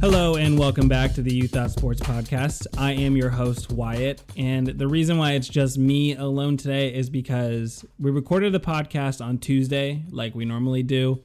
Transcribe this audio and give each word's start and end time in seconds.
Hello 0.00 0.36
and 0.36 0.56
welcome 0.56 0.86
back 0.86 1.12
to 1.14 1.22
the 1.22 1.34
You 1.34 1.48
Thought 1.48 1.72
Sports 1.72 1.98
Podcast. 1.98 2.68
I 2.78 2.92
am 2.92 3.16
your 3.16 3.30
host, 3.30 3.72
Wyatt, 3.72 4.22
and 4.36 4.68
the 4.68 4.86
reason 4.86 5.18
why 5.18 5.32
it's 5.32 5.48
just 5.48 5.76
me 5.76 6.14
alone 6.14 6.56
today 6.56 6.94
is 6.94 7.10
because 7.10 7.84
we 7.98 8.12
recorded 8.12 8.52
the 8.52 8.60
podcast 8.60 9.20
on 9.20 9.38
Tuesday, 9.38 10.04
like 10.10 10.36
we 10.36 10.44
normally 10.44 10.84
do, 10.84 11.20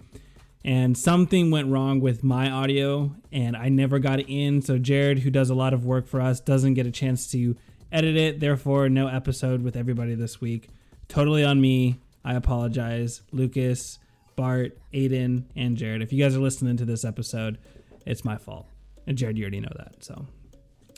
and 0.66 0.98
something 0.98 1.52
went 1.52 1.70
wrong 1.70 2.00
with 2.00 2.24
my 2.24 2.50
audio, 2.50 3.16
and 3.32 3.56
I 3.56 3.70
never 3.70 4.00
got 4.00 4.20
it 4.20 4.26
in. 4.28 4.64
So, 4.64 4.80
Jared, 4.80 5.20
who 5.20 5.30
does 5.30 5.52
a 5.52 5.56
lot 5.56 5.76
of 5.76 5.86
work 5.86 6.08
for 6.08 6.20
us, 6.20 6.40
doesn't 6.40 6.74
get 6.74 6.88
a 6.88 6.92
chance 6.92 7.30
to 7.30 7.56
edit 7.92 8.18
it. 8.18 8.40
Therefore, 8.40 8.90
no 8.90 9.08
episode 9.08 9.62
with 9.62 9.76
everybody 9.76 10.16
this 10.16 10.42
week. 10.42 10.70
Totally 11.08 11.44
on 11.44 11.62
me. 11.62 12.00
I 12.26 12.34
apologize. 12.34 13.22
Lucas, 13.32 14.00
Bart, 14.36 14.76
Aiden, 14.96 15.44
and 15.56 15.78
Jared. 15.78 16.02
If 16.02 16.12
you 16.12 16.24
guys 16.24 16.36
are 16.36 16.42
listening 16.42 16.78
to 16.78 16.86
this 16.86 17.06
episode, 17.06 17.60
it's 18.06 18.26
my 18.26 18.38
fault. 18.38 18.66
And 19.08 19.18
Jared, 19.18 19.38
you 19.38 19.44
already 19.44 19.60
know 19.60 19.74
that. 19.76 20.04
So 20.04 20.26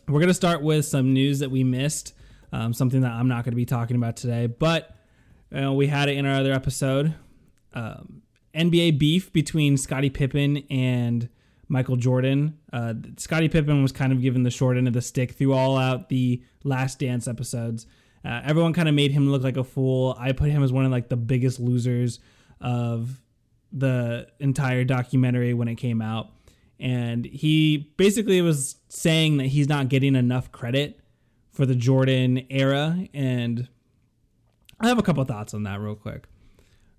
we're 0.07 0.19
going 0.19 0.27
to 0.27 0.33
start 0.33 0.61
with 0.61 0.85
some 0.85 1.13
news 1.13 1.39
that 1.39 1.49
we 1.49 1.63
missed, 1.63 2.13
um, 2.51 2.73
something 2.73 3.01
that 3.01 3.11
I'm 3.11 3.27
not 3.27 3.43
going 3.43 3.51
to 3.51 3.57
be 3.57 3.65
talking 3.65 3.95
about 3.95 4.17
today, 4.17 4.47
but 4.47 4.95
we 5.51 5.87
had 5.87 6.09
it 6.09 6.17
in 6.17 6.25
our 6.25 6.39
other 6.39 6.51
episode. 6.51 7.13
Um, 7.73 8.21
NBA 8.55 8.97
beef 8.97 9.31
between 9.33 9.77
Scottie 9.77 10.09
Pippen 10.09 10.63
and 10.69 11.29
Michael 11.67 11.95
Jordan. 11.95 12.57
Uh, 12.71 12.93
Scottie 13.17 13.49
Pippen 13.49 13.81
was 13.81 13.91
kind 13.91 14.11
of 14.11 14.21
given 14.21 14.43
the 14.43 14.51
short 14.51 14.77
end 14.77 14.87
of 14.87 14.93
the 14.93 15.01
stick 15.01 15.33
through 15.33 15.53
all 15.53 15.77
out 15.77 16.09
the 16.09 16.41
Last 16.63 16.99
Dance 16.99 17.27
episodes. 17.27 17.85
Uh, 18.23 18.41
everyone 18.43 18.73
kind 18.73 18.87
of 18.87 18.95
made 18.95 19.11
him 19.11 19.29
look 19.29 19.43
like 19.43 19.57
a 19.57 19.63
fool. 19.63 20.15
I 20.19 20.31
put 20.31 20.49
him 20.49 20.63
as 20.63 20.71
one 20.71 20.85
of 20.85 20.91
like 20.91 21.09
the 21.09 21.17
biggest 21.17 21.59
losers 21.59 22.19
of 22.61 23.21
the 23.71 24.27
entire 24.39 24.83
documentary 24.83 25.53
when 25.53 25.67
it 25.67 25.75
came 25.75 26.01
out 26.01 26.31
and 26.79 27.25
he 27.25 27.91
basically 27.97 28.41
was 28.41 28.75
saying 28.89 29.37
that 29.37 29.47
he's 29.47 29.69
not 29.69 29.89
getting 29.89 30.15
enough 30.15 30.51
credit 30.51 30.99
for 31.51 31.65
the 31.65 31.75
Jordan 31.75 32.45
era 32.49 33.07
and 33.13 33.67
I 34.79 34.87
have 34.87 34.99
a 34.99 35.03
couple 35.03 35.23
thoughts 35.23 35.53
on 35.53 35.63
that 35.63 35.79
real 35.79 35.95
quick. 35.95 36.25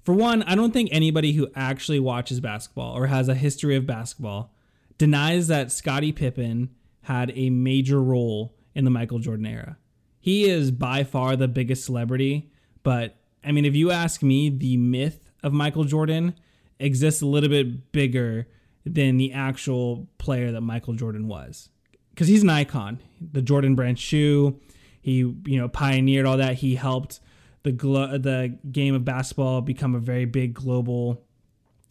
For 0.03 0.15
one, 0.15 0.43
I 0.45 0.55
don't 0.55 0.73
think 0.73 0.89
anybody 0.93 1.33
who 1.33 1.49
actually 1.55 2.01
watches 2.01 2.41
basketball 2.41 2.97
or 2.97 3.09
has 3.09 3.29
a 3.29 3.35
history 3.35 3.77
of 3.77 3.87
basketball 3.87 4.55
denies 4.99 5.49
that 5.49 5.73
Scottie 5.73 6.13
Pippen 6.13 6.71
had 7.03 7.33
a 7.35 7.51
major 7.51 8.03
role 8.03 8.57
in 8.75 8.85
the 8.85 8.91
Michael 8.91 9.19
Jordan 9.19 9.47
era. 9.47 9.77
He 10.21 10.49
is 10.49 10.71
by 10.71 11.05
far 11.05 11.37
the 11.37 11.49
biggest 11.49 11.85
celebrity, 11.85 12.51
but 12.83 13.17
I 13.45 13.53
mean, 13.53 13.65
if 13.65 13.77
you 13.77 13.91
ask 13.91 14.23
me, 14.23 14.49
the 14.49 14.77
myth 14.77 15.31
of 15.43 15.53
Michael 15.53 15.85
Jordan 15.85 16.35
exists 16.79 17.23
a 17.23 17.27
little 17.27 17.49
bit 17.49 17.93
bigger 17.93 18.49
than 18.87 19.17
the 19.17 19.33
actual 19.33 20.09
player 20.19 20.53
that 20.53 20.61
Michael 20.61 20.95
Jordan 20.95 21.27
was. 21.27 21.69
Because 22.11 22.29
he's 22.29 22.45
an 22.45 22.51
icon. 22.51 23.01
The 23.21 23.43
Jordan 23.43 23.75
brand 23.75 23.99
shoe, 23.99 24.59
he 25.03 25.19
you 25.19 25.59
know 25.59 25.69
pioneered 25.69 26.25
all 26.25 26.39
that. 26.39 26.55
He 26.55 26.77
helped 26.77 27.21
the 27.65 27.73
glo- 27.73 28.17
the 28.17 28.57
game 28.71 28.95
of 28.95 29.05
basketball 29.05 29.61
become 29.61 29.95
a 29.95 29.99
very 29.99 30.25
big 30.25 30.55
global, 30.55 31.23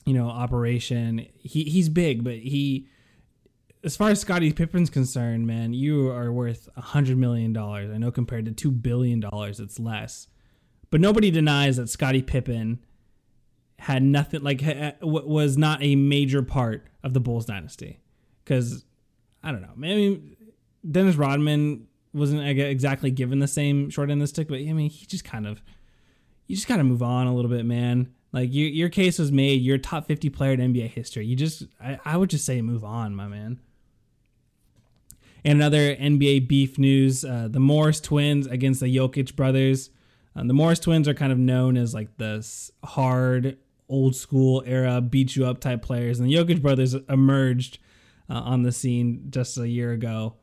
you 0.06 0.14
know, 0.14 0.28
operation. 0.28 1.28
He 1.38 1.66
he's 1.66 1.90
big, 1.90 2.24
but 2.24 2.36
he 2.36 2.88
as 3.84 3.96
far 3.96 4.10
as 4.10 4.20
Scottie 4.20 4.52
Pippen's 4.52 4.90
concerned, 4.90 5.46
man, 5.46 5.74
you 5.74 6.10
are 6.10 6.32
worth 6.32 6.70
a 6.76 6.82
hundred 6.82 7.18
million 7.18 7.54
dollars. 7.54 7.92
I 7.94 7.98
know 8.00 8.10
compared 8.10 8.46
to 8.46 8.52
two 8.52 8.72
billion 8.72 9.20
dollars, 9.20 9.60
it's 9.60 9.80
less. 9.80 10.28
But 10.90 11.02
nobody 11.02 11.30
denies 11.30 11.78
that 11.78 11.90
Scottie 11.90 12.24
Pippen 12.24 12.80
had 13.80 14.04
nothing 14.04 14.42
like 14.42 14.64
was 15.02 15.58
not 15.58 15.84
a 15.84 15.96
major 15.96 16.42
part 16.42 16.88
of 17.04 17.14
the 17.14 17.20
Bulls 17.20 17.46
dynasty 17.46 18.00
because 18.44 18.86
I 19.44 19.52
don't 19.52 19.62
know. 19.62 19.72
I 19.74 19.78
mean, 19.78 20.36
Dennis 20.90 21.16
Rodman 21.16 21.88
wasn't 22.14 22.48
exactly 22.48 23.12
given 23.12 23.40
the 23.40 23.48
same 23.48 23.90
short 23.90 24.10
end 24.10 24.22
of 24.22 24.24
the 24.24 24.28
stick, 24.28 24.48
but 24.48 24.60
I 24.60 24.74
mean 24.74 24.90
he 24.90 25.06
just 25.06 25.26
kind 25.26 25.46
of 25.46 25.62
you 26.48 26.56
just 26.56 26.68
got 26.68 26.78
to 26.78 26.84
move 26.84 27.04
on 27.04 27.28
a 27.28 27.36
little 27.36 27.50
bit, 27.52 27.66
man. 27.66 28.14
Like 28.32 28.54
your 28.54 28.68
your 28.70 28.90
case 28.90 29.20
was 29.20 29.32
made. 29.32 29.62
You're 29.62 29.76
a 29.76 29.80
top 29.80 30.08
fifty 30.08 30.30
player 30.30 30.54
in 30.54 30.74
NBA 30.74 30.90
history. 30.90 31.26
You 31.26 31.36
just 31.36 31.64
I, 31.82 32.00
I 32.06 32.18
would 32.18 32.30
just 32.30 32.46
say 32.46 32.62
move 32.62 32.84
on, 32.84 33.16
my 33.16 33.28
man. 33.28 33.60
And 35.44 35.60
another 35.60 35.96
NBA 35.96 36.48
beef 36.48 36.78
news: 36.78 37.24
uh, 37.24 37.48
the 37.50 37.60
Morris 37.60 38.02
twins 38.02 38.48
against 38.48 38.80
the 38.80 38.94
Jokic 38.94 39.36
brothers. 39.36 39.90
Um, 40.36 40.48
the 40.48 40.54
Morris 40.54 40.80
twins 40.80 41.08
are 41.08 41.14
kind 41.14 41.32
of 41.32 41.38
known 41.38 41.78
as 41.78 41.94
like 41.94 42.18
the 42.18 42.46
hard 42.84 43.58
old 43.88 44.16
school 44.16 44.64
era 44.66 45.02
beat 45.02 45.36
you 45.36 45.46
up 45.46 45.60
type 45.60 45.82
players. 45.82 46.20
And 46.20 46.30
the 46.30 46.34
Jokic 46.34 46.62
brothers 46.62 46.94
emerged 46.94 47.80
uh, 48.30 48.34
on 48.34 48.64
the 48.64 48.72
scene 48.72 49.28
just 49.30 49.58
a 49.58 49.68
year 49.68 49.92
ago, 49.92 50.36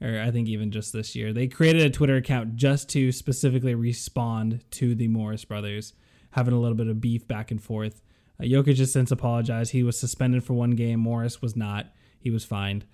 or 0.00 0.20
I 0.20 0.30
think 0.30 0.48
even 0.48 0.70
just 0.70 0.92
this 0.92 1.14
year. 1.14 1.32
They 1.32 1.46
created 1.46 1.82
a 1.82 1.90
Twitter 1.90 2.16
account 2.16 2.56
just 2.56 2.88
to 2.90 3.12
specifically 3.12 3.74
respond 3.74 4.64
to 4.72 4.94
the 4.94 5.08
Morris 5.08 5.44
brothers 5.44 5.94
having 6.30 6.52
a 6.52 6.58
little 6.58 6.76
bit 6.76 6.88
of 6.88 7.00
beef 7.00 7.26
back 7.28 7.50
and 7.50 7.62
forth. 7.62 8.02
Uh, 8.40 8.44
Jokic 8.44 8.78
has 8.78 8.92
since 8.92 9.10
apologized. 9.10 9.70
He 9.72 9.84
was 9.84 9.98
suspended 9.98 10.42
for 10.42 10.54
one 10.54 10.72
game. 10.72 10.98
Morris 11.00 11.40
was 11.40 11.54
not. 11.54 11.92
He 12.18 12.30
was 12.30 12.44
fined. 12.44 12.84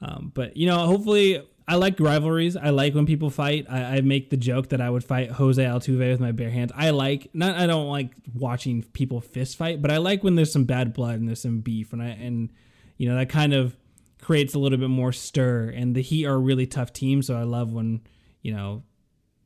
Um, 0.00 0.32
but 0.34 0.56
you 0.56 0.66
know, 0.66 0.78
hopefully, 0.86 1.46
I 1.70 1.76
like 1.76 2.00
rivalries. 2.00 2.56
I 2.56 2.70
like 2.70 2.96
when 2.96 3.06
people 3.06 3.30
fight. 3.30 3.66
I, 3.70 3.98
I, 3.98 4.00
make 4.00 4.30
the 4.30 4.36
joke 4.36 4.70
that 4.70 4.80
I 4.80 4.90
would 4.90 5.04
fight 5.04 5.30
Jose 5.30 5.62
Altuve 5.62 6.10
with 6.10 6.18
my 6.18 6.32
bare 6.32 6.50
hands. 6.50 6.72
I 6.74 6.90
like 6.90 7.30
not. 7.32 7.54
I 7.54 7.68
don't 7.68 7.86
like 7.86 8.10
watching 8.34 8.82
people 8.82 9.20
fist 9.20 9.56
fight, 9.56 9.80
but 9.80 9.88
I 9.88 9.98
like 9.98 10.24
when 10.24 10.34
there's 10.34 10.52
some 10.52 10.64
bad 10.64 10.92
blood 10.92 11.20
and 11.20 11.28
there's 11.28 11.40
some 11.40 11.60
beef, 11.60 11.92
and 11.92 12.02
I 12.02 12.08
and 12.08 12.50
you 12.96 13.08
know 13.08 13.14
that 13.14 13.28
kind 13.28 13.54
of 13.54 13.76
creates 14.20 14.54
a 14.54 14.58
little 14.58 14.78
bit 14.78 14.90
more 14.90 15.12
stir. 15.12 15.68
And 15.68 15.94
the 15.94 16.02
Heat 16.02 16.26
are 16.26 16.34
a 16.34 16.38
really 16.38 16.66
tough 16.66 16.92
team, 16.92 17.22
so 17.22 17.36
I 17.36 17.44
love 17.44 17.72
when 17.72 18.00
you 18.42 18.52
know, 18.52 18.82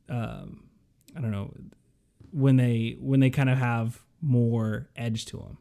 um, 0.09 0.63
I 1.15 1.21
don't 1.21 1.31
know, 1.31 1.53
when 2.31 2.55
they 2.55 2.97
when 2.99 3.19
they 3.19 3.29
kind 3.29 3.51
of 3.51 3.59
have 3.59 4.01
more 4.19 4.89
edge 4.95 5.25
to 5.25 5.37
them. 5.37 5.59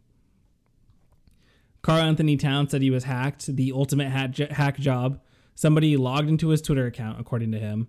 Karl-Anthony 1.83 2.39
Towns 2.39 2.71
said 2.71 2.81
he 2.81 2.89
was 2.89 3.05
hacked. 3.05 3.55
The 3.55 3.73
ultimate 3.73 4.09
hack 4.09 4.79
job 4.79 5.21
Somebody 5.55 5.97
logged 5.97 6.29
into 6.29 6.49
his 6.49 6.61
Twitter 6.61 6.87
account, 6.87 7.21
according 7.21 7.53
to 7.53 7.59
him, 7.59 7.89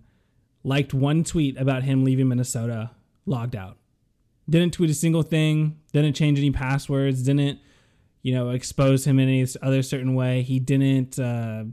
liked 0.62 0.94
one 0.94 1.24
tweet 1.24 1.58
about 1.58 1.82
him 1.82 2.04
leaving 2.04 2.28
Minnesota, 2.28 2.92
logged 3.24 3.56
out. 3.56 3.76
Didn't 4.48 4.72
tweet 4.74 4.90
a 4.90 4.94
single 4.94 5.22
thing, 5.22 5.78
didn't 5.92 6.14
change 6.14 6.38
any 6.38 6.52
passwords, 6.52 7.22
didn't, 7.22 7.58
you 8.22 8.32
know, 8.32 8.50
expose 8.50 9.04
him 9.06 9.18
in 9.18 9.28
any 9.28 9.46
other 9.62 9.82
certain 9.82 10.14
way. 10.14 10.42
He 10.42 10.60
didn't, 10.60 11.18
uh, 11.18 11.64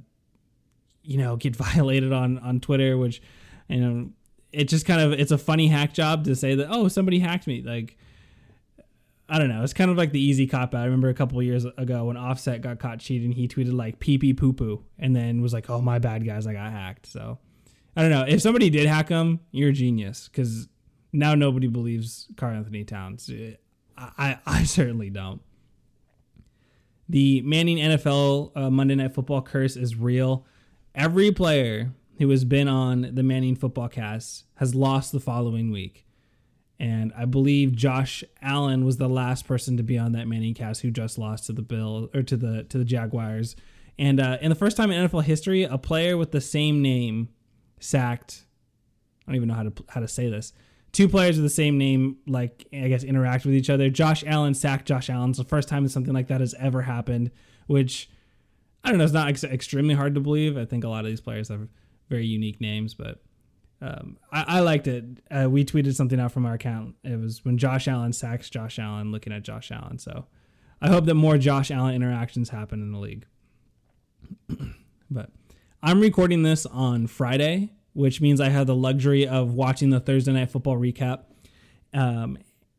you 1.03 1.17
know, 1.17 1.35
get 1.35 1.55
violated 1.55 2.11
on, 2.11 2.39
on 2.39 2.59
Twitter, 2.59 2.97
which, 2.97 3.21
you 3.67 3.79
know, 3.79 4.09
it 4.51 4.65
just 4.65 4.85
kind 4.85 5.01
of, 5.01 5.19
it's 5.19 5.31
a 5.31 5.37
funny 5.37 5.67
hack 5.67 5.93
job 5.93 6.23
to 6.25 6.35
say 6.35 6.55
that, 6.55 6.67
oh, 6.69 6.87
somebody 6.87 7.19
hacked 7.19 7.45
me. 7.45 7.61
Like, 7.61 7.97
I 9.29 9.39
don't 9.39 9.50
know. 9.50 9.63
It's 9.63 9.73
kind 9.73 9.89
of 9.89 9.97
like 9.97 10.11
the 10.11 10.19
easy 10.19 10.47
cop 10.47 10.75
out. 10.75 10.81
I 10.81 10.85
remember 10.85 11.09
a 11.09 11.13
couple 11.13 11.41
years 11.41 11.66
ago 11.66 12.06
when 12.06 12.17
Offset 12.17 12.61
got 12.61 12.79
caught 12.79 13.00
cheating, 13.00 13.31
he 13.31 13.47
tweeted 13.47 13.73
like 13.73 14.00
pee 14.00 14.17
pee 14.17 14.34
poo 14.34 14.53
poo 14.53 14.84
and 15.00 15.16
then 15.16 15.41
was 15.41 15.53
like, 15.53 15.69
oh, 15.69 15.81
my 15.81 16.00
bad, 16.00 16.25
guys. 16.25 16.45
I 16.45 16.53
got 16.53 16.72
hacked. 16.72 17.06
So 17.06 17.39
I 17.95 18.01
don't 18.01 18.12
know. 18.12 18.25
If 18.28 18.41
somebody 18.41 18.69
did 18.69 18.85
hack 18.85 19.09
him, 19.09 19.39
you're 19.51 19.69
a 19.69 19.73
genius 19.73 20.28
because 20.28 20.67
now 21.13 21.35
nobody 21.35 21.67
believes 21.67 22.28
Karl-Anthony 22.35 22.83
Towns. 22.83 23.29
I, 23.97 24.09
I, 24.17 24.39
I, 24.45 24.63
certainly 24.66 25.09
don't. 25.09 25.41
The 27.07 27.41
Manning 27.41 27.78
NFL 27.78 28.51
uh, 28.56 28.69
Monday 28.69 28.95
Night 28.95 29.13
Football 29.13 29.41
curse 29.41 29.75
is 29.75 29.95
real. 29.95 30.45
Every 30.95 31.31
player 31.31 31.94
who 32.17 32.29
has 32.29 32.44
been 32.44 32.67
on 32.67 33.09
the 33.13 33.23
Manning 33.23 33.56
football 33.56 33.88
cast 33.88 34.45
has 34.56 34.75
lost 34.75 35.12
the 35.12 35.19
following 35.19 35.72
week 35.72 36.06
and 36.79 37.13
I 37.16 37.25
believe 37.25 37.75
Josh 37.75 38.23
Allen 38.41 38.85
was 38.85 38.97
the 38.97 39.07
last 39.07 39.47
person 39.47 39.78
to 39.78 39.84
be 39.84 39.97
on 39.97 40.13
that 40.13 40.28
Manning 40.28 40.53
cast 40.53 40.81
who 40.81 40.92
just 40.92 41.18
lost 41.18 41.45
to 41.45 41.53
the 41.53 41.62
Bill 41.62 42.09
or 42.13 42.24
to 42.24 42.36
the 42.36 42.63
to 42.65 42.77
the 42.77 42.86
Jaguars. 42.86 43.56
And 44.00 44.19
uh, 44.19 44.38
in 44.42 44.50
the 44.50 44.56
first 44.56 44.75
time 44.75 44.92
in 44.92 45.07
NFL 45.07 45.24
history, 45.24 45.63
a 45.63 45.77
player 45.77 46.18
with 46.18 46.31
the 46.31 46.42
same 46.42 46.81
name 46.81 47.30
sacked. 47.80 48.45
I 49.27 49.31
don't 49.31 49.36
even 49.36 49.47
know 49.50 49.56
how 49.56 49.63
to 49.63 49.74
how 49.89 50.01
to 50.01 50.07
say 50.07 50.30
this. 50.30 50.53
Two 50.92 51.07
players 51.07 51.38
with 51.38 51.45
the 51.45 51.50
same 51.50 51.77
name, 51.77 52.18
like 52.27 52.68
I 52.74 52.88
guess, 52.88 53.03
interact 53.03 53.45
with 53.45 53.53
each 53.56 53.69
other. 53.69 53.89
Josh 53.89 54.24
Allen 54.25 54.53
sacked 54.53 54.88
Josh 54.88 55.09
Allen. 55.09 55.31
It's 55.31 55.39
the 55.39 55.45
first 55.45 55.69
time 55.69 55.83
that 55.83 55.89
something 55.89 56.13
like 56.13 56.27
that 56.27 56.42
has 56.42 56.56
ever 56.59 56.81
happened. 56.81 57.31
Which 57.68 58.09
I 58.83 58.89
don't 58.89 58.97
know. 58.97 59.03
It's 59.03 59.13
not 59.13 59.30
ex- 59.30 59.44
extremely 59.44 59.94
hard 59.94 60.15
to 60.15 60.21
believe. 60.21 60.57
I 60.57 60.65
think 60.65 60.83
a 60.83 60.89
lot 60.89 61.06
of 61.06 61.12
these 61.12 61.21
players 61.21 61.50
have 61.50 61.68
very 62.09 62.25
unique 62.25 62.59
names, 62.59 62.94
but 62.94 63.21
um, 63.83 64.18
I, 64.31 64.45
I, 64.47 64.59
liked 64.62 64.88
it. 64.88 65.03
Uh, 65.30 65.50
we 65.50 65.65
tweeted 65.65 65.94
something 65.94 66.18
out 66.18 66.31
from 66.31 66.45
our 66.45 66.53
account. 66.53 66.95
It 67.03 67.19
was 67.19 67.44
when 67.44 67.57
Josh 67.57 67.89
Allen 67.89 68.13
sacks 68.13 68.50
Josh 68.50 68.80
Allen, 68.80 69.12
looking 69.12 69.33
at 69.33 69.44
Josh 69.44 69.71
Allen. 69.71 70.00
So 70.00 70.25
I 70.81 70.88
hope 70.88 71.03
that 71.06 71.15
more 71.15 71.38
Josh 71.38 71.69
Allen 71.69 71.94
interactions 71.94 72.50
happen 72.50 72.81
in 72.81 72.94
the 72.94 72.97
league. 72.97 73.25
but 75.12 75.31
I'm 75.81 76.00
recording 76.00 76.44
this 76.44 76.65
on 76.65 77.07
Friday, 77.07 77.74
which 77.91 78.21
means 78.21 78.39
I 78.39 78.47
have 78.47 78.68
the 78.68 78.75
luxury 78.75 79.27
of 79.27 79.53
watching 79.53 79.89
the 79.89 80.00
Thursday 80.00 80.31
night 80.31 80.50
football 80.50 80.77
recap. 80.77 81.24
Um, 81.94 82.38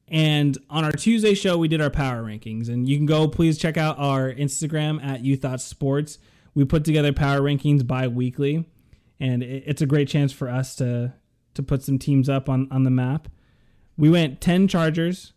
and 0.09 0.57
on 0.71 0.85
our 0.85 0.93
Tuesday 0.93 1.35
show, 1.35 1.59
we 1.59 1.69
did 1.69 1.83
our 1.83 1.91
power 1.91 2.23
rankings, 2.23 2.71
and 2.71 2.89
you 2.89 2.97
can 2.97 3.05
go 3.05 3.29
please 3.29 3.59
check 3.59 3.77
out 3.77 3.99
our 3.99 4.33
Instagram 4.33 5.05
at 5.05 5.23
You 5.23 5.37
Thought 5.37 5.61
Sports 5.61 6.19
we 6.55 6.65
put 6.65 6.85
together 6.85 7.13
power 7.13 7.41
rankings 7.41 7.87
bi-weekly 7.87 8.65
and 9.21 9.43
it's 9.43 9.83
a 9.83 9.87
great 9.87 10.09
chance 10.09 10.33
for 10.33 10.49
us 10.49 10.75
to 10.77 11.15
to 11.55 11.63
put 11.63 11.83
some 11.83 11.99
teams 11.99 12.29
up 12.29 12.49
on 12.49 12.69
on 12.71 12.83
the 12.85 12.91
map. 12.91 13.29
We 13.97 14.11
went 14.11 14.41
10 14.41 14.67
Chargers, 14.67 15.33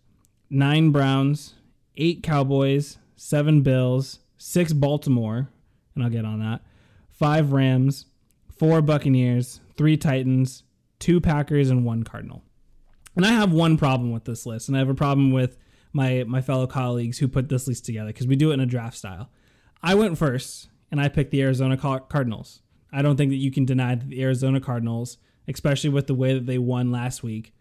9 0.50 0.92
Browns, 0.92 1.54
8 1.96 2.24
Cowboys, 2.24 2.98
7 3.16 3.62
Bills, 3.62 4.20
6 4.38 4.74
Baltimore, 4.74 5.50
and 5.94 6.04
I'll 6.04 6.10
get 6.10 6.26
on 6.26 6.40
that. 6.40 6.62
5 7.12 7.52
Rams, 7.52 8.06
4 8.58 8.82
Buccaneers, 8.82 9.60
3 9.76 9.98
Titans, 9.98 10.64
2 11.00 11.22
Packers 11.22 11.70
and 11.70 11.86
1 11.86 12.04
Cardinal. 12.04 12.44
And 13.16 13.26
I 13.26 13.32
have 13.32 13.52
one 13.52 13.78
problem 13.78 14.12
with 14.12 14.26
this 14.26 14.46
list, 14.46 14.68
and 14.68 14.78
I 14.78 14.80
have 14.80 14.90
a 14.90 14.96
problem 14.96 15.32
with 15.32 15.58
my 15.94 16.24
my 16.28 16.42
fellow 16.42 16.68
colleagues 16.68 17.18
who 17.18 17.28
put 17.28 17.50
this 17.50 17.68
list 17.68 17.86
together 17.86 18.10
because 18.10 18.28
we 18.28 18.36
do 18.36 18.52
it 18.52 18.56
in 18.56 18.60
a 18.60 18.66
draft 18.66 18.98
style. 18.98 19.30
I 19.82 19.96
went 19.96 20.18
first, 20.18 20.70
and 20.92 21.02
I 21.02 21.10
picked 21.10 21.32
the 21.32 21.42
Arizona 21.42 21.78
Cardinals. 21.78 22.62
I 22.92 23.01
don't 23.01 23.18
think 23.18 23.31
that 23.31 23.38
you 23.38 23.51
can 23.51 23.66
deny 23.66 23.95
that 23.95 24.10
the 24.10 24.22
Arizona 24.22 24.60
Cardinals, 24.60 25.18
especially 25.48 25.89
with 25.89 26.07
the 26.07 26.13
way 26.13 26.34
that 26.34 26.45
they 26.45 26.57
won 26.57 26.92
last 26.92 27.24
week, 27.24 27.54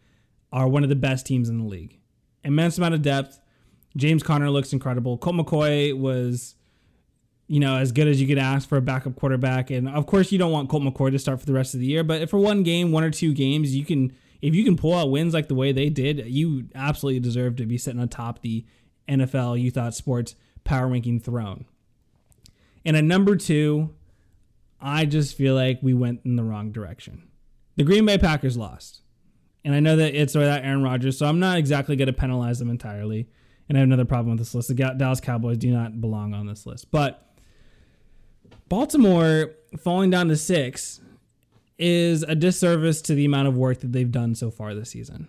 are 0.52 0.69
one 0.69 0.82
of 0.82 0.88
the 0.88 0.96
best 0.96 1.26
teams 1.26 1.49
in 1.49 1.58
the 1.58 1.64
league. 1.64 1.99
Immense 2.44 2.78
amount 2.78 2.94
of 2.94 3.02
depth. 3.02 3.40
James 3.96 4.23
Conner 4.23 4.50
looks 4.50 4.73
incredible. 4.73 5.19
Colt 5.19 5.37
McCoy 5.37 5.99
was, 5.99 6.55
you 7.49 7.61
know, 7.61 7.76
as 7.76 7.93
good 7.93 8.06
as 8.06 8.20
you 8.20 8.26
could 8.26 8.38
ask 8.38 8.69
for 8.69 8.76
a 8.76 8.82
backup 8.82 9.17
quarterback. 9.17 9.70
And 9.70 9.88
of 9.88 10.06
course, 10.06 10.31
you 10.31 10.38
don't 10.38 10.52
want 10.52 10.69
Colt 10.69 10.82
McCoy 10.82 11.11
to 11.11 11.19
start 11.19 11.40
for 11.40 11.46
the 11.46 11.52
rest 11.52 11.75
of 11.75 11.81
the 11.81 11.87
year. 11.87 12.05
But 12.05 12.29
for 12.31 12.38
one 12.38 12.62
game, 12.62 12.93
one 12.93 13.05
or 13.05 13.11
two 13.11 13.32
games, 13.32 13.75
you 13.75 13.84
can, 13.84 14.14
if 14.43 14.55
you 14.55 14.64
can 14.64 14.76
pull 14.76 14.94
out 14.94 15.11
wins 15.11 15.34
like 15.34 15.49
the 15.49 15.55
way 15.55 15.72
they 15.72 15.88
did, 15.88 16.26
you 16.26 16.69
absolutely 16.75 17.20
deserve 17.20 17.56
to 17.56 17.67
be 17.67 17.79
sitting 17.79 18.00
on 18.00 18.08
top 18.08 18.43
the 18.43 18.64
NFL 19.08 19.61
You 19.61 19.70
Thought 19.70 19.94
Sports 19.94 20.34
power 20.64 20.88
ranking 20.88 21.19
throne. 21.19 21.64
And 22.84 22.96
at 22.96 23.05
number 23.05 23.34
two, 23.34 23.94
I 24.81 25.05
just 25.05 25.37
feel 25.37 25.55
like 25.55 25.78
we 25.82 25.94
went 25.94 26.20
in 26.25 26.37
the 26.37 26.44
wrong 26.44 26.73
direction. 26.73 27.28
The 27.76 27.84
Green 27.84 28.06
Bay 28.06 28.19
Packers 28.19 28.56
lost. 28.56 29.02
And 29.64 29.75
I 29.75 29.81
know 29.81 29.96
that 29.96 30.14
it's 30.14 30.34
without 30.34 30.62
Aaron 30.62 30.82
Rodgers, 30.82 31.19
so 31.19 31.26
I'm 31.26 31.40
not 31.40 31.58
exactly 31.58 31.96
going 31.96 32.06
to 32.06 32.12
penalize 32.12 32.58
them 32.58 32.70
entirely. 32.70 33.28
And 33.69 33.76
I 33.76 33.81
have 33.81 33.88
another 33.88 34.05
problem 34.05 34.31
with 34.31 34.38
this 34.38 34.55
list. 34.55 34.69
The 34.69 34.75
Dallas 34.75 35.20
Cowboys 35.20 35.58
do 35.58 35.70
not 35.73 36.00
belong 36.00 36.34
on 36.34 36.46
this 36.46 36.67
list. 36.67 36.90
But 36.90 37.34
Baltimore 38.69 39.55
falling 39.78 40.11
down 40.11 40.28
to 40.28 40.37
six 40.37 41.00
is 41.79 42.22
a 42.22 42.34
disservice 42.34 43.02
to 43.02 43.14
the 43.14 43.25
amount 43.25 43.49
of 43.49 43.56
work 43.56 43.81
that 43.81 43.93
they've 43.93 44.11
done 44.11 44.34
so 44.34 44.50
far 44.50 44.75
this 44.75 44.90
season. 44.90 45.29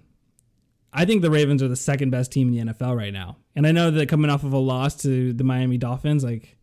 I 0.93 1.05
think 1.05 1.21
the 1.21 1.31
Ravens 1.31 1.61
are 1.61 1.67
the 1.67 1.75
second 1.75 2.11
best 2.11 2.31
team 2.31 2.47
in 2.47 2.67
the 2.67 2.73
NFL 2.73 2.95
right 2.95 3.13
now. 3.13 3.37
And 3.55 3.67
I 3.67 3.71
know 3.71 3.91
that 3.91 4.07
coming 4.07 4.31
off 4.31 4.43
of 4.43 4.53
a 4.53 4.57
loss 4.57 4.95
to 5.01 5.33
the 5.33 5.43
Miami 5.43 5.77
Dolphins, 5.77 6.23
like 6.23 6.56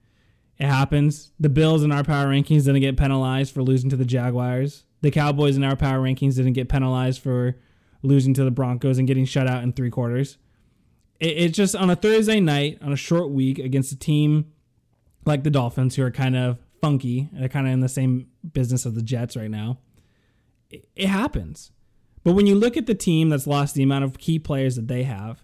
it 0.58 0.66
happens. 0.66 1.32
The 1.40 1.48
Bills 1.48 1.82
in 1.82 1.92
our 1.92 2.04
power 2.04 2.26
rankings 2.26 2.64
didn't 2.64 2.80
get 2.80 2.96
penalized 2.96 3.52
for 3.52 3.62
losing 3.62 3.90
to 3.90 3.96
the 3.96 4.04
Jaguars. 4.04 4.84
The 5.00 5.10
Cowboys 5.10 5.56
in 5.56 5.64
our 5.64 5.76
power 5.76 6.00
rankings 6.00 6.36
didn't 6.36 6.52
get 6.52 6.68
penalized 6.68 7.20
for 7.20 7.56
losing 8.02 8.34
to 8.34 8.44
the 8.44 8.50
Broncos 8.50 8.98
and 8.98 9.08
getting 9.08 9.24
shut 9.24 9.46
out 9.46 9.62
in 9.62 9.72
three 9.72 9.90
quarters. 9.90 10.38
It, 11.20 11.36
it's 11.38 11.56
just 11.56 11.74
on 11.74 11.90
a 11.90 11.96
Thursday 11.96 12.40
night, 12.40 12.78
on 12.80 12.92
a 12.92 12.96
short 12.96 13.30
week 13.30 13.58
against 13.58 13.92
a 13.92 13.98
team 13.98 14.52
like 15.26 15.42
the 15.42 15.50
Dolphins, 15.50 15.96
who 15.96 16.02
are 16.02 16.10
kind 16.10 16.36
of 16.36 16.58
funky, 16.80 17.30
they're 17.32 17.48
kind 17.48 17.66
of 17.66 17.72
in 17.72 17.80
the 17.80 17.88
same 17.88 18.28
business 18.52 18.84
as 18.84 18.92
the 18.92 19.02
Jets 19.02 19.36
right 19.36 19.50
now. 19.50 19.78
It, 20.70 20.86
it 20.94 21.08
happens. 21.08 21.72
But 22.24 22.34
when 22.34 22.46
you 22.46 22.54
look 22.54 22.76
at 22.76 22.86
the 22.86 22.94
team 22.94 23.30
that's 23.30 23.46
lost 23.46 23.74
the 23.74 23.82
amount 23.82 24.04
of 24.04 24.18
key 24.18 24.38
players 24.38 24.76
that 24.76 24.86
they 24.88 25.04
have, 25.04 25.42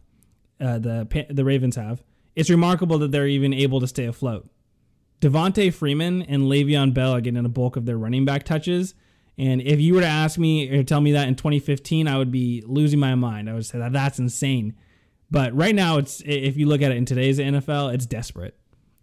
uh, 0.60 0.78
the 0.78 1.26
the 1.30 1.44
Ravens 1.44 1.76
have, 1.76 2.02
it's 2.36 2.50
remarkable 2.50 2.98
that 2.98 3.10
they're 3.10 3.26
even 3.26 3.54
able 3.54 3.80
to 3.80 3.86
stay 3.86 4.04
afloat. 4.04 4.48
Devonta 5.20 5.72
Freeman 5.72 6.22
and 6.22 6.44
Le'Veon 6.44 6.94
Bell 6.94 7.12
are 7.12 7.20
getting 7.20 7.44
a 7.44 7.48
bulk 7.48 7.76
of 7.76 7.84
their 7.86 7.98
running 7.98 8.24
back 8.24 8.44
touches. 8.44 8.94
And 9.36 9.60
if 9.62 9.80
you 9.80 9.94
were 9.94 10.00
to 10.00 10.06
ask 10.06 10.38
me 10.38 10.70
or 10.70 10.82
tell 10.82 11.00
me 11.00 11.12
that 11.12 11.28
in 11.28 11.34
2015, 11.34 12.08
I 12.08 12.18
would 12.18 12.30
be 12.30 12.62
losing 12.66 12.98
my 12.98 13.14
mind. 13.14 13.48
I 13.48 13.54
would 13.54 13.66
say 13.66 13.78
that 13.78 13.92
that's 13.92 14.18
insane. 14.18 14.74
But 15.30 15.54
right 15.54 15.74
now, 15.74 15.98
it's 15.98 16.20
if 16.24 16.56
you 16.56 16.66
look 16.66 16.82
at 16.82 16.90
it 16.90 16.96
in 16.96 17.04
today's 17.04 17.38
NFL, 17.38 17.94
it's 17.94 18.04
desperate, 18.04 18.58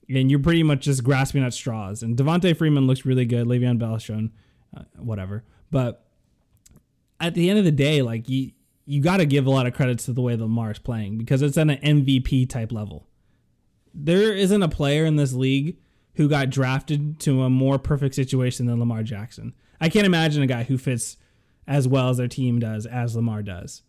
and 0.09 0.29
you're 0.29 0.41
pretty 0.41 0.63
much 0.63 0.81
just 0.81 1.03
grasping 1.03 1.43
at 1.43 1.53
straws. 1.53 2.03
And 2.03 2.17
Devonta 2.17 2.55
Freeman 2.55 2.85
looks 2.85 3.05
really 3.05 3.25
good. 3.25 3.47
Le'Veon 3.47 3.79
Bell 3.79 3.97
shown 3.97 4.31
uh, 4.75 4.83
whatever, 4.97 5.45
but 5.71 6.05
at 7.19 7.33
the 7.33 7.49
end 7.49 7.57
of 7.59 7.65
the 7.65 7.71
day, 7.71 8.01
like 8.01 8.27
you, 8.27 8.51
you 8.85 9.01
got 9.01 9.17
to 9.17 9.25
give 9.25 9.47
a 9.47 9.49
lot 9.49 9.65
of 9.65 9.73
credits 9.73 10.05
to 10.05 10.13
the 10.13 10.21
way 10.21 10.35
Lamar 10.35 10.71
is 10.71 10.79
playing 10.79 11.17
because 11.17 11.41
it's 11.41 11.57
at 11.57 11.69
an 11.69 11.77
MVP 11.77 12.49
type 12.49 12.71
level. 12.71 13.07
There 13.93 14.33
isn't 14.33 14.61
a 14.61 14.69
player 14.69 15.05
in 15.05 15.15
this 15.15 15.33
league 15.33 15.77
who 16.17 16.27
got 16.27 16.49
drafted 16.49 17.19
to 17.19 17.43
a 17.43 17.49
more 17.49 17.77
perfect 17.77 18.15
situation 18.15 18.65
than 18.65 18.79
Lamar 18.79 19.03
Jackson. 19.03 19.53
I 19.79 19.87
can't 19.87 20.07
imagine 20.07 20.41
a 20.41 20.47
guy 20.47 20.63
who 20.63 20.77
fits 20.77 21.17
as 21.67 21.87
well 21.87 22.09
as 22.09 22.17
their 22.17 22.27
team 22.27 22.59
does 22.59 22.87
as 22.87 23.15
Lamar 23.15 23.43
does. 23.43 23.83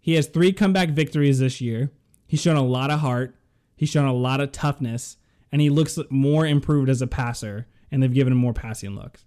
He 0.00 0.14
has 0.14 0.26
three 0.26 0.52
comeback 0.52 0.90
victories 0.90 1.38
this 1.38 1.60
year. 1.60 1.92
He's 2.26 2.40
shown 2.40 2.56
a 2.56 2.64
lot 2.64 2.90
of 2.90 2.98
heart. 2.98 3.36
He's 3.76 3.88
shown 3.88 4.06
a 4.06 4.12
lot 4.12 4.40
of 4.40 4.50
toughness, 4.50 5.18
and 5.52 5.62
he 5.62 5.70
looks 5.70 5.96
more 6.10 6.44
improved 6.44 6.88
as 6.88 7.00
a 7.00 7.06
passer. 7.06 7.68
And 7.92 8.02
they've 8.02 8.12
given 8.12 8.32
him 8.32 8.38
more 8.38 8.52
passing 8.52 8.96
looks. 8.96 9.24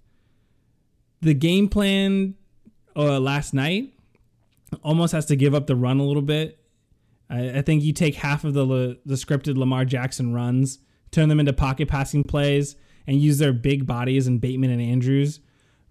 The 1.21 1.33
game 1.33 1.69
plan 1.69 2.35
uh, 2.95 3.19
last 3.19 3.53
night 3.53 3.93
almost 4.83 5.13
has 5.13 5.25
to 5.27 5.37
give 5.37 5.55
up 5.55 5.67
the 5.67 5.75
run 5.75 5.99
a 5.99 6.03
little 6.03 6.21
bit. 6.21 6.59
I, 7.29 7.59
I 7.59 7.61
think 7.61 7.81
you 7.81 7.93
take 7.93 8.15
half 8.15 8.43
of 8.43 8.53
the 8.53 8.99
the 9.05 9.15
scripted 9.15 9.55
Lamar 9.55 9.85
Jackson 9.85 10.33
runs 10.33 10.79
turn 11.11 11.29
them 11.29 11.39
into 11.39 11.53
pocket 11.53 11.87
passing 11.87 12.23
plays, 12.23 12.75
and 13.07 13.19
use 13.21 13.37
their 13.37 13.53
big 13.53 13.85
bodies 13.85 14.27
and 14.27 14.41
Bateman 14.41 14.71
and 14.71 14.81
Andrews 14.81 15.39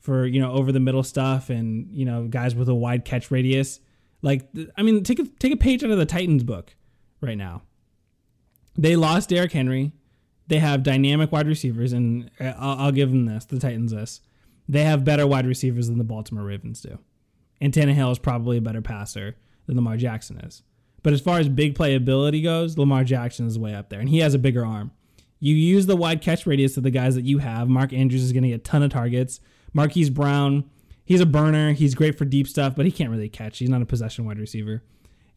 for 0.01 0.27
you 0.27 0.41
know 0.41 0.53
over 0.53 0.73
the 0.73 0.81
middle 0.81 1.03
stuff 1.03 1.51
and 1.51 1.89
you 1.93 2.05
know 2.05 2.27
guys 2.27 2.55
with 2.55 2.69
a 2.69 2.75
wide 2.75 3.05
catch 3.05 3.31
radius. 3.31 3.81
Like 4.23 4.49
I 4.77 4.83
mean, 4.83 5.03
take 5.05 5.19
a 5.19 5.25
take 5.39 5.53
a 5.53 5.57
page 5.57 5.85
out 5.85 5.91
of 5.91 5.99
the 5.99 6.07
Titans 6.07 6.43
book 6.43 6.75
right 7.21 7.39
now. 7.39 7.63
They 8.77 8.97
lost 8.97 9.29
Derrick 9.29 9.53
Henry. 9.53 9.93
They 10.49 10.59
have 10.59 10.83
dynamic 10.83 11.31
wide 11.31 11.47
receivers, 11.47 11.93
and 11.93 12.31
uh, 12.41 12.55
I'll, 12.59 12.79
I'll 12.79 12.93
give 12.93 13.11
them 13.11 13.27
this: 13.27 13.45
the 13.45 13.59
Titans 13.59 13.93
this. 13.93 14.21
They 14.69 14.85
have 14.85 15.05
better 15.05 15.27
wide 15.27 15.47
receivers 15.47 15.89
than 15.89 15.99
the 15.99 16.05
Baltimore 16.05 16.45
Ravens 16.45 16.81
do, 16.81 16.99
and 17.61 17.73
Tannehill 17.73 18.13
is 18.13 18.19
probably 18.19 18.57
a 18.57 18.63
better 18.63 18.83
passer 18.83 19.37
than 19.67 19.77
Lamar 19.77 19.97
Jackson 19.97 20.39
is. 20.39 20.63
But 21.03 21.13
as 21.13 21.21
far 21.21 21.39
as 21.39 21.49
big 21.49 21.75
playability 21.75 22.43
goes, 22.43 22.77
Lamar 22.77 23.05
Jackson 23.05 23.47
is 23.47 23.59
way 23.59 23.75
up 23.75 23.89
there, 23.89 24.01
and 24.01 24.09
he 24.09 24.19
has 24.19 24.35
a 24.35 24.39
bigger 24.39 24.65
arm. 24.67 24.93
You 25.41 25.55
use 25.55 25.87
the 25.87 25.97
wide 25.97 26.21
catch 26.21 26.47
radius 26.47 26.77
of 26.77 26.83
the 26.83 26.91
guys 26.91 27.15
that 27.15 27.25
you 27.25 27.39
have. 27.39 27.69
Mark 27.69 27.95
Andrews 27.95 28.23
is 28.23 28.33
going 28.33 28.43
to 28.43 28.51
get 28.51 28.55
a 28.57 28.59
ton 28.59 28.83
of 28.83 28.91
targets. 28.91 29.41
Marquise 29.73 30.11
Brown, 30.11 30.69
he's 31.05 31.23
a 31.23 31.27
burner. 31.27 31.73
He's 31.73 31.95
great 31.95 32.19
for 32.19 32.27
deep 32.27 32.47
stuff, 32.47 32.77
but 32.77 32.85
he 32.85 32.93
can't 32.93 33.11
really 33.11 33.31
catch. 33.31 33.59
He's 33.59 33.71
not 33.71 33.81
a 33.81 33.87
possession 33.87 34.27
wide 34.27 34.39
receiver. 34.39 34.83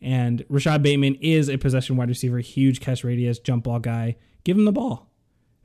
And 0.01 0.43
Rashod 0.49 0.83
Bateman 0.83 1.15
is 1.15 1.49
a 1.49 1.57
possession 1.57 1.95
wide 1.95 2.09
receiver, 2.09 2.39
huge 2.39 2.81
catch 2.81 3.05
radius, 3.05 3.39
jump 3.39 3.63
ball 3.63 3.79
guy. 3.79 4.17
Give 4.43 4.57
him 4.57 4.65
the 4.65 4.73
ball. 4.73 5.09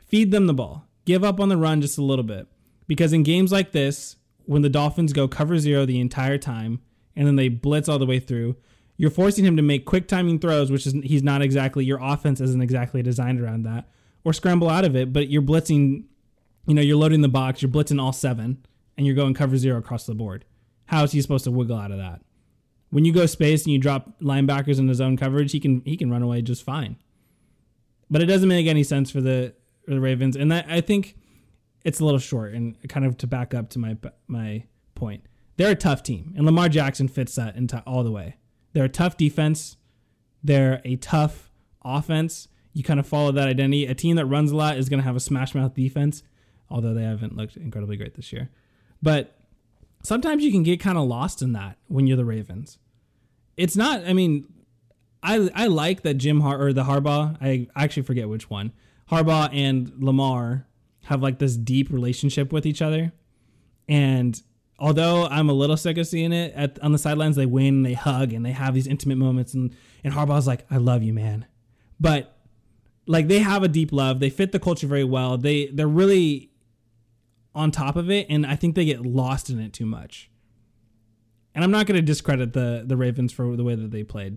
Feed 0.06 0.30
them 0.30 0.46
the 0.46 0.54
ball. 0.54 0.86
Give 1.04 1.24
up 1.24 1.40
on 1.40 1.48
the 1.48 1.56
run 1.56 1.80
just 1.80 1.98
a 1.98 2.04
little 2.04 2.24
bit. 2.24 2.46
Because 2.86 3.12
in 3.12 3.24
games 3.24 3.50
like 3.50 3.72
this, 3.72 4.16
when 4.46 4.62
the 4.62 4.70
Dolphins 4.70 5.12
go 5.12 5.26
cover 5.26 5.58
zero 5.58 5.84
the 5.84 6.00
entire 6.00 6.38
time 6.38 6.80
and 7.16 7.26
then 7.26 7.34
they 7.34 7.48
blitz 7.48 7.88
all 7.88 7.98
the 7.98 8.06
way 8.06 8.20
through, 8.20 8.56
you're 8.96 9.10
forcing 9.10 9.44
him 9.44 9.56
to 9.56 9.62
make 9.62 9.84
quick 9.84 10.06
timing 10.06 10.38
throws, 10.38 10.70
which 10.70 10.86
is 10.86 10.92
he's 11.02 11.22
not 11.24 11.42
exactly 11.42 11.84
your 11.84 11.98
offense 12.00 12.40
isn't 12.40 12.62
exactly 12.62 13.02
designed 13.02 13.40
around 13.40 13.64
that 13.64 13.88
or 14.24 14.32
scramble 14.32 14.68
out 14.68 14.84
of 14.84 14.96
it, 14.96 15.12
but 15.12 15.28
you're 15.28 15.42
blitzing, 15.42 16.04
you 16.66 16.74
know, 16.74 16.82
you're 16.82 16.96
loading 16.96 17.22
the 17.22 17.28
box, 17.28 17.62
you're 17.62 17.70
blitzing 17.70 18.00
all 18.00 18.12
seven, 18.12 18.64
and 18.96 19.06
you're 19.06 19.14
going 19.14 19.34
cover 19.34 19.56
zero 19.56 19.78
across 19.78 20.06
the 20.06 20.14
board. 20.14 20.44
How 20.86 21.04
is 21.04 21.12
he 21.12 21.22
supposed 21.22 21.44
to 21.44 21.50
wiggle 21.50 21.76
out 21.78 21.90
of 21.90 21.98
that? 21.98 22.20
When 22.90 23.04
you 23.04 23.12
go 23.12 23.26
space 23.26 23.64
and 23.64 23.72
you 23.72 23.78
drop 23.78 24.18
linebackers 24.20 24.78
in 24.78 24.88
his 24.88 24.98
zone 24.98 25.16
coverage, 25.16 25.52
he 25.52 25.60
can 25.60 25.82
he 25.84 25.96
can 25.96 26.10
run 26.10 26.22
away 26.22 26.40
just 26.40 26.62
fine. 26.62 26.96
But 28.10 28.22
it 28.22 28.26
doesn't 28.26 28.48
make 28.48 28.66
any 28.66 28.82
sense 28.82 29.10
for 29.10 29.20
the 29.20 29.54
for 29.84 29.92
the 29.92 30.00
Ravens, 30.00 30.36
and 30.36 30.50
that, 30.50 30.66
I 30.68 30.80
think 30.80 31.16
it's 31.84 32.00
a 32.00 32.04
little 32.04 32.18
short. 32.18 32.54
And 32.54 32.76
kind 32.88 33.04
of 33.04 33.18
to 33.18 33.26
back 33.26 33.52
up 33.52 33.68
to 33.70 33.78
my 33.78 33.98
my 34.26 34.64
point, 34.94 35.24
they're 35.58 35.72
a 35.72 35.76
tough 35.76 36.02
team, 36.02 36.32
and 36.36 36.46
Lamar 36.46 36.70
Jackson 36.70 37.08
fits 37.08 37.34
that 37.34 37.56
into 37.56 37.82
all 37.86 38.02
the 38.02 38.10
way. 38.10 38.36
They're 38.72 38.84
a 38.84 38.88
tough 38.88 39.16
defense. 39.16 39.76
They're 40.42 40.80
a 40.84 40.96
tough 40.96 41.50
offense 41.84 42.48
you 42.78 42.84
kind 42.84 43.00
of 43.00 43.06
follow 43.06 43.32
that 43.32 43.48
identity. 43.48 43.86
A 43.86 43.94
team 43.94 44.14
that 44.16 44.26
runs 44.26 44.52
a 44.52 44.56
lot 44.56 44.76
is 44.78 44.88
going 44.88 45.00
to 45.00 45.04
have 45.04 45.16
a 45.16 45.20
smash 45.20 45.52
mouth 45.52 45.74
defense, 45.74 46.22
although 46.70 46.94
they 46.94 47.02
haven't 47.02 47.36
looked 47.36 47.56
incredibly 47.56 47.96
great 47.96 48.14
this 48.14 48.32
year. 48.32 48.50
But 49.02 49.36
sometimes 50.04 50.44
you 50.44 50.52
can 50.52 50.62
get 50.62 50.78
kind 50.78 50.96
of 50.96 51.08
lost 51.08 51.42
in 51.42 51.52
that 51.54 51.76
when 51.88 52.06
you're 52.06 52.16
the 52.16 52.24
Ravens. 52.24 52.78
It's 53.56 53.76
not. 53.76 54.06
I 54.06 54.12
mean, 54.12 54.46
I 55.24 55.50
I 55.56 55.66
like 55.66 56.02
that 56.02 56.14
Jim 56.14 56.40
Har 56.40 56.62
or 56.62 56.72
the 56.72 56.84
Harbaugh. 56.84 57.36
I 57.40 57.66
actually 57.74 58.04
forget 58.04 58.28
which 58.28 58.48
one. 58.48 58.72
Harbaugh 59.10 59.52
and 59.52 59.92
Lamar 59.98 60.68
have 61.04 61.20
like 61.20 61.40
this 61.40 61.56
deep 61.56 61.90
relationship 61.90 62.52
with 62.52 62.64
each 62.64 62.80
other, 62.80 63.12
and 63.88 64.40
although 64.78 65.26
I'm 65.26 65.48
a 65.48 65.52
little 65.52 65.76
sick 65.76 65.98
of 65.98 66.06
seeing 66.06 66.32
it 66.32 66.52
at, 66.54 66.78
on 66.78 66.92
the 66.92 66.98
sidelines, 66.98 67.34
they 67.34 67.46
win, 67.46 67.82
they 67.82 67.94
hug, 67.94 68.32
and 68.32 68.46
they 68.46 68.52
have 68.52 68.74
these 68.74 68.86
intimate 68.86 69.18
moments, 69.18 69.52
and 69.54 69.74
and 70.04 70.14
Harbaugh's 70.14 70.46
like, 70.46 70.64
"I 70.70 70.76
love 70.76 71.02
you, 71.02 71.12
man," 71.12 71.46
but 71.98 72.37
like 73.08 73.26
they 73.26 73.40
have 73.40 73.62
a 73.62 73.68
deep 73.68 73.90
love. 73.90 74.20
They 74.20 74.30
fit 74.30 74.52
the 74.52 74.60
culture 74.60 74.86
very 74.86 75.02
well. 75.02 75.38
They 75.38 75.66
they're 75.66 75.88
really 75.88 76.50
on 77.54 77.72
top 77.72 77.96
of 77.96 78.10
it, 78.10 78.26
and 78.30 78.46
I 78.46 78.54
think 78.54 78.76
they 78.76 78.84
get 78.84 79.04
lost 79.04 79.50
in 79.50 79.58
it 79.58 79.72
too 79.72 79.86
much. 79.86 80.30
And 81.54 81.64
I'm 81.64 81.70
not 81.72 81.86
going 81.86 81.96
to 81.96 82.02
discredit 82.02 82.52
the 82.52 82.84
the 82.86 82.96
Ravens 82.96 83.32
for 83.32 83.56
the 83.56 83.64
way 83.64 83.74
that 83.74 83.90
they 83.90 84.04
played. 84.04 84.36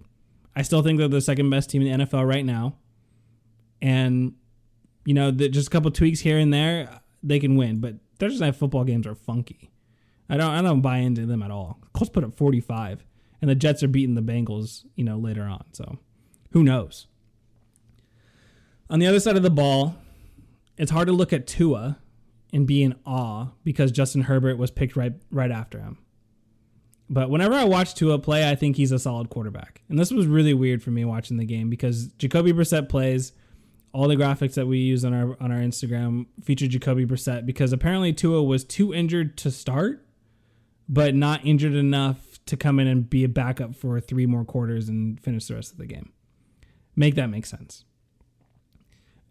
I 0.56 0.64
still 0.64 0.82
think 0.82 0.98
they're 0.98 1.08
the 1.08 1.22
second 1.22 1.50
best 1.50 1.70
team 1.70 1.82
in 1.82 2.00
the 2.00 2.06
NFL 2.06 2.28
right 2.28 2.46
now. 2.46 2.78
And 3.82 4.34
you 5.06 5.14
know, 5.14 5.32
the, 5.32 5.50
just 5.50 5.68
a 5.68 5.72
couple 5.72 5.92
tweaks 5.92 6.22
here 6.22 6.38
and 6.38 6.54
there, 6.54 7.02
they 7.22 7.40
can 7.40 7.56
win. 7.58 7.80
But 7.80 7.96
Thursday 8.20 8.46
night 8.46 8.56
football 8.56 8.86
games 8.86 9.06
are 9.06 9.16
funky. 9.16 9.72
I 10.30 10.38
don't 10.38 10.50
I 10.50 10.62
don't 10.62 10.82
buy 10.82 10.98
into 11.00 11.26
them 11.26 11.44
at 11.44 11.52
all. 11.52 11.82
Colts 11.94 12.10
put 12.10 12.24
up 12.24 12.34
45, 12.38 13.06
and 13.42 13.50
the 13.50 13.56
Jets 13.56 13.84
are 13.84 13.90
beating 13.90 14.16
the 14.16 14.22
Bengals, 14.22 14.86
you 14.96 15.04
know, 15.04 15.18
later 15.18 15.44
on. 15.44 15.66
So 15.74 16.00
who 16.52 16.64
knows? 16.64 17.08
On 18.92 19.00
the 19.00 19.08
other 19.08 19.22
side 19.22 19.38
of 19.38 19.42
the 19.42 19.50
ball, 19.50 19.96
it's 20.78 20.92
hard 20.92 21.08
to 21.08 21.14
look 21.14 21.32
at 21.32 21.48
Tua 21.48 21.98
and 22.52 22.68
be 22.68 22.84
in 22.84 22.94
awe 23.06 23.48
because 23.64 23.90
Justin 23.90 24.24
Herbert 24.24 24.58
was 24.58 24.70
picked 24.70 24.98
right 24.98 25.14
right 25.32 25.50
after 25.50 25.80
him. 25.80 25.98
But 27.10 27.30
whenever 27.30 27.54
I 27.54 27.64
watch 27.64 27.96
Tua 27.96 28.20
play, 28.20 28.50
I 28.50 28.56
think 28.56 28.76
he's 28.76 28.92
a 28.92 29.00
solid 29.00 29.30
quarterback. 29.30 29.82
And 29.88 29.98
this 29.98 30.12
was 30.12 30.28
really 30.28 30.54
weird 30.54 30.84
for 30.84 30.92
me 30.92 31.06
watching 31.06 31.38
the 31.38 31.46
game 31.46 31.70
because 31.70 32.08
Jacoby 32.14 32.52
Brissett 32.52 32.90
plays. 32.90 33.32
All 33.94 34.08
the 34.08 34.16
graphics 34.16 34.54
that 34.54 34.68
we 34.68 34.78
use 34.78 35.04
on 35.04 35.14
our 35.14 35.38
on 35.42 35.52
our 35.52 35.60
Instagram 35.60 36.26
feature 36.44 36.68
Jacoby 36.68 37.06
Brissett 37.06 37.46
because 37.46 37.72
apparently 37.72 38.12
Tua 38.12 38.44
was 38.44 38.66
too 38.66 38.94
injured 38.94 39.38
to 39.40 39.52
start, 39.52 40.06
but 40.90 41.16
not 41.16 41.46
injured 41.46 41.76
enough 41.76 42.44
to 42.46 42.58
come 42.58 42.80
in 42.80 42.88
and 42.88 43.10
be 43.10 43.24
a 43.24 43.30
backup 43.30 43.74
for 43.74 44.00
three 44.02 44.26
more 44.26 44.44
quarters 44.44 44.90
and 44.90 45.18
finish 45.22 45.48
the 45.48 45.56
rest 45.56 45.72
of 45.72 45.78
the 45.78 45.86
game. 45.86 46.12
Make 46.96 47.16
that 47.16 47.28
make 47.28 47.46
sense. 47.46 47.86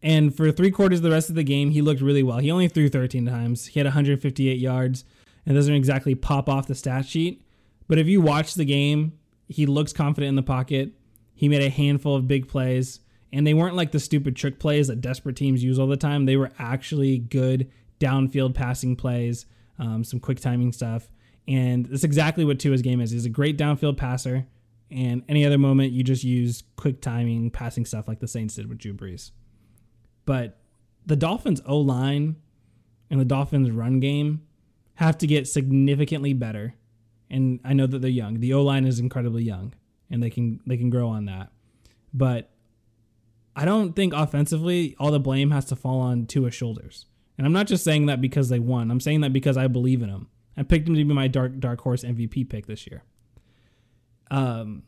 And 0.02 0.35
for 0.35 0.50
three 0.50 0.71
quarters 0.71 1.00
of 1.00 1.02
the 1.02 1.11
rest 1.11 1.28
of 1.28 1.35
the 1.37 1.45
game, 1.45 1.71
he 1.71 1.83
looked 1.83 2.00
really 2.00 2.23
well. 2.23 2.38
He 2.38 2.50
only 2.50 2.69
threw 2.69 2.88
13 2.88 3.26
times. 3.26 3.66
He 3.66 3.80
had 3.80 3.87
158 3.87 4.59
yards 4.59 5.04
and 5.45 5.54
doesn't 5.54 5.75
exactly 5.75 6.14
pop 6.14 6.49
off 6.49 6.66
the 6.66 6.75
stat 6.75 7.04
sheet. 7.07 7.45
But 7.87 7.99
if 7.99 8.07
you 8.07 8.21
watch 8.21 8.54
the 8.54 8.64
game, 8.64 9.19
he 9.49 9.66
looks 9.66 9.92
confident 9.92 10.28
in 10.28 10.37
the 10.37 10.42
pocket. 10.42 10.92
He 11.35 11.49
made 11.49 11.62
a 11.62 11.71
handful 11.71 12.14
of 12.16 12.28
big 12.28 12.49
plays, 12.49 13.00
and 13.33 13.47
they 13.47 13.54
weren't 13.54 13.75
like 13.75 13.92
the 13.92 14.00
stupid 14.00 14.37
trick 14.37 14.59
plays 14.59 14.88
that 14.88 15.00
desperate 15.00 15.37
teams 15.37 15.62
use 15.62 15.78
all 15.78 15.87
the 15.87 15.97
time. 15.97 16.25
They 16.25 16.37
were 16.37 16.52
actually 16.59 17.19
good 17.19 17.71
downfield 17.99 18.54
passing 18.54 18.97
plays, 18.97 19.47
um, 19.78 20.04
some 20.04 20.21
quick 20.21 20.40
timing 20.40 20.73
stuff. 20.73 21.11
And 21.49 21.87
that's 21.87 22.04
exactly 22.04 22.45
what 22.45 22.59
Tua's 22.59 22.83
game 22.83 23.00
is. 23.00 23.11
He's 23.11 23.25
a 23.25 23.30
great 23.30 23.59
downfield 23.59 23.97
passer. 23.97 24.47
And 24.90 25.23
any 25.28 25.45
other 25.45 25.59
moment, 25.59 25.92
you 25.92 26.02
just 26.02 26.25
use 26.25 26.62
quick 26.76 27.00
timing, 27.00 27.50
passing 27.50 27.85
stuff 27.85 28.09
like 28.09 28.21
the 28.21 28.28
Saints 28.28 28.54
did 28.54 28.69
with 28.69 28.78
Drew 28.78 28.92
Brees. 28.92 29.30
But 30.24 30.58
the 31.06 31.16
Dolphins' 31.16 31.62
O 31.66 31.78
line 31.78 32.36
and 33.10 33.20
the 33.20 33.24
Dolphins' 33.24 33.70
run 33.70 34.00
game 34.00 34.42
have 34.94 35.18
to 35.18 35.26
get 35.26 35.48
significantly 35.48 36.32
better. 36.32 36.74
And 37.28 37.60
I 37.64 37.72
know 37.72 37.86
that 37.86 38.00
they're 38.00 38.10
young. 38.10 38.40
The 38.40 38.54
O 38.54 38.62
line 38.62 38.84
is 38.84 38.98
incredibly 38.98 39.42
young, 39.42 39.74
and 40.10 40.22
they 40.22 40.30
can 40.30 40.60
they 40.66 40.76
can 40.76 40.90
grow 40.90 41.08
on 41.08 41.26
that. 41.26 41.50
But 42.12 42.50
I 43.54 43.64
don't 43.64 43.94
think 43.94 44.12
offensively 44.14 44.96
all 44.98 45.10
the 45.10 45.20
blame 45.20 45.50
has 45.50 45.64
to 45.66 45.76
fall 45.76 46.00
on 46.00 46.26
Tua's 46.26 46.54
shoulders. 46.54 47.06
And 47.36 47.46
I'm 47.46 47.52
not 47.52 47.66
just 47.66 47.84
saying 47.84 48.06
that 48.06 48.20
because 48.20 48.48
they 48.48 48.58
won. 48.58 48.90
I'm 48.90 49.00
saying 49.00 49.22
that 49.22 49.32
because 49.32 49.56
I 49.56 49.66
believe 49.66 50.02
in 50.02 50.10
them. 50.10 50.28
I 50.56 50.62
picked 50.62 50.88
him 50.88 50.94
to 50.94 51.04
be 51.04 51.14
my 51.14 51.28
dark 51.28 51.58
dark 51.58 51.80
horse 51.80 52.04
MVP 52.04 52.48
pick 52.48 52.66
this 52.66 52.86
year. 52.86 53.02
Um, 54.30 54.82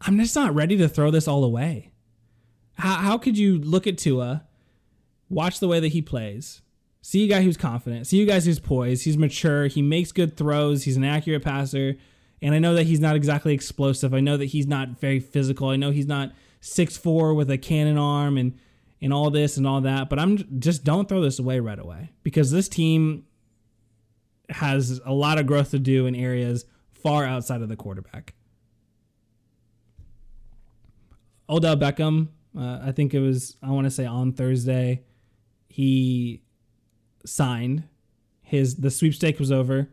I'm 0.00 0.18
just 0.18 0.34
not 0.34 0.54
ready 0.54 0.76
to 0.78 0.88
throw 0.88 1.10
this 1.10 1.28
all 1.28 1.44
away. 1.44 1.89
How 2.80 2.94
how 2.96 3.18
could 3.18 3.36
you 3.38 3.58
look 3.58 3.86
at 3.86 3.98
Tua, 3.98 4.44
watch 5.28 5.60
the 5.60 5.68
way 5.68 5.80
that 5.80 5.88
he 5.88 6.02
plays, 6.02 6.62
see 7.02 7.24
a 7.24 7.28
guy 7.28 7.42
who's 7.42 7.56
confident, 7.56 8.06
see 8.06 8.22
a 8.22 8.26
guy 8.26 8.40
who's 8.40 8.58
poised, 8.58 9.04
he's 9.04 9.18
mature, 9.18 9.66
he 9.66 9.82
makes 9.82 10.12
good 10.12 10.36
throws, 10.36 10.84
he's 10.84 10.96
an 10.96 11.04
accurate 11.04 11.42
passer, 11.42 11.96
and 12.42 12.54
I 12.54 12.58
know 12.58 12.74
that 12.74 12.84
he's 12.84 13.00
not 13.00 13.16
exactly 13.16 13.52
explosive. 13.52 14.14
I 14.14 14.20
know 14.20 14.36
that 14.36 14.46
he's 14.46 14.66
not 14.66 14.98
very 14.98 15.20
physical. 15.20 15.68
I 15.68 15.76
know 15.76 15.90
he's 15.90 16.06
not 16.06 16.32
six 16.60 16.96
four 16.96 17.34
with 17.34 17.50
a 17.50 17.58
cannon 17.58 17.98
arm 17.98 18.36
and 18.38 18.58
and 19.02 19.12
all 19.12 19.30
this 19.30 19.56
and 19.56 19.66
all 19.66 19.80
that. 19.82 20.08
But 20.08 20.18
I'm 20.18 20.58
just 20.58 20.84
don't 20.84 21.08
throw 21.08 21.20
this 21.20 21.38
away 21.38 21.60
right 21.60 21.78
away 21.78 22.10
because 22.22 22.50
this 22.50 22.68
team 22.68 23.24
has 24.48 25.00
a 25.04 25.12
lot 25.12 25.38
of 25.38 25.46
growth 25.46 25.70
to 25.70 25.78
do 25.78 26.06
in 26.06 26.14
areas 26.14 26.64
far 26.92 27.24
outside 27.24 27.62
of 27.62 27.68
the 27.68 27.76
quarterback. 27.76 28.34
Odell 31.48 31.76
Beckham, 31.76 32.28
uh, 32.56 32.80
I 32.82 32.92
think 32.92 33.14
it 33.14 33.20
was 33.20 33.56
I 33.62 33.70
want 33.70 33.84
to 33.86 33.90
say 33.90 34.06
on 34.06 34.32
Thursday, 34.32 35.04
he 35.68 36.42
signed 37.24 37.84
his 38.50 38.76
the 38.76 38.90
sweepstake 38.90 39.38
was 39.38 39.52
over. 39.52 39.88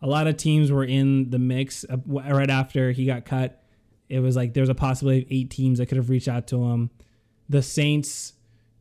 A 0.00 0.06
lot 0.06 0.26
of 0.26 0.38
teams 0.38 0.72
were 0.72 0.84
in 0.84 1.28
the 1.28 1.38
mix 1.38 1.84
uh, 1.84 1.98
right 2.06 2.48
after 2.48 2.90
he 2.90 3.04
got 3.04 3.26
cut. 3.26 3.62
It 4.08 4.20
was 4.20 4.34
like 4.34 4.54
there 4.54 4.62
was 4.62 4.70
a 4.70 4.74
possibility 4.74 5.22
of 5.22 5.26
eight 5.30 5.50
teams 5.50 5.78
that 5.78 5.86
could 5.86 5.98
have 5.98 6.08
reached 6.08 6.28
out 6.28 6.46
to 6.48 6.64
him. 6.64 6.90
The 7.50 7.60
Saints, 7.62 8.32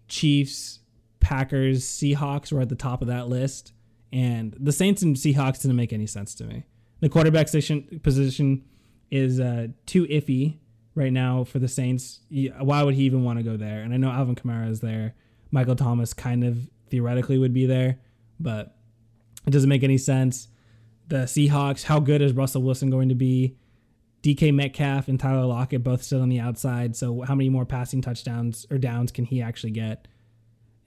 Chiefs, 0.07 0.79
Packers, 1.19 1.83
Seahawks 1.83 2.53
were 2.53 2.61
at 2.61 2.69
the 2.69 2.75
top 2.75 3.01
of 3.01 3.09
that 3.09 3.27
list, 3.27 3.73
and 4.13 4.55
the 4.57 4.71
Saints 4.71 5.01
and 5.01 5.17
Seahawks 5.17 5.61
didn't 5.61 5.75
make 5.75 5.91
any 5.91 6.07
sense 6.07 6.33
to 6.35 6.45
me. 6.45 6.63
The 7.01 7.09
quarterback 7.09 7.47
position 7.47 7.99
position 8.01 8.63
is 9.11 9.41
uh, 9.41 9.67
too 9.85 10.05
iffy 10.05 10.59
right 10.97 11.13
now 11.13 11.43
for 11.43 11.59
the 11.59 11.67
Saints. 11.67 12.21
Why 12.59 12.83
would 12.83 12.95
he 12.95 13.03
even 13.03 13.23
want 13.23 13.37
to 13.37 13.43
go 13.43 13.55
there? 13.55 13.81
And 13.81 13.93
I 13.93 13.97
know 13.97 14.09
Alvin 14.09 14.35
Kamara 14.35 14.69
is 14.69 14.81
there. 14.81 15.13
Michael 15.51 15.75
Thomas 15.75 16.13
kind 16.13 16.43
of 16.43 16.57
theoretically 16.89 17.37
would 17.37 17.53
be 17.53 17.65
there, 17.65 17.99
but 18.39 18.75
it 19.45 19.51
doesn't 19.51 19.69
make 19.69 19.83
any 19.83 19.97
sense. 19.97 20.47
The 21.07 21.17
Seahawks, 21.17 21.83
how 21.83 21.99
good 21.99 22.21
is 22.21 22.33
Russell 22.33 22.63
Wilson 22.63 22.89
going 22.89 23.09
to 23.09 23.15
be? 23.15 23.55
DK 24.23 24.53
Metcalf 24.53 25.07
and 25.07 25.19
Tyler 25.19 25.45
Lockett 25.45 25.83
both 25.83 26.01
still 26.01 26.21
on 26.21 26.29
the 26.29 26.39
outside. 26.39 26.95
So 26.95 27.21
how 27.21 27.35
many 27.35 27.49
more 27.49 27.65
passing 27.65 28.01
touchdowns 28.01 28.65
or 28.71 28.77
downs 28.77 29.11
can 29.11 29.23
he 29.23 29.41
actually 29.41 29.71
get? 29.71 30.07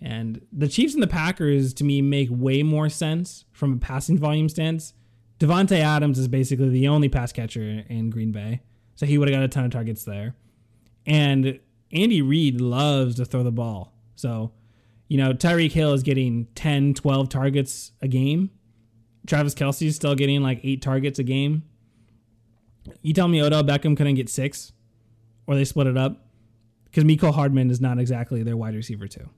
And 0.00 0.45
the 0.52 0.69
Chiefs 0.69 0.95
and 0.95 1.02
the 1.02 1.07
Packers 1.07 1.73
to 1.75 1.85
me 1.85 2.02
make 2.02 2.29
way 2.31 2.62
more 2.62 2.88
sense 2.88 3.45
from 3.52 3.75
a 3.75 3.79
passing 3.79 4.19
volume 4.19 4.49
stance. 4.49 4.93
Davante 5.38 5.79
Adams 5.79 6.19
is 6.19 6.26
basically 6.29 6.69
the 6.69 6.88
only 6.88 7.09
pass 7.09 7.33
catcher 7.33 7.85
in 7.88 8.11
Green 8.11 8.33
Bay. 8.33 8.61
So 9.00 9.07
he 9.07 9.16
would 9.16 9.28
have 9.28 9.35
got 9.35 9.42
a 9.42 9.49
ton 9.49 9.64
of 9.64 9.71
targets 9.71 10.04
there. 10.04 10.35
And 11.07 11.59
Andy 11.90 12.21
Reid 12.21 12.61
loves 12.61 13.16
to 13.16 13.25
throw 13.25 13.42
the 13.42 13.50
ball. 13.50 13.95
So, 14.14 14.52
you 15.09 15.16
know, 15.16 15.33
Tyreek 15.33 15.73
Hill 15.73 15.95
is 15.95 16.02
getting 16.02 16.49
10, 16.54 16.92
12 16.92 17.30
targets 17.30 17.92
a 18.02 18.09
game. 18.09 18.50
Travis 19.26 19.54
Kelce 19.54 19.87
is 19.87 19.97
still 19.97 20.14
getting 20.14 20.42
like 20.42 20.61
eight 20.64 20.83
targets 20.83 21.19
a 21.19 21.23
game. 21.23 21.62
You 23.00 23.14
tell 23.14 23.26
me 23.26 23.40
Odell 23.40 23.64
Beckham 23.64 23.97
couldn't 23.97 24.16
get 24.16 24.28
six, 24.28 24.73
or 25.47 25.54
they 25.54 25.64
split 25.64 25.87
it 25.87 25.97
up, 25.97 26.26
because 26.85 27.04
Mecole 27.04 27.33
Hardman 27.33 27.71
is 27.71 27.80
not 27.80 27.99
exactly 27.99 28.42
their 28.42 28.59
wide 28.59 28.75
receiver 28.75 29.09
too. 29.09 29.30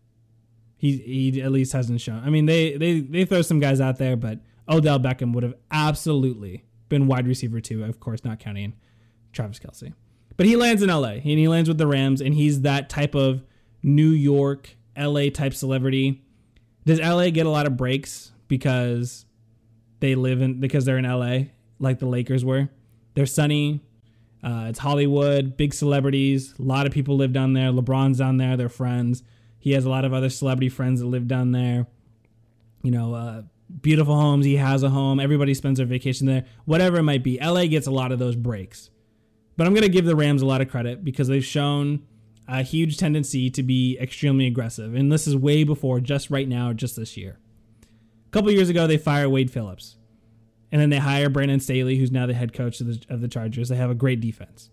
He 0.76 0.96
he 0.96 1.40
at 1.40 1.52
least 1.52 1.72
hasn't 1.72 2.00
shown. 2.00 2.20
I 2.24 2.30
mean, 2.30 2.46
they 2.46 2.76
they 2.76 2.98
they 2.98 3.24
throw 3.24 3.42
some 3.42 3.60
guys 3.60 3.80
out 3.80 3.98
there, 3.98 4.16
but 4.16 4.40
Odell 4.68 4.98
Beckham 4.98 5.32
would 5.34 5.44
have 5.44 5.54
absolutely 5.70 6.64
been 6.88 7.06
wide 7.06 7.28
receiver 7.28 7.60
two. 7.60 7.84
Of 7.84 8.00
course, 8.00 8.24
not 8.24 8.40
counting 8.40 8.74
Travis 9.32 9.58
Kelce. 9.58 9.92
But 10.36 10.46
he 10.46 10.56
lands 10.56 10.82
in 10.82 10.88
LA 10.88 11.14
and 11.14 11.22
he 11.22 11.48
lands 11.48 11.68
with 11.68 11.78
the 11.78 11.86
Rams, 11.86 12.20
and 12.20 12.34
he's 12.34 12.62
that 12.62 12.88
type 12.88 13.14
of 13.14 13.42
New 13.82 14.10
York, 14.10 14.76
LA 14.96 15.30
type 15.30 15.54
celebrity. 15.54 16.22
Does 16.84 17.00
LA 17.00 17.30
get 17.30 17.46
a 17.46 17.50
lot 17.50 17.66
of 17.66 17.76
breaks 17.76 18.32
because 18.48 19.24
they 20.00 20.14
live 20.14 20.42
in 20.42 20.60
because 20.60 20.84
they're 20.84 20.98
in 20.98 21.04
LA 21.04 21.50
like 21.78 21.98
the 21.98 22.06
Lakers 22.06 22.44
were? 22.44 22.68
They're 23.14 23.26
sunny. 23.26 23.80
Uh, 24.42 24.66
it's 24.68 24.80
Hollywood, 24.80 25.56
big 25.56 25.72
celebrities. 25.72 26.54
A 26.58 26.62
lot 26.62 26.86
of 26.86 26.92
people 26.92 27.16
live 27.16 27.32
down 27.32 27.52
there. 27.52 27.70
LeBron's 27.70 28.18
down 28.18 28.38
there. 28.38 28.56
They're 28.56 28.68
friends. 28.68 29.22
He 29.58 29.72
has 29.72 29.84
a 29.84 29.90
lot 29.90 30.04
of 30.04 30.12
other 30.12 30.30
celebrity 30.30 30.68
friends 30.68 31.00
that 31.00 31.06
live 31.06 31.28
down 31.28 31.52
there. 31.52 31.86
You 32.82 32.90
know, 32.90 33.14
uh, 33.14 33.42
beautiful 33.80 34.16
homes. 34.16 34.44
He 34.44 34.56
has 34.56 34.82
a 34.82 34.90
home. 34.90 35.20
Everybody 35.20 35.54
spends 35.54 35.78
their 35.78 35.86
vacation 35.86 36.26
there. 36.26 36.44
Whatever 36.64 36.98
it 36.98 37.04
might 37.04 37.22
be, 37.22 37.38
LA 37.40 37.66
gets 37.66 37.86
a 37.86 37.92
lot 37.92 38.10
of 38.10 38.18
those 38.18 38.34
breaks. 38.34 38.90
But 39.62 39.68
I'm 39.68 39.74
going 39.74 39.82
to 39.82 39.88
give 39.88 40.06
the 40.06 40.16
Rams 40.16 40.42
a 40.42 40.46
lot 40.46 40.60
of 40.60 40.68
credit 40.68 41.04
because 41.04 41.28
they've 41.28 41.44
shown 41.44 42.04
a 42.48 42.64
huge 42.64 42.96
tendency 42.96 43.48
to 43.50 43.62
be 43.62 43.96
extremely 44.00 44.48
aggressive. 44.48 44.92
And 44.92 45.12
this 45.12 45.28
is 45.28 45.36
way 45.36 45.62
before 45.62 46.00
just 46.00 46.30
right 46.30 46.48
now, 46.48 46.72
just 46.72 46.96
this 46.96 47.16
year. 47.16 47.38
A 48.26 48.30
couple 48.32 48.50
years 48.50 48.68
ago, 48.68 48.88
they 48.88 48.98
fired 48.98 49.28
Wade 49.28 49.52
Phillips. 49.52 49.98
And 50.72 50.80
then 50.80 50.90
they 50.90 50.98
hire 50.98 51.28
Brandon 51.28 51.60
Staley, 51.60 51.96
who's 51.96 52.10
now 52.10 52.26
the 52.26 52.34
head 52.34 52.52
coach 52.52 52.80
of 52.80 52.88
the, 52.88 53.06
of 53.08 53.20
the 53.20 53.28
Chargers. 53.28 53.68
They 53.68 53.76
have 53.76 53.88
a 53.88 53.94
great 53.94 54.20
defense. 54.20 54.68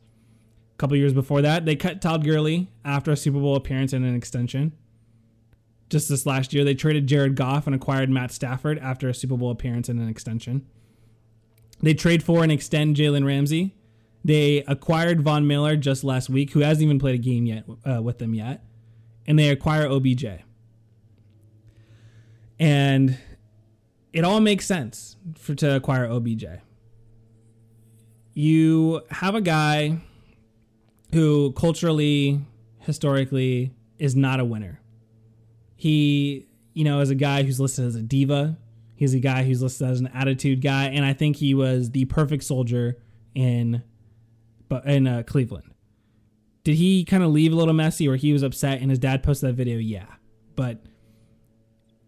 A 0.73 0.77
couple 0.79 0.97
years 0.97 1.13
before 1.13 1.43
that, 1.43 1.65
they 1.65 1.75
cut 1.75 2.01
Todd 2.01 2.23
Gurley 2.23 2.71
after 2.83 3.11
a 3.11 3.15
Super 3.15 3.39
Bowl 3.39 3.55
appearance 3.55 3.93
and 3.93 4.03
an 4.03 4.15
extension. 4.15 4.71
Just 5.91 6.09
this 6.09 6.25
last 6.25 6.51
year, 6.51 6.63
they 6.63 6.73
traded 6.73 7.05
Jared 7.05 7.35
Goff 7.35 7.67
and 7.67 7.75
acquired 7.75 8.09
Matt 8.09 8.31
Stafford 8.31 8.79
after 8.79 9.07
a 9.07 9.13
Super 9.13 9.37
Bowl 9.37 9.51
appearance 9.51 9.87
and 9.87 9.99
an 9.99 10.09
extension. 10.09 10.65
They 11.79 11.93
trade 11.93 12.23
for 12.23 12.41
and 12.41 12.51
extend 12.51 12.95
Jalen 12.95 13.27
Ramsey 13.27 13.75
they 14.23 14.63
acquired 14.67 15.21
Von 15.21 15.47
Miller 15.47 15.75
just 15.75 16.03
last 16.03 16.29
week, 16.29 16.51
who 16.51 16.59
hasn't 16.59 16.83
even 16.83 16.99
played 16.99 17.15
a 17.15 17.19
game 17.19 17.45
yet 17.45 17.65
uh, 17.85 18.01
with 18.01 18.17
them 18.17 18.33
yet, 18.33 18.63
and 19.25 19.37
they 19.37 19.49
acquire 19.49 19.87
OBJ. 19.87 20.25
And 22.59 23.17
it 24.11 24.23
all 24.23 24.41
makes 24.41 24.65
sense 24.65 25.15
for 25.35 25.55
to 25.55 25.75
acquire 25.75 26.05
OBJ. 26.05 26.45
You 28.33 29.01
have 29.09 29.35
a 29.35 29.41
guy 29.41 29.99
who 31.13 31.53
culturally, 31.53 32.41
historically, 32.79 33.73
is 33.97 34.15
not 34.15 34.39
a 34.39 34.45
winner. 34.45 34.81
He, 35.75 36.47
you 36.73 36.83
know, 36.83 36.99
is 36.99 37.09
a 37.09 37.15
guy 37.15 37.43
who's 37.43 37.59
listed 37.59 37.85
as 37.85 37.95
a 37.95 38.01
diva. 38.01 38.57
He's 38.95 39.13
a 39.13 39.19
guy 39.19 39.43
who's 39.43 39.61
listed 39.61 39.87
as 39.87 39.99
an 39.99 40.07
attitude 40.07 40.61
guy, 40.61 40.85
and 40.85 41.05
I 41.05 41.13
think 41.13 41.37
he 41.37 41.53
was 41.53 41.91
the 41.91 42.05
perfect 42.05 42.43
soldier 42.43 42.97
in, 43.33 43.81
but 44.69 44.85
in 44.85 45.07
uh, 45.07 45.23
Cleveland. 45.23 45.73
Did 46.63 46.75
he 46.75 47.03
kind 47.03 47.23
of 47.23 47.31
leave 47.31 47.51
a 47.51 47.55
little 47.55 47.73
messy, 47.73 48.07
or 48.07 48.15
he 48.15 48.31
was 48.31 48.43
upset 48.43 48.81
and 48.81 48.89
his 48.89 48.99
dad 48.99 49.23
posted 49.23 49.49
that 49.49 49.53
video? 49.53 49.77
Yeah, 49.77 50.07
but 50.55 50.83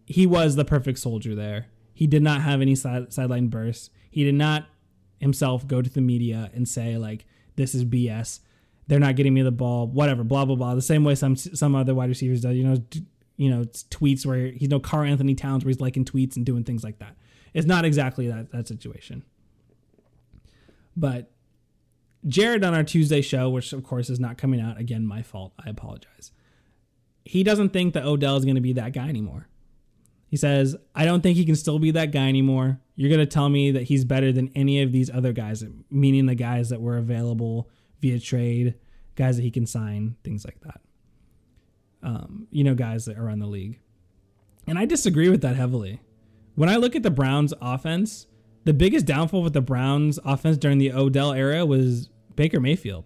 he 0.06 0.26
was 0.26 0.56
the 0.56 0.64
perfect 0.64 0.98
soldier 0.98 1.34
there. 1.34 1.66
He 1.92 2.06
did 2.06 2.22
not 2.22 2.42
have 2.42 2.60
any 2.60 2.74
side, 2.74 3.12
sideline 3.12 3.48
bursts. 3.48 3.90
He 4.10 4.24
did 4.24 4.34
not 4.34 4.66
himself 5.18 5.66
go 5.66 5.82
to 5.82 5.90
the 5.90 6.00
media 6.00 6.50
and 6.54 6.68
say 6.68 6.96
like, 6.96 7.26
"This 7.56 7.74
is 7.74 7.84
BS." 7.84 8.40
they're 8.86 9.00
not 9.00 9.16
getting 9.16 9.34
me 9.34 9.42
the 9.42 9.52
ball, 9.52 9.86
whatever, 9.86 10.24
blah 10.24 10.44
blah 10.44 10.56
blah. 10.56 10.74
The 10.74 10.82
same 10.82 11.04
way 11.04 11.14
some 11.14 11.36
some 11.36 11.74
other 11.74 11.94
wide 11.94 12.08
receivers 12.08 12.40
do. 12.40 12.50
You 12.50 12.64
know, 12.64 12.76
you 13.36 13.50
know, 13.50 13.64
tweets 13.64 14.26
where 14.26 14.48
he's 14.48 14.68
no 14.68 14.80
Karl-Anthony 14.80 15.34
Towns 15.34 15.64
where 15.64 15.70
he's 15.70 15.80
liking 15.80 16.04
tweets 16.04 16.36
and 16.36 16.44
doing 16.44 16.64
things 16.64 16.84
like 16.84 16.98
that. 16.98 17.16
It's 17.54 17.66
not 17.66 17.84
exactly 17.84 18.28
that 18.28 18.50
that 18.52 18.68
situation. 18.68 19.24
But 20.96 21.30
Jared 22.26 22.64
on 22.64 22.74
our 22.74 22.84
Tuesday 22.84 23.20
show, 23.20 23.50
which 23.50 23.72
of 23.72 23.82
course 23.82 24.08
is 24.08 24.20
not 24.20 24.38
coming 24.38 24.60
out 24.60 24.78
again, 24.78 25.06
my 25.06 25.22
fault. 25.22 25.52
I 25.64 25.70
apologize. 25.70 26.32
He 27.24 27.42
doesn't 27.42 27.70
think 27.70 27.94
that 27.94 28.04
Odell 28.04 28.36
is 28.36 28.44
going 28.44 28.56
to 28.56 28.60
be 28.60 28.72
that 28.74 28.92
guy 28.92 29.08
anymore. 29.08 29.48
He 30.28 30.36
says, 30.36 30.76
I 30.94 31.04
don't 31.04 31.20
think 31.20 31.36
he 31.36 31.44
can 31.44 31.56
still 31.56 31.78
be 31.78 31.90
that 31.90 32.10
guy 32.10 32.28
anymore. 32.28 32.80
You're 32.96 33.10
going 33.10 33.20
to 33.20 33.26
tell 33.26 33.48
me 33.48 33.70
that 33.72 33.82
he's 33.84 34.04
better 34.04 34.32
than 34.32 34.50
any 34.54 34.82
of 34.82 34.90
these 34.90 35.10
other 35.10 35.32
guys, 35.32 35.62
meaning 35.90 36.26
the 36.26 36.34
guys 36.34 36.70
that 36.70 36.80
were 36.80 36.96
available 36.96 37.68
via 38.00 38.18
trade, 38.18 38.74
guys 39.14 39.36
that 39.36 39.42
he 39.42 39.50
can 39.50 39.66
sign, 39.66 40.16
things 40.24 40.44
like 40.44 40.58
that. 40.60 40.80
Um, 42.02 42.46
you 42.50 42.64
know, 42.64 42.74
guys 42.74 43.04
that 43.04 43.18
are 43.18 43.26
around 43.26 43.40
the 43.40 43.46
league. 43.46 43.78
And 44.66 44.78
I 44.78 44.86
disagree 44.86 45.28
with 45.28 45.42
that 45.42 45.56
heavily. 45.56 46.00
When 46.54 46.68
I 46.68 46.76
look 46.76 46.96
at 46.96 47.02
the 47.02 47.10
Browns 47.10 47.52
offense, 47.60 48.26
the 48.64 48.72
biggest 48.72 49.06
downfall 49.06 49.42
with 49.42 49.52
the 49.52 49.60
Browns 49.60 50.18
offense 50.24 50.56
during 50.56 50.78
the 50.78 50.92
Odell 50.92 51.32
era 51.32 51.66
was 51.66 52.08
Baker 52.36 52.60
Mayfield. 52.60 53.04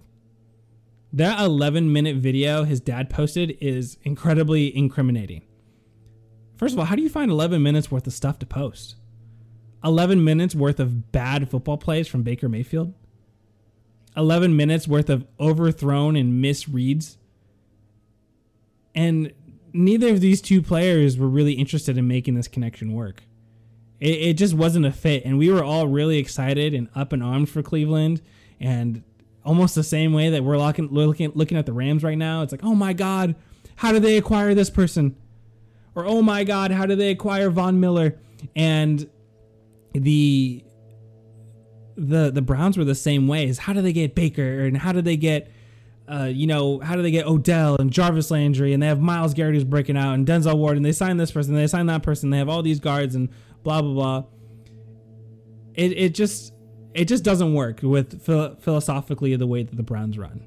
That 1.12 1.40
11 1.40 1.92
minute 1.92 2.16
video 2.16 2.64
his 2.64 2.80
dad 2.80 3.08
posted 3.08 3.56
is 3.60 3.96
incredibly 4.02 4.76
incriminating. 4.76 5.42
First 6.56 6.74
of 6.74 6.78
all, 6.78 6.86
how 6.86 6.96
do 6.96 7.02
you 7.02 7.08
find 7.08 7.30
11 7.30 7.62
minutes 7.62 7.90
worth 7.90 8.06
of 8.06 8.12
stuff 8.12 8.38
to 8.40 8.46
post? 8.46 8.96
11 9.84 10.24
minutes 10.24 10.54
worth 10.54 10.80
of 10.80 11.12
bad 11.12 11.48
football 11.50 11.76
plays 11.76 12.08
from 12.08 12.22
Baker 12.22 12.48
Mayfield? 12.48 12.94
11 14.16 14.56
minutes 14.56 14.88
worth 14.88 15.10
of 15.10 15.26
overthrown 15.38 16.16
and 16.16 16.42
misreads. 16.42 17.16
And 18.94 19.32
neither 19.72 20.08
of 20.08 20.20
these 20.20 20.40
two 20.40 20.62
players 20.62 21.18
were 21.18 21.28
really 21.28 21.52
interested 21.52 21.98
in 21.98 22.08
making 22.08 22.34
this 22.34 22.48
connection 22.48 22.92
work. 22.94 23.22
It, 24.00 24.20
it 24.20 24.32
just 24.34 24.54
wasn't 24.54 24.86
a 24.86 24.92
fit. 24.92 25.24
And 25.24 25.38
we 25.38 25.50
were 25.50 25.62
all 25.62 25.86
really 25.86 26.18
excited 26.18 26.72
and 26.74 26.88
up 26.94 27.12
and 27.12 27.22
armed 27.22 27.50
for 27.50 27.62
Cleveland. 27.62 28.22
And 28.58 29.02
almost 29.46 29.74
the 29.74 29.84
same 29.84 30.12
way 30.12 30.30
that 30.30 30.42
we're 30.44 30.58
looking, 30.58 30.88
looking, 30.88 31.30
looking 31.34 31.56
at 31.56 31.64
the 31.64 31.72
Rams 31.72 32.02
right 32.02 32.18
now, 32.18 32.42
it's 32.42 32.52
like, 32.52 32.64
oh 32.64 32.74
my 32.74 32.92
God, 32.92 33.36
how 33.76 33.92
do 33.92 34.00
they 34.00 34.18
acquire 34.18 34.54
this 34.54 34.68
person? 34.68 35.16
Or 35.94 36.04
oh 36.04 36.20
my 36.20 36.44
God, 36.44 36.72
how 36.72 36.84
do 36.84 36.96
they 36.96 37.10
acquire 37.10 37.48
Von 37.48 37.80
Miller? 37.80 38.18
And 38.54 39.08
the 39.92 40.62
the 41.96 42.30
the 42.30 42.42
Browns 42.42 42.76
were 42.76 42.84
the 42.84 42.94
same 42.94 43.26
way. 43.26 43.46
Is 43.46 43.58
how 43.58 43.72
do 43.72 43.80
they 43.80 43.92
get 43.92 44.14
Baker 44.14 44.64
and 44.64 44.76
how 44.76 44.92
do 44.92 45.00
they 45.00 45.16
get 45.16 45.50
uh, 46.08 46.24
you 46.24 46.46
know, 46.46 46.78
how 46.78 46.94
do 46.94 47.02
they 47.02 47.10
get 47.10 47.26
Odell 47.26 47.76
and 47.80 47.90
Jarvis 47.90 48.30
Landry 48.30 48.72
and 48.72 48.82
they 48.82 48.86
have 48.86 49.00
Myles 49.00 49.34
Garrett 49.34 49.54
who's 49.54 49.64
breaking 49.64 49.96
out 49.96 50.14
and 50.14 50.26
Denzel 50.26 50.56
Ward 50.56 50.76
and 50.76 50.84
they 50.84 50.92
sign 50.92 51.16
this 51.16 51.32
person, 51.32 51.54
they 51.54 51.66
sign 51.66 51.86
that 51.86 52.02
person, 52.02 52.30
they 52.30 52.38
have 52.38 52.48
all 52.48 52.62
these 52.62 52.78
guards 52.78 53.14
and 53.14 53.28
blah 53.62 53.80
blah 53.80 53.94
blah. 53.94 54.24
It 55.74 55.92
it 55.92 56.14
just 56.14 56.52
it 56.96 57.06
just 57.06 57.24
doesn't 57.24 57.54
work 57.54 57.80
with 57.82 58.22
philosophically 58.24 59.36
the 59.36 59.46
way 59.46 59.62
that 59.62 59.76
the 59.76 59.82
Browns 59.82 60.18
run. 60.18 60.44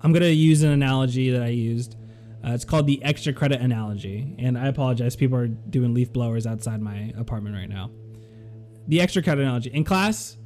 I'm 0.00 0.12
gonna 0.12 0.26
use 0.26 0.62
an 0.62 0.70
analogy 0.70 1.30
that 1.30 1.42
I 1.42 1.48
used. 1.48 1.96
Uh, 2.44 2.52
it's 2.52 2.64
called 2.64 2.86
the 2.86 3.02
extra 3.02 3.32
credit 3.32 3.60
analogy, 3.60 4.34
and 4.38 4.56
I 4.56 4.68
apologize. 4.68 5.16
People 5.16 5.38
are 5.38 5.48
doing 5.48 5.92
leaf 5.92 6.12
blowers 6.12 6.46
outside 6.46 6.80
my 6.80 7.12
apartment 7.16 7.56
right 7.56 7.68
now 7.68 7.90
the 8.88 9.00
extra 9.00 9.22
credit 9.22 9.42
analogy. 9.42 9.70
In 9.70 9.84
class, 9.84 10.36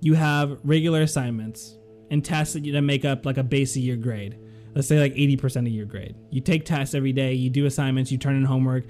you 0.00 0.14
have 0.14 0.58
regular 0.62 1.02
assignments 1.02 1.76
and 2.10 2.24
tests 2.24 2.54
that 2.54 2.64
you 2.64 2.80
make 2.80 3.04
up 3.04 3.26
like 3.26 3.36
a 3.36 3.42
base 3.42 3.76
of 3.76 3.82
your 3.82 3.96
grade. 3.96 4.38
Let's 4.74 4.88
say 4.88 5.00
like 5.00 5.14
80% 5.14 5.66
of 5.66 5.68
your 5.68 5.84
grade. 5.84 6.14
You 6.30 6.40
take 6.40 6.64
tests 6.64 6.94
every 6.94 7.12
day, 7.12 7.34
you 7.34 7.50
do 7.50 7.66
assignments, 7.66 8.12
you 8.12 8.16
turn 8.16 8.36
in 8.36 8.44
homework, 8.44 8.84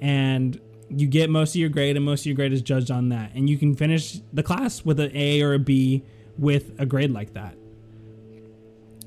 and 0.00 0.58
you 0.94 1.06
get 1.06 1.30
most 1.30 1.50
of 1.50 1.56
your 1.56 1.68
grade, 1.68 1.96
and 1.96 2.04
most 2.04 2.20
of 2.20 2.26
your 2.26 2.34
grade 2.34 2.52
is 2.52 2.62
judged 2.62 2.90
on 2.90 3.08
that. 3.10 3.32
And 3.34 3.48
you 3.48 3.58
can 3.58 3.74
finish 3.74 4.20
the 4.32 4.42
class 4.42 4.84
with 4.84 5.00
an 5.00 5.10
A 5.14 5.42
or 5.42 5.54
a 5.54 5.58
B 5.58 6.04
with 6.38 6.72
a 6.78 6.86
grade 6.86 7.10
like 7.10 7.34
that. 7.34 7.56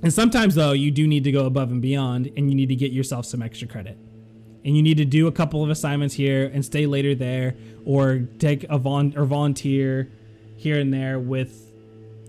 And 0.02 0.13
sometimes, 0.13 0.56
though, 0.56 0.74
you 0.74 0.91
do 0.91 1.08
need 1.08 1.24
to 1.24 1.32
go 1.32 1.45
above 1.45 1.71
and 1.71 1.82
beyond, 1.82 2.32
and 2.36 2.50
you 2.50 2.56
need 2.56 2.69
to 2.69 2.76
get 2.76 2.91
yourself 2.91 3.26
some 3.26 3.41
extra 3.41 3.67
credit 3.67 3.98
and 4.65 4.76
you 4.76 4.82
need 4.82 4.98
to 4.98 5.06
do 5.06 5.28
a 5.28 5.32
couple 5.32 5.63
of 5.63 5.69
assignments 5.69 6.15
here 6.15 6.50
and 6.52 6.65
stay 6.65 6.88
later 6.88 7.13
there 7.13 7.56
or 7.86 8.28
take 8.39 8.63
a 8.63 8.80
vol- 8.80 9.15
or 9.15 9.24
volunteer 9.24 10.12
here 10.58 10.80
and 10.80 10.91
there 10.91 11.19
with 11.19 11.71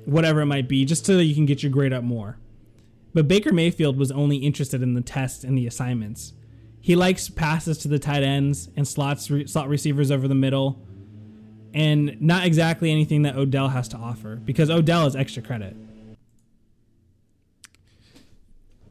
whatever 0.05 0.42
it 0.42 0.47
might 0.47 0.69
be 0.69 0.85
just 0.85 1.07
so 1.07 1.16
that 1.16 1.25
you 1.25 1.35
can 1.35 1.47
get 1.47 1.62
your 1.62 1.73
grade 1.73 1.95
up 1.95 2.05
more. 2.05 2.37
But 3.14 3.27
Baker 3.27 3.55
Mayfield 3.55 3.97
was 3.97 4.12
only 4.12 4.37
interested 4.37 4.83
in 4.83 4.92
the 4.92 5.01
tests 5.01 5.45
and 5.45 5.57
the 5.57 5.66
assignments. 5.66 6.35
He 6.87 6.94
likes 6.94 7.29
passes 7.29 7.79
to 7.79 7.88
the 7.88 7.99
tight 7.99 8.22
ends 8.22 8.68
and 8.77 8.87
slots 8.87 9.29
re- 9.29 9.44
slot 9.49 9.68
receivers 9.68 10.12
over 10.12 10.29
the 10.29 10.37
middle 10.37 10.81
and 11.75 12.16
not 12.22 12.46
exactly 12.46 12.92
anything 12.92 13.22
that 13.22 13.35
Odell 13.35 13.70
has 13.70 13.88
to 13.88 13.96
offer 13.96 14.37
because 14.37 14.70
Odell 14.70 15.05
is 15.05 15.16
extra 15.16 15.42
credit. 15.42 15.75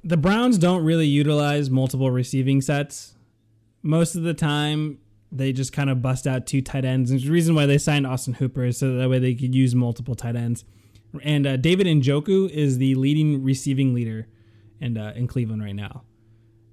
The 0.03 0.17
Browns 0.17 0.57
don't 0.57 0.83
really 0.83 1.07
utilize 1.07 1.69
multiple 1.69 2.11
receiving 2.11 2.59
sets 2.59 3.15
most 3.81 4.15
of 4.15 4.23
the 4.23 4.33
time 4.33 4.99
they 5.31 5.53
just 5.53 5.71
kind 5.71 5.89
of 5.89 6.01
bust 6.01 6.27
out 6.27 6.45
two 6.45 6.61
tight 6.61 6.83
ends. 6.83 7.11
And 7.11 7.21
the 7.21 7.31
reason 7.31 7.55
why 7.55 7.65
they 7.65 7.77
signed 7.77 8.05
Austin 8.05 8.33
Hooper 8.33 8.65
is 8.65 8.77
so 8.77 8.97
that 8.97 9.09
way 9.09 9.19
they 9.19 9.35
could 9.35 9.55
use 9.55 9.73
multiple 9.73 10.15
tight 10.15 10.35
ends. 10.35 10.65
And 11.23 11.47
uh, 11.47 11.55
David 11.55 11.87
Njoku 11.87 12.49
is 12.49 12.77
the 12.77 12.95
leading 12.95 13.41
receiving 13.41 13.93
leader 13.93 14.27
in, 14.81 14.97
uh, 14.97 15.13
in 15.15 15.27
Cleveland 15.27 15.63
right 15.63 15.73
now. 15.73 16.03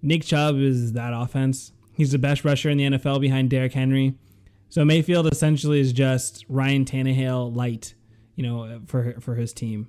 Nick 0.03 0.25
Chubb 0.25 0.57
is 0.59 0.93
that 0.93 1.12
offense. 1.15 1.73
He's 1.95 2.12
the 2.12 2.19
best 2.19 2.45
rusher 2.45 2.69
in 2.69 2.79
the 2.79 2.85
NFL 2.85 3.21
behind 3.21 3.51
Derrick 3.51 3.73
Henry. 3.73 4.15
So 4.69 4.85
Mayfield 4.85 5.31
essentially 5.31 5.81
is 5.81 5.93
just 5.93 6.45
Ryan 6.49 6.85
Tannehill 6.85 7.55
light, 7.55 7.95
you 8.35 8.43
know, 8.43 8.81
for 8.87 9.21
for 9.21 9.35
his 9.35 9.53
team. 9.53 9.88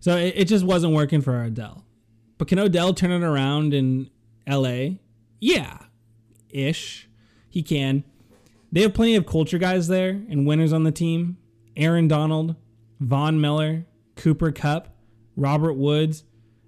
So 0.00 0.16
it, 0.16 0.34
it 0.36 0.44
just 0.48 0.64
wasn't 0.64 0.94
working 0.94 1.20
for 1.20 1.40
Odell. 1.40 1.84
But 2.38 2.48
can 2.48 2.58
Odell 2.58 2.92
turn 2.92 3.12
it 3.12 3.22
around 3.22 3.72
in 3.72 4.10
LA? 4.48 4.96
Yeah, 5.38 5.78
ish. 6.50 7.08
He 7.48 7.62
can. 7.62 8.02
They 8.72 8.82
have 8.82 8.94
plenty 8.94 9.14
of 9.14 9.26
culture 9.26 9.58
guys 9.58 9.86
there 9.86 10.10
and 10.28 10.46
winners 10.46 10.72
on 10.72 10.82
the 10.82 10.90
team. 10.90 11.36
Aaron 11.76 12.08
Donald, 12.08 12.56
Von 12.98 13.40
Miller, 13.40 13.86
Cooper 14.16 14.50
Kupp, 14.50 14.88
Robert 15.36 15.74
Woods, 15.74 16.24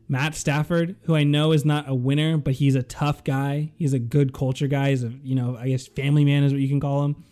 Matt 0.09 0.35
Stafford, 0.35 0.97
who 1.03 1.15
I 1.15 1.25
know 1.25 1.53
is 1.53 1.65
not 1.65 1.89
a 1.89 1.95
winner, 1.95 2.37
but 2.37 2.55
he's 2.55 2.75
a 2.75 2.83
tough 2.83 3.25
guy. 3.25 3.73
He's 3.77 3.93
a 3.93 3.99
good 3.99 4.33
culture 4.33 4.67
guy. 4.67 4.91
He's 4.91 5.03
a, 5.03 5.13
you 5.23 5.35
know, 5.35 5.57
I 5.57 5.69
guess 5.69 5.87
family 5.87 6.25
man 6.25 6.45
is 6.45 6.53
what 6.53 6.61
you 6.61 6.69
can 6.69 6.81
call 6.81 7.05
him. 7.05 7.25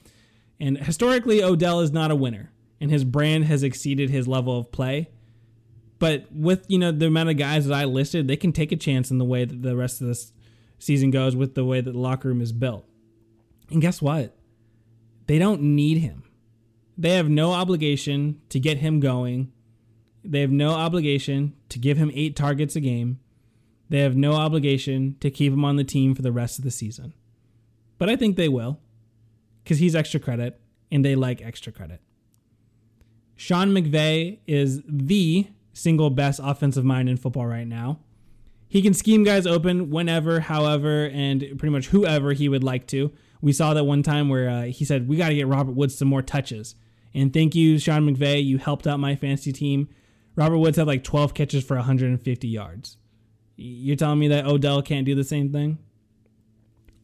And 0.58 0.78
historically, 0.78 1.42
Odell 1.42 1.80
is 1.80 1.92
not 1.92 2.11
a 2.11 2.16
winner, 2.16 2.52
and 2.80 2.90
his 2.90 3.04
brand 3.04 3.44
has 3.44 3.62
exceeded 3.62 4.11
his 4.11 4.26
level 4.26 4.58
of 4.58 4.72
play. 4.72 5.11
But 5.98 6.26
with, 6.32 6.64
you 6.68 6.78
know, 6.78 6.92
the 6.92 7.06
amount 7.06 7.28
of 7.28 7.37
guys 7.37 7.66
that 7.66 7.74
I 7.74 7.85
listed, 7.85 8.26
they 8.26 8.37
can 8.37 8.52
take 8.52 8.72
a 8.72 8.76
chance 8.76 9.11
in 9.11 9.18
the 9.18 9.24
way 9.24 9.44
that 9.44 9.62
the 9.62 9.76
rest 9.76 10.00
of 10.00 10.06
this 10.06 10.32
season 10.78 11.11
goes 11.11 11.37
with 11.37 11.54
the 11.54 11.64
way 11.64 11.80
that 11.80 11.92
the 11.92 11.98
locker 11.98 12.28
room 12.28 12.40
is 12.40 12.52
built. 12.52 12.85
And 13.70 13.80
guess 13.80 14.02
what? 14.02 14.37
They 15.26 15.38
don't 15.38 15.62
need 15.62 15.98
him. 15.98 16.24
They 16.98 17.11
have 17.11 17.28
no 17.28 17.52
obligation 17.52 18.40
to 18.48 18.58
get 18.58 18.78
him 18.78 19.00
going. 19.00 19.52
They 20.24 20.40
have 20.40 20.50
no 20.50 20.70
obligation 20.70 21.54
to 21.68 21.78
give 21.78 21.96
him 21.96 22.11
eight 22.14 22.37
targets 22.37 22.76
a 22.76 22.80
game. 22.80 23.18
They 23.88 24.00
have 24.00 24.16
no 24.16 24.32
obligation 24.35 25.16
to 25.20 25.30
keep 25.30 25.52
him 25.52 25.64
on 25.64 25.76
the 25.76 25.85
team 25.85 26.14
for 26.14 26.22
the 26.22 26.32
rest 26.32 26.58
of 26.58 26.64
the 26.64 26.70
season. 26.70 27.12
But 27.98 28.08
I 28.08 28.16
think 28.16 28.37
they 28.37 28.48
will 28.48 28.80
because 29.62 29.78
he's 29.78 29.94
extra 29.94 30.20
credit 30.20 30.61
and 30.90 31.04
they 31.04 31.14
like 31.14 31.42
extra 31.42 31.72
credit. 31.72 32.00
Sean 33.37 33.70
McVay 33.70 34.38
is 34.46 34.82
the 34.87 35.48
single 35.72 36.11
best 36.11 36.40
offensive 36.42 36.85
mind 36.85 37.08
in 37.08 37.16
football 37.16 37.46
right 37.46 37.66
now. 37.66 37.98
He 38.68 38.82
can 38.82 38.94
scheme 38.94 39.24
guys 39.24 39.46
open 39.46 39.90
whenever, 39.90 40.40
however, 40.40 41.11
and 41.12 41.40
pretty 41.58 41.70
much 41.70 41.88
whoever 41.88 42.32
he 42.32 42.48
would 42.48 42.64
like 42.64 42.87
to. 42.88 43.12
We 43.40 43.52
saw 43.52 43.74
that 43.74 43.85
one 43.85 44.02
time 44.02 44.28
where 44.28 44.48
uh, 44.48 44.62
he 44.62 44.85
said, 44.85 45.08
We 45.08 45.16
got 45.16 45.28
to 45.28 45.35
get 45.35 45.46
Robert 45.46 45.72
Woods 45.72 45.98
some 45.98 46.08
more 46.08 46.22
touches. 46.22 46.74
And 47.12 47.32
thank 47.32 47.54
you, 47.54 47.78
Sean 47.78 48.08
McVay. 48.08 48.42
You 48.44 48.58
helped 48.58 48.87
out 48.87 48.98
my 48.98 49.14
fantasy 49.14 49.52
team. 49.52 49.88
Robert 50.35 50.59
Woods 50.59 50.77
had 50.77 50.87
like 50.87 51.05
12 51.05 51.35
catches 51.35 51.64
for 51.64 51.77
150 51.77 52.49
yards. 52.49 52.97
You're 53.57 53.97
telling 53.97 54.18
me 54.18 54.29
that 54.29 54.47
Odell 54.47 54.83
can't 54.83 55.07
do 55.07 55.14
the 55.14 55.25
same 55.25 55.53
thing? 55.53 55.79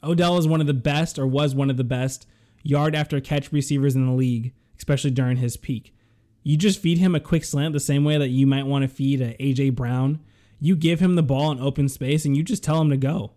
Odell 0.03 0.39
is 0.39 0.49
one 0.49 0.61
of 0.61 0.67
the 0.67 0.75
best, 0.75 1.19
or 1.19 1.27
was 1.27 1.55
one 1.55 1.71
of 1.71 1.77
the 1.77 1.85
best, 1.85 2.27
yard 2.63 2.95
after 2.95 3.21
catch 3.21 3.53
receivers 3.53 3.95
in 3.95 4.07
the 4.07 4.13
league, 4.13 4.53
especially 4.77 5.11
during 5.11 5.39
his 5.39 5.57
peak. 5.57 5.95
You 6.43 6.57
just 6.57 6.81
feed 6.81 6.99
him 6.99 7.15
a 7.15 7.21
quick 7.21 7.45
slant 7.45 7.73
the 7.73 7.81
same 7.81 8.05
way 8.05 8.17
that 8.17 8.29
you 8.29 8.47
might 8.47 8.67
want 8.67 8.83
to 8.83 8.89
feed 8.89 9.21
a 9.21 9.35
AJ 9.35 9.75
Brown. 9.75 10.21
You 10.61 10.77
give 10.77 11.01
him 11.01 11.15
the 11.15 11.23
ball 11.23 11.53
in 11.53 11.61
open 11.61 11.89
space 11.89 12.25
and 12.25 12.37
you 12.37 12.43
just 12.43 12.65
tell 12.65 12.81
him 12.81 12.91
to 12.91 12.97
go. 12.97 13.33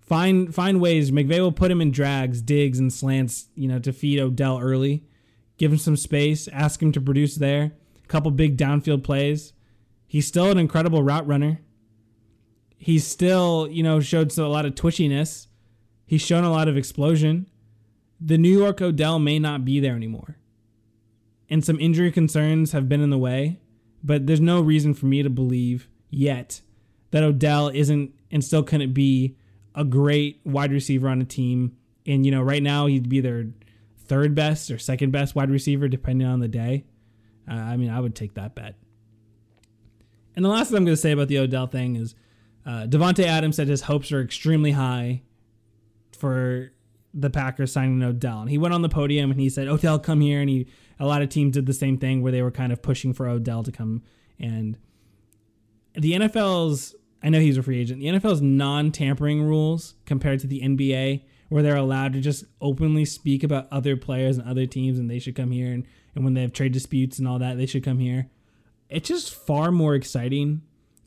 Find 0.00 0.54
find 0.54 0.80
ways. 0.80 1.10
McVay 1.10 1.40
will 1.40 1.52
put 1.52 1.70
him 1.70 1.82
in 1.82 1.90
drags, 1.90 2.40
digs, 2.40 2.78
and 2.78 2.90
slants, 2.90 3.48
you 3.54 3.68
know, 3.68 3.78
to 3.80 3.92
feed 3.92 4.18
Odell 4.18 4.58
early. 4.58 5.04
Give 5.58 5.70
him 5.70 5.78
some 5.78 5.96
space, 5.96 6.48
ask 6.48 6.80
him 6.80 6.92
to 6.92 7.00
produce 7.00 7.34
there. 7.34 7.72
Couple 8.08 8.30
big 8.30 8.56
downfield 8.56 9.04
plays. 9.04 9.52
He's 10.06 10.26
still 10.26 10.50
an 10.50 10.58
incredible 10.58 11.02
route 11.02 11.26
runner. 11.26 11.60
He's 12.76 13.06
still, 13.06 13.68
you 13.70 13.82
know, 13.82 14.00
showed 14.00 14.36
a 14.36 14.48
lot 14.48 14.64
of 14.64 14.74
twitchiness. 14.74 15.48
He's 16.06 16.22
shown 16.22 16.44
a 16.44 16.50
lot 16.50 16.68
of 16.68 16.76
explosion. 16.76 17.48
The 18.20 18.38
New 18.38 18.56
York 18.56 18.80
Odell 18.80 19.18
may 19.18 19.38
not 19.38 19.64
be 19.64 19.78
there 19.78 19.94
anymore 19.94 20.38
and 21.50 21.64
some 21.64 21.80
injury 21.80 22.12
concerns 22.12 22.72
have 22.72 22.88
been 22.88 23.00
in 23.00 23.10
the 23.10 23.18
way, 23.18 23.58
but 24.02 24.26
there's 24.26 24.40
no 24.40 24.60
reason 24.60 24.94
for 24.94 25.06
me 25.06 25.22
to 25.22 25.30
believe 25.30 25.88
yet 26.10 26.60
that 27.10 27.22
Odell 27.22 27.68
isn't 27.68 28.12
and 28.30 28.44
still 28.44 28.62
couldn't 28.62 28.92
be 28.92 29.36
a 29.74 29.84
great 29.84 30.40
wide 30.44 30.72
receiver 30.72 31.08
on 31.08 31.20
a 31.20 31.24
team. 31.24 31.76
And, 32.06 32.26
you 32.26 32.32
know, 32.32 32.42
right 32.42 32.62
now 32.62 32.86
he'd 32.86 33.08
be 33.08 33.20
their 33.20 33.46
third 33.96 34.34
best 34.34 34.70
or 34.70 34.78
second 34.78 35.10
best 35.10 35.34
wide 35.34 35.50
receiver, 35.50 35.88
depending 35.88 36.26
on 36.26 36.40
the 36.40 36.48
day. 36.48 36.84
I 37.48 37.76
mean, 37.76 37.90
I 37.90 38.00
would 38.00 38.14
take 38.14 38.34
that 38.34 38.54
bet. 38.54 38.74
And 40.36 40.44
the 40.44 40.48
last 40.48 40.68
thing 40.68 40.76
I'm 40.76 40.84
going 40.84 40.94
to 40.94 41.00
say 41.00 41.12
about 41.12 41.28
the 41.28 41.38
Odell 41.38 41.66
thing 41.66 41.96
is 41.96 42.14
uh, 42.64 42.86
Davante 42.88 43.24
Adams 43.24 43.56
said 43.56 43.68
his 43.68 43.82
hopes 43.82 44.12
are 44.12 44.20
extremely 44.20 44.72
high 44.72 45.22
for 46.16 46.72
the 47.14 47.30
Packers 47.30 47.72
signing 47.72 48.02
Odell. 48.02 48.40
And 48.40 48.50
he 48.50 48.58
went 48.58 48.74
on 48.74 48.82
the 48.82 48.88
podium 48.88 49.30
and 49.30 49.40
he 49.40 49.48
said, 49.48 49.68
Odell, 49.68 49.98
come 49.98 50.20
here. 50.20 50.40
And 50.40 50.48
he 50.48 50.68
a 51.00 51.06
lot 51.06 51.22
of 51.22 51.28
teams 51.28 51.54
did 51.54 51.66
the 51.66 51.72
same 51.72 51.96
thing 51.96 52.22
where 52.22 52.32
they 52.32 52.42
were 52.42 52.50
kind 52.50 52.72
of 52.72 52.82
pushing 52.82 53.12
for 53.12 53.28
Odell 53.28 53.62
to 53.62 53.72
come. 53.72 54.02
And 54.38 54.78
the 55.94 56.12
NFL's, 56.12 56.94
I 57.22 57.28
know 57.28 57.40
he's 57.40 57.56
a 57.56 57.62
free 57.62 57.80
agent, 57.80 58.00
the 58.00 58.06
NFL's 58.06 58.40
non 58.40 58.90
tampering 58.90 59.42
rules 59.42 59.94
compared 60.06 60.40
to 60.40 60.46
the 60.46 60.60
NBA, 60.60 61.24
where 61.48 61.62
they're 61.62 61.76
allowed 61.76 62.12
to 62.12 62.20
just 62.20 62.44
openly 62.60 63.04
speak 63.04 63.42
about 63.42 63.68
other 63.70 63.96
players 63.96 64.38
and 64.38 64.48
other 64.48 64.66
teams 64.66 64.98
and 64.98 65.10
they 65.10 65.18
should 65.18 65.34
come 65.34 65.50
here. 65.50 65.72
And, 65.72 65.86
and 66.14 66.24
when 66.24 66.34
they 66.34 66.42
have 66.42 66.52
trade 66.52 66.72
disputes 66.72 67.18
and 67.18 67.26
all 67.26 67.38
that, 67.38 67.56
they 67.56 67.66
should 67.66 67.84
come 67.84 67.98
here. 67.98 68.28
It's 68.88 69.08
just 69.08 69.34
far 69.34 69.70
more 69.70 69.94
exciting 69.94 70.62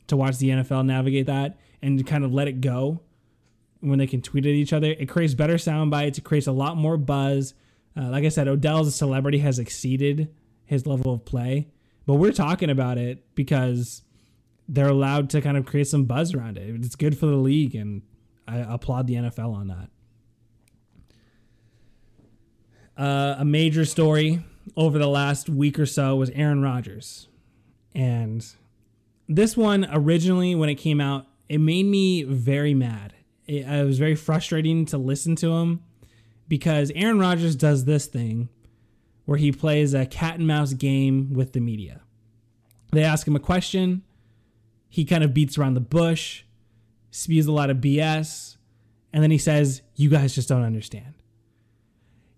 to 0.08 0.16
watch 0.16 0.38
the 0.38 0.50
NFL 0.50 0.86
navigate 0.86 1.26
that 1.26 1.58
and 1.80 2.04
kind 2.06 2.24
of 2.24 2.32
let 2.32 2.48
it 2.48 2.60
go 2.60 3.00
when 3.80 3.98
they 3.98 4.06
can 4.06 4.22
tweet 4.22 4.46
at 4.46 4.52
each 4.52 4.72
other. 4.72 4.94
It 4.98 5.08
creates 5.08 5.34
better 5.34 5.58
sound 5.58 5.90
bites. 5.90 6.18
It 6.18 6.24
creates 6.24 6.46
a 6.46 6.52
lot 6.52 6.76
more 6.76 6.96
buzz. 6.96 7.54
Uh, 7.96 8.08
like 8.08 8.24
I 8.24 8.28
said, 8.28 8.48
Odell's 8.48 8.94
celebrity 8.94 9.38
has 9.38 9.58
exceeded 9.58 10.32
his 10.64 10.86
level 10.86 11.14
of 11.14 11.24
play, 11.24 11.68
but 12.06 12.14
we're 12.14 12.32
talking 12.32 12.70
about 12.70 12.96
it 12.96 13.34
because 13.34 14.02
they're 14.68 14.88
allowed 14.88 15.28
to 15.30 15.40
kind 15.40 15.56
of 15.56 15.66
create 15.66 15.88
some 15.88 16.04
buzz 16.04 16.32
around 16.32 16.56
it. 16.56 16.74
It's 16.76 16.96
good 16.96 17.18
for 17.18 17.26
the 17.26 17.36
league, 17.36 17.74
and 17.74 18.02
I 18.48 18.58
applaud 18.58 19.06
the 19.06 19.14
NFL 19.14 19.54
on 19.54 19.66
that. 19.68 19.90
Uh, 22.96 23.36
a 23.38 23.44
major 23.44 23.84
story 23.84 24.44
over 24.76 24.98
the 24.98 25.08
last 25.08 25.48
week 25.48 25.78
or 25.78 25.86
so 25.86 26.16
was 26.16 26.30
Aaron 26.30 26.62
Rodgers. 26.62 27.28
And 27.94 28.46
this 29.28 29.56
one, 29.56 29.86
originally, 29.90 30.54
when 30.54 30.68
it 30.68 30.76
came 30.76 31.00
out, 31.00 31.26
it 31.48 31.58
made 31.58 31.86
me 31.86 32.22
very 32.22 32.74
mad. 32.74 33.14
It, 33.46 33.66
it 33.66 33.86
was 33.86 33.98
very 33.98 34.14
frustrating 34.14 34.86
to 34.86 34.98
listen 34.98 35.36
to 35.36 35.52
him 35.52 35.82
because 36.48 36.92
Aaron 36.94 37.18
Rodgers 37.18 37.56
does 37.56 37.84
this 37.84 38.06
thing 38.06 38.48
where 39.24 39.38
he 39.38 39.52
plays 39.52 39.94
a 39.94 40.06
cat 40.06 40.36
and 40.36 40.46
mouse 40.46 40.72
game 40.74 41.32
with 41.32 41.52
the 41.52 41.60
media. 41.60 42.02
They 42.92 43.04
ask 43.04 43.26
him 43.26 43.36
a 43.36 43.40
question, 43.40 44.02
he 44.88 45.04
kind 45.04 45.24
of 45.24 45.32
beats 45.32 45.56
around 45.56 45.74
the 45.74 45.80
bush, 45.80 46.44
spews 47.10 47.46
a 47.46 47.52
lot 47.52 47.70
of 47.70 47.78
BS, 47.78 48.56
and 49.12 49.22
then 49.22 49.30
he 49.30 49.38
says, 49.38 49.82
You 49.94 50.10
guys 50.10 50.34
just 50.34 50.48
don't 50.48 50.62
understand. 50.62 51.21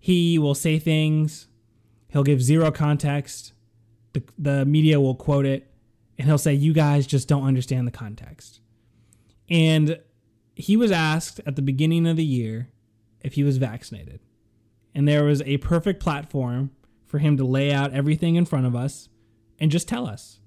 He 0.04 0.38
will 0.38 0.54
say 0.54 0.78
things, 0.78 1.48
he'll 2.08 2.24
give 2.24 2.42
zero 2.42 2.70
context, 2.70 3.54
the, 4.12 4.22
the 4.36 4.66
media 4.66 5.00
will 5.00 5.14
quote 5.14 5.46
it, 5.46 5.72
and 6.18 6.28
he'll 6.28 6.36
say, 6.36 6.52
You 6.52 6.74
guys 6.74 7.06
just 7.06 7.26
don't 7.26 7.46
understand 7.46 7.86
the 7.86 7.90
context. 7.90 8.60
And 9.48 9.98
he 10.54 10.76
was 10.76 10.92
asked 10.92 11.40
at 11.46 11.56
the 11.56 11.62
beginning 11.62 12.06
of 12.06 12.18
the 12.18 12.24
year 12.24 12.68
if 13.22 13.32
he 13.32 13.42
was 13.42 13.56
vaccinated. 13.56 14.20
And 14.94 15.08
there 15.08 15.24
was 15.24 15.40
a 15.46 15.56
perfect 15.56 16.02
platform 16.02 16.72
for 17.06 17.16
him 17.18 17.38
to 17.38 17.44
lay 17.46 17.72
out 17.72 17.94
everything 17.94 18.34
in 18.34 18.44
front 18.44 18.66
of 18.66 18.76
us 18.76 19.08
and 19.58 19.70
just 19.70 19.88
tell 19.88 20.06
us. 20.06 20.38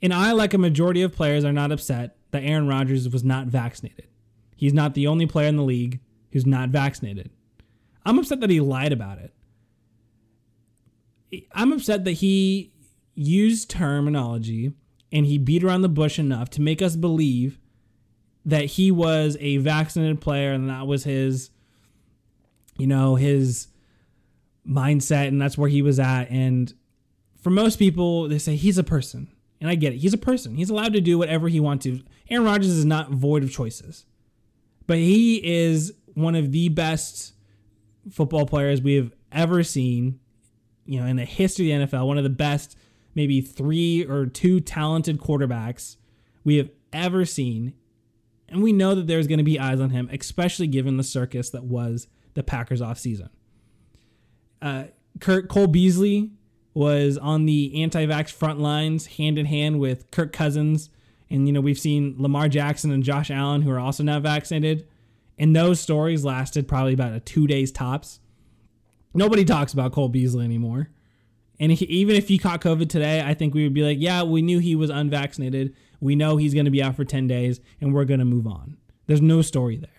And 0.00 0.14
I, 0.14 0.30
like 0.30 0.54
a 0.54 0.58
majority 0.58 1.02
of 1.02 1.16
players, 1.16 1.44
are 1.44 1.52
not 1.52 1.72
upset 1.72 2.16
that 2.30 2.44
Aaron 2.44 2.68
Rodgers 2.68 3.08
was 3.08 3.24
not 3.24 3.48
vaccinated. 3.48 4.06
He's 4.54 4.72
not 4.72 4.94
the 4.94 5.08
only 5.08 5.26
player 5.26 5.48
in 5.48 5.56
the 5.56 5.64
league 5.64 5.98
who's 6.30 6.46
not 6.46 6.68
vaccinated. 6.68 7.32
I'm 8.08 8.18
upset 8.18 8.40
that 8.40 8.48
he 8.48 8.60
lied 8.60 8.92
about 8.92 9.18
it. 9.18 9.34
I'm 11.52 11.72
upset 11.72 12.04
that 12.04 12.12
he 12.12 12.72
used 13.14 13.68
terminology 13.68 14.72
and 15.12 15.26
he 15.26 15.36
beat 15.36 15.62
around 15.62 15.82
the 15.82 15.90
bush 15.90 16.18
enough 16.18 16.48
to 16.50 16.62
make 16.62 16.80
us 16.80 16.96
believe 16.96 17.58
that 18.46 18.64
he 18.64 18.90
was 18.90 19.36
a 19.40 19.58
vaccinated 19.58 20.22
player 20.22 20.52
and 20.52 20.70
that 20.70 20.86
was 20.86 21.04
his 21.04 21.50
you 22.78 22.86
know, 22.86 23.16
his 23.16 23.68
mindset 24.66 25.28
and 25.28 25.42
that's 25.42 25.58
where 25.58 25.68
he 25.68 25.82
was 25.82 26.00
at. 26.00 26.30
And 26.30 26.72
for 27.42 27.50
most 27.50 27.78
people, 27.78 28.26
they 28.28 28.38
say 28.38 28.56
he's 28.56 28.78
a 28.78 28.84
person. 28.84 29.28
And 29.60 29.68
I 29.68 29.74
get 29.74 29.92
it. 29.92 29.98
He's 29.98 30.14
a 30.14 30.18
person. 30.18 30.54
He's 30.54 30.70
allowed 30.70 30.94
to 30.94 31.00
do 31.00 31.18
whatever 31.18 31.48
he 31.48 31.60
wants 31.60 31.82
to. 31.84 32.00
Aaron 32.30 32.46
Rodgers 32.46 32.70
is 32.70 32.84
not 32.84 33.10
void 33.10 33.42
of 33.42 33.50
choices. 33.50 34.06
But 34.86 34.96
he 34.96 35.44
is 35.44 35.92
one 36.14 36.36
of 36.36 36.52
the 36.52 36.68
best 36.68 37.34
football 38.10 38.46
players 38.46 38.80
we 38.80 38.94
have 38.94 39.12
ever 39.32 39.62
seen, 39.62 40.18
you 40.86 41.00
know, 41.00 41.06
in 41.06 41.16
the 41.16 41.24
history 41.24 41.72
of 41.72 41.90
the 41.90 41.96
NFL, 41.96 42.06
one 42.06 42.18
of 42.18 42.24
the 42.24 42.30
best 42.30 42.76
maybe 43.14 43.40
three 43.40 44.04
or 44.04 44.26
two 44.26 44.60
talented 44.60 45.18
quarterbacks 45.18 45.96
we 46.44 46.56
have 46.56 46.70
ever 46.92 47.24
seen. 47.24 47.74
And 48.48 48.62
we 48.62 48.72
know 48.72 48.94
that 48.94 49.06
there's 49.06 49.26
going 49.26 49.38
to 49.38 49.44
be 49.44 49.58
eyes 49.58 49.80
on 49.80 49.90
him, 49.90 50.08
especially 50.12 50.68
given 50.68 50.96
the 50.96 51.02
circus 51.02 51.50
that 51.50 51.64
was 51.64 52.06
the 52.34 52.42
Packers 52.42 52.80
offseason. 52.80 53.28
Uh, 54.62 54.84
Kurt 55.20 55.48
Cole 55.48 55.66
Beasley 55.66 56.30
was 56.74 57.18
on 57.18 57.44
the 57.44 57.82
anti-vax 57.82 58.30
front 58.30 58.60
lines, 58.60 59.06
hand 59.06 59.36
in 59.36 59.46
hand 59.46 59.80
with 59.80 60.10
Kirk 60.12 60.32
Cousins, 60.32 60.90
and 61.28 61.46
you 61.46 61.52
know 61.52 61.60
we've 61.60 61.78
seen 61.78 62.14
Lamar 62.18 62.48
Jackson 62.48 62.92
and 62.92 63.02
Josh 63.02 63.30
Allen 63.30 63.62
who 63.62 63.70
are 63.72 63.80
also 63.80 64.04
now 64.04 64.20
vaccinated, 64.20 64.86
and 65.38 65.54
those 65.54 65.80
stories 65.80 66.24
lasted 66.24 66.68
probably 66.68 66.94
about 66.94 67.12
a 67.12 67.20
two 67.20 67.46
days 67.46 67.72
tops. 67.72 68.20
Nobody 69.14 69.44
talks 69.44 69.72
about 69.72 69.92
Cole 69.92 70.08
Beasley 70.08 70.44
anymore, 70.44 70.90
and 71.58 71.72
he, 71.72 71.84
even 71.86 72.16
if 72.16 72.28
he 72.28 72.38
caught 72.38 72.60
COVID 72.60 72.88
today, 72.88 73.22
I 73.22 73.34
think 73.34 73.54
we 73.54 73.64
would 73.64 73.74
be 73.74 73.82
like, 73.82 73.98
yeah, 74.00 74.22
we 74.22 74.42
knew 74.42 74.58
he 74.58 74.76
was 74.76 74.90
unvaccinated. 74.90 75.74
We 76.00 76.14
know 76.14 76.36
he's 76.36 76.54
going 76.54 76.66
to 76.66 76.70
be 76.70 76.82
out 76.82 76.96
for 76.96 77.04
ten 77.04 77.26
days, 77.26 77.60
and 77.80 77.94
we're 77.94 78.04
going 78.04 78.20
to 78.20 78.26
move 78.26 78.46
on. 78.46 78.76
There's 79.06 79.22
no 79.22 79.42
story 79.42 79.76
there 79.76 79.98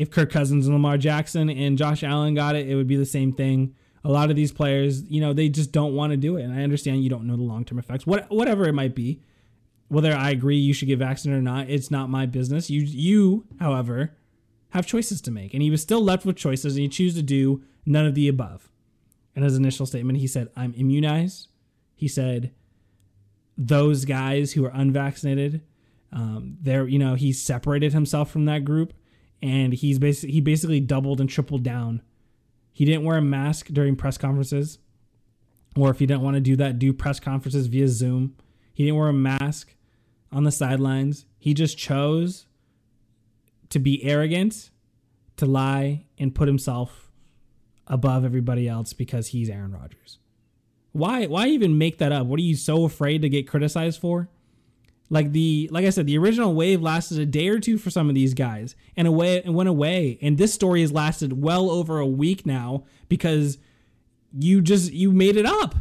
if 0.00 0.10
Kirk 0.10 0.30
Cousins 0.30 0.66
and 0.66 0.74
Lamar 0.74 0.96
Jackson 0.96 1.50
and 1.50 1.76
Josh 1.76 2.02
Allen 2.02 2.34
got 2.34 2.56
it, 2.56 2.66
it 2.66 2.74
would 2.74 2.86
be 2.86 2.96
the 2.96 3.04
same 3.04 3.34
thing. 3.34 3.74
A 4.02 4.08
lot 4.08 4.30
of 4.30 4.36
these 4.36 4.50
players, 4.50 5.02
you 5.02 5.20
know, 5.20 5.34
they 5.34 5.50
just 5.50 5.72
don't 5.72 5.94
want 5.94 6.12
to 6.12 6.16
do 6.16 6.38
it. 6.38 6.42
And 6.42 6.54
I 6.54 6.62
understand 6.62 7.04
you 7.04 7.10
don't 7.10 7.26
know 7.26 7.36
the 7.36 7.42
long 7.42 7.66
term 7.66 7.78
effects, 7.78 8.06
what, 8.06 8.30
whatever 8.30 8.64
it 8.64 8.72
might 8.72 8.94
be. 8.94 9.20
Whether 9.88 10.14
I 10.14 10.30
agree 10.30 10.56
you 10.56 10.72
should 10.72 10.88
get 10.88 11.00
vaccinated 11.00 11.40
or 11.40 11.42
not, 11.42 11.68
it's 11.68 11.90
not 11.90 12.08
my 12.08 12.24
business. 12.24 12.70
You, 12.70 12.80
you, 12.80 13.44
however, 13.58 14.16
have 14.70 14.86
choices 14.86 15.20
to 15.22 15.30
make. 15.30 15.54
And 15.54 15.62
he 15.62 15.70
was 15.70 15.82
still 15.82 16.02
left 16.02 16.24
with 16.24 16.36
choices, 16.36 16.76
and 16.76 16.82
he 16.82 16.88
chose 16.88 17.14
to 17.14 17.22
do 17.22 17.62
none 17.86 18.06
of 18.06 18.14
the 18.14 18.28
above. 18.28 18.70
In 19.34 19.42
his 19.42 19.56
initial 19.56 19.86
statement, 19.86 20.18
he 20.18 20.26
said, 20.26 20.48
I'm 20.56 20.74
immunized. 20.76 21.48
He 21.94 22.08
said, 22.08 22.52
those 23.56 24.04
guys 24.04 24.52
who 24.52 24.64
are 24.64 24.72
unvaccinated, 24.74 25.62
um, 26.12 26.56
there, 26.60 26.88
you 26.88 26.98
know, 26.98 27.14
he 27.14 27.32
separated 27.32 27.92
himself 27.92 28.30
from 28.30 28.46
that 28.46 28.64
group 28.64 28.94
and 29.42 29.72
he's 29.72 29.98
basically 29.98 30.32
he 30.32 30.40
basically 30.40 30.80
doubled 30.80 31.20
and 31.20 31.28
tripled 31.28 31.62
down. 31.62 32.02
He 32.72 32.84
didn't 32.84 33.04
wear 33.04 33.18
a 33.18 33.22
mask 33.22 33.66
during 33.66 33.96
press 33.96 34.18
conferences, 34.18 34.78
or 35.76 35.90
if 35.90 35.98
he 35.98 36.06
didn't 36.06 36.22
want 36.22 36.34
to 36.34 36.40
do 36.40 36.56
that, 36.56 36.78
do 36.78 36.92
press 36.92 37.20
conferences 37.20 37.66
via 37.66 37.88
Zoom. 37.88 38.36
He 38.72 38.84
didn't 38.84 38.98
wear 38.98 39.08
a 39.08 39.14
mask 39.14 39.74
on 40.32 40.44
the 40.44 40.52
sidelines. 40.52 41.26
He 41.38 41.54
just 41.54 41.78
chose 41.78 42.46
to 43.70 43.78
be 43.78 44.04
arrogant, 44.04 44.70
to 45.36 45.46
lie 45.46 46.04
and 46.18 46.34
put 46.34 46.48
himself 46.48 47.10
above 47.86 48.24
everybody 48.24 48.68
else 48.68 48.92
because 48.92 49.28
he's 49.28 49.48
Aaron 49.48 49.72
Rodgers. 49.72 50.18
Why 50.92 51.26
why 51.26 51.46
even 51.48 51.78
make 51.78 51.98
that 51.98 52.12
up? 52.12 52.26
What 52.26 52.38
are 52.38 52.42
you 52.42 52.56
so 52.56 52.84
afraid 52.84 53.22
to 53.22 53.28
get 53.28 53.48
criticized 53.48 54.00
for? 54.00 54.28
Like 55.08 55.32
the 55.32 55.68
like 55.72 55.84
I 55.84 55.90
said, 55.90 56.06
the 56.06 56.18
original 56.18 56.54
wave 56.54 56.80
lasted 56.80 57.18
a 57.18 57.26
day 57.26 57.48
or 57.48 57.58
two 57.58 57.78
for 57.78 57.90
some 57.90 58.08
of 58.08 58.14
these 58.14 58.34
guys 58.34 58.76
and 58.96 59.08
away 59.08 59.42
and 59.42 59.54
went 59.54 59.68
away. 59.68 60.18
And 60.22 60.38
this 60.38 60.54
story 60.54 60.82
has 60.82 60.92
lasted 60.92 61.42
well 61.42 61.70
over 61.70 61.98
a 61.98 62.06
week 62.06 62.46
now 62.46 62.84
because 63.08 63.58
you 64.32 64.60
just 64.60 64.92
you 64.92 65.12
made 65.12 65.36
it 65.36 65.46
up. 65.46 65.74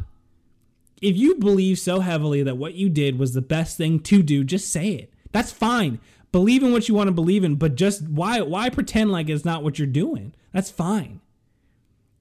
If 1.02 1.15
you 1.15 1.36
believe 1.36 1.80
so 1.80 2.02
heavily 2.02 2.43
that 2.43 2.58
what 2.58 2.73
you 2.73 2.89
did 2.89 3.17
was 3.17 3.34
the 3.34 3.41
best 3.41 3.78
thing 3.78 3.99
to 4.02 4.21
do, 4.21 4.43
just 4.43 4.71
say 4.71 4.89
it. 4.89 5.13
That's 5.32 5.52
fine. 5.52 5.99
Believe 6.32 6.63
in 6.63 6.72
what 6.72 6.88
you 6.88 6.94
want 6.94 7.08
to 7.08 7.13
believe 7.13 7.44
in, 7.44 7.56
but 7.56 7.76
just 7.76 8.08
why 8.08 8.42
why 8.42 8.70
pretend 8.70 9.12
like 9.12 9.30
it's 9.30 9.46
not 9.46 9.63
what 9.63 9.80
you're 9.80 9.88
doing? 9.88 10.34
That's 10.54 10.70
fine 10.70 11.22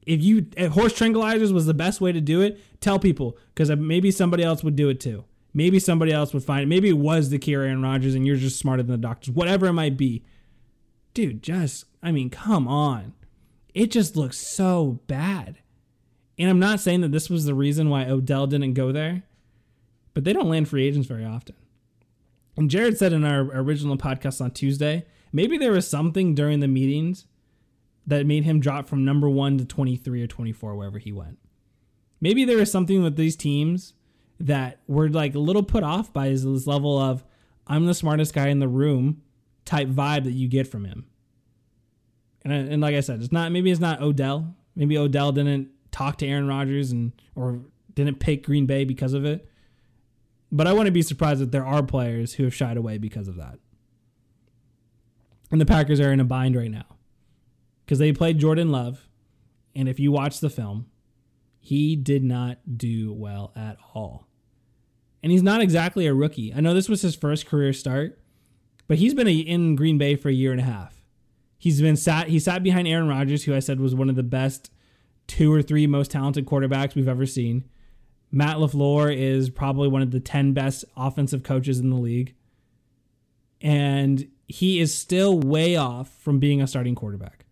if 0.08 0.22
you 0.22 0.46
if 0.56 0.72
horse 0.72 0.94
tranquilizers 0.94 1.52
was 1.52 1.66
the 1.66 1.74
best 1.74 2.00
way 2.00 2.12
to 2.12 2.20
do 2.20 2.40
it, 2.40 2.58
tell 2.80 2.98
people 2.98 3.36
because 3.54 3.70
maybe 3.76 4.10
somebody 4.10 4.42
else 4.42 4.64
would 4.64 4.74
do 4.74 4.88
it 4.88 5.00
too. 5.00 5.24
Maybe 5.52 5.78
somebody 5.78 6.12
else 6.12 6.32
would 6.32 6.42
find 6.42 6.62
it. 6.62 6.66
Maybe 6.66 6.88
it 6.88 6.96
was 6.96 7.28
the 7.28 7.38
cure 7.38 7.62
Aaron 7.62 7.82
Rodgers 7.82 8.14
and 8.14 8.26
you're 8.26 8.36
just 8.36 8.58
smarter 8.58 8.82
than 8.82 8.92
the 8.92 9.06
doctors. 9.06 9.34
Whatever 9.34 9.66
it 9.66 9.74
might 9.74 9.98
be. 9.98 10.24
Dude, 11.12 11.42
just 11.42 11.84
I 12.02 12.10
mean, 12.10 12.30
come 12.30 12.66
on. 12.66 13.12
It 13.74 13.90
just 13.90 14.16
looks 14.16 14.38
so 14.38 15.00
bad. 15.08 15.58
And 16.38 16.48
I'm 16.48 16.58
not 16.58 16.80
saying 16.80 17.02
that 17.02 17.12
this 17.12 17.28
was 17.28 17.44
the 17.44 17.54
reason 17.54 17.90
why 17.90 18.08
Odell 18.08 18.46
didn't 18.46 18.74
go 18.74 18.92
there, 18.92 19.24
but 20.14 20.24
they 20.24 20.32
don't 20.32 20.48
land 20.48 20.68
free 20.68 20.86
agents 20.86 21.08
very 21.08 21.24
often. 21.24 21.54
And 22.58 22.68
Jared 22.68 22.98
said 22.98 23.12
in 23.12 23.24
our 23.24 23.42
original 23.54 23.96
podcast 23.96 24.40
on 24.40 24.50
Tuesday, 24.50 25.06
maybe 25.32 25.56
there 25.58 25.70
was 25.70 25.88
something 25.88 26.34
during 26.34 26.58
the 26.58 26.66
meetings 26.66 27.26
that 28.04 28.26
made 28.26 28.42
him 28.42 28.58
drop 28.58 28.88
from 28.88 29.04
number 29.04 29.28
one 29.28 29.58
to 29.58 29.64
23 29.64 30.24
or 30.24 30.26
24, 30.26 30.74
wherever 30.74 30.98
he 30.98 31.12
went. 31.12 31.38
Maybe 32.20 32.44
there 32.44 32.56
was 32.56 32.72
something 32.72 33.00
with 33.00 33.14
these 33.14 33.36
teams 33.36 33.94
that 34.40 34.80
were 34.88 35.08
like 35.08 35.36
a 35.36 35.38
little 35.38 35.62
put 35.62 35.84
off 35.84 36.12
by 36.12 36.28
his, 36.28 36.44
this 36.44 36.66
level 36.66 36.98
of 36.98 37.24
I'm 37.68 37.86
the 37.86 37.94
smartest 37.94 38.34
guy 38.34 38.48
in 38.48 38.58
the 38.58 38.66
room 38.66 39.22
type 39.64 39.86
vibe 39.86 40.24
that 40.24 40.32
you 40.32 40.48
get 40.48 40.66
from 40.66 40.84
him. 40.84 41.06
And, 42.42 42.52
and 42.52 42.82
like 42.82 42.96
I 42.96 43.00
said, 43.00 43.20
it's 43.20 43.30
not 43.30 43.52
maybe 43.52 43.70
it's 43.70 43.80
not 43.80 44.02
Odell. 44.02 44.56
Maybe 44.74 44.98
Odell 44.98 45.30
didn't 45.30 45.68
talk 45.92 46.18
to 46.18 46.26
Aaron 46.26 46.48
Rodgers 46.48 46.90
and 46.90 47.12
or 47.36 47.60
didn't 47.94 48.18
pick 48.18 48.44
Green 48.44 48.66
Bay 48.66 48.84
because 48.84 49.12
of 49.12 49.24
it. 49.24 49.47
But 50.50 50.66
I 50.66 50.72
wouldn't 50.72 50.94
be 50.94 51.02
surprised 51.02 51.42
if 51.42 51.50
there 51.50 51.66
are 51.66 51.82
players 51.82 52.34
who 52.34 52.44
have 52.44 52.54
shied 52.54 52.76
away 52.76 52.98
because 52.98 53.28
of 53.28 53.36
that. 53.36 53.58
And 55.50 55.60
the 55.60 55.66
Packers 55.66 56.00
are 56.00 56.12
in 56.12 56.20
a 56.20 56.24
bind 56.24 56.56
right 56.56 56.70
now 56.70 56.96
because 57.84 57.98
they 57.98 58.12
played 58.12 58.38
Jordan 58.38 58.70
Love, 58.70 59.08
and 59.74 59.88
if 59.88 59.98
you 59.98 60.12
watch 60.12 60.40
the 60.40 60.50
film, 60.50 60.86
he 61.58 61.96
did 61.96 62.22
not 62.22 62.58
do 62.76 63.12
well 63.12 63.52
at 63.56 63.76
all. 63.94 64.26
And 65.22 65.32
he's 65.32 65.42
not 65.42 65.60
exactly 65.60 66.06
a 66.06 66.14
rookie. 66.14 66.52
I 66.54 66.60
know 66.60 66.74
this 66.74 66.88
was 66.88 67.02
his 67.02 67.14
first 67.14 67.46
career 67.46 67.72
start, 67.72 68.18
but 68.86 68.98
he's 68.98 69.14
been 69.14 69.26
in 69.26 69.74
Green 69.74 69.98
Bay 69.98 70.16
for 70.16 70.28
a 70.28 70.32
year 70.32 70.52
and 70.52 70.60
a 70.60 70.64
half. 70.64 71.02
He's 71.58 71.80
been 71.80 71.96
sat 71.96 72.28
he 72.28 72.38
sat 72.38 72.62
behind 72.62 72.86
Aaron 72.86 73.08
Rodgers, 73.08 73.44
who 73.44 73.54
I 73.54 73.58
said 73.58 73.80
was 73.80 73.94
one 73.94 74.08
of 74.08 74.16
the 74.16 74.22
best 74.22 74.70
two 75.26 75.52
or 75.52 75.60
three 75.60 75.86
most 75.86 76.10
talented 76.10 76.46
quarterbacks 76.46 76.94
we've 76.94 77.08
ever 77.08 77.26
seen. 77.26 77.64
Matt 78.30 78.56
LaFleur 78.56 79.14
is 79.16 79.50
probably 79.50 79.88
one 79.88 80.02
of 80.02 80.10
the 80.10 80.20
10 80.20 80.52
best 80.52 80.84
offensive 80.96 81.42
coaches 81.42 81.78
in 81.78 81.90
the 81.90 81.96
league. 81.96 82.34
And 83.60 84.28
he 84.46 84.80
is 84.80 84.94
still 84.94 85.38
way 85.38 85.76
off 85.76 86.10
from 86.20 86.38
being 86.38 86.60
a 86.60 86.66
starting 86.66 86.94
quarterback. 86.94 87.46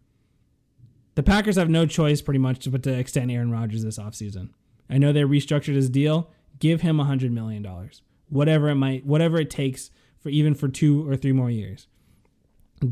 The 1.14 1.22
Packers 1.22 1.56
have 1.56 1.70
no 1.70 1.86
choice 1.86 2.20
pretty 2.20 2.38
much 2.38 2.70
but 2.70 2.82
to 2.82 2.92
extend 2.92 3.30
Aaron 3.30 3.50
Rodgers 3.50 3.82
this 3.82 3.98
offseason. 3.98 4.50
I 4.88 4.98
know 4.98 5.12
they 5.12 5.22
restructured 5.22 5.74
his 5.74 5.88
deal. 5.88 6.30
Give 6.58 6.82
him 6.82 6.98
$100 6.98 7.30
million. 7.30 7.66
Whatever 8.28 8.68
it 8.68 8.74
might, 8.76 9.04
whatever 9.04 9.38
it 9.40 9.50
takes 9.50 9.90
for 10.18 10.28
even 10.28 10.54
for 10.54 10.68
two 10.68 11.08
or 11.08 11.16
three 11.16 11.32
more 11.32 11.50
years. 11.50 11.86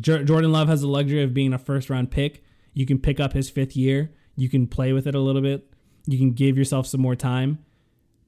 J- 0.00 0.24
Jordan 0.24 0.52
Love 0.52 0.68
has 0.68 0.80
the 0.80 0.88
luxury 0.88 1.22
of 1.22 1.34
being 1.34 1.52
a 1.52 1.58
first 1.58 1.90
round 1.90 2.10
pick. 2.10 2.42
You 2.72 2.86
can 2.86 2.98
pick 2.98 3.20
up 3.20 3.32
his 3.32 3.50
fifth 3.50 3.76
year. 3.76 4.12
You 4.36 4.48
can 4.48 4.66
play 4.66 4.92
with 4.92 5.06
it 5.06 5.14
a 5.14 5.20
little 5.20 5.42
bit. 5.42 5.70
You 6.06 6.18
can 6.18 6.32
give 6.32 6.58
yourself 6.58 6.86
some 6.86 7.00
more 7.00 7.16
time. 7.16 7.58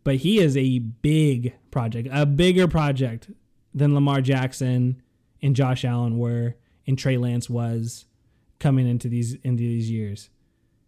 But 0.06 0.18
he 0.18 0.38
is 0.38 0.56
a 0.56 0.78
big 0.78 1.52
project, 1.72 2.06
a 2.12 2.24
bigger 2.24 2.68
project 2.68 3.28
than 3.74 3.92
Lamar 3.92 4.20
Jackson 4.20 5.02
and 5.42 5.56
Josh 5.56 5.84
Allen 5.84 6.16
were 6.16 6.54
and 6.86 6.96
Trey 6.96 7.16
Lance 7.16 7.50
was 7.50 8.04
coming 8.60 8.86
into 8.86 9.08
these 9.08 9.34
into 9.42 9.64
these 9.64 9.90
years. 9.90 10.30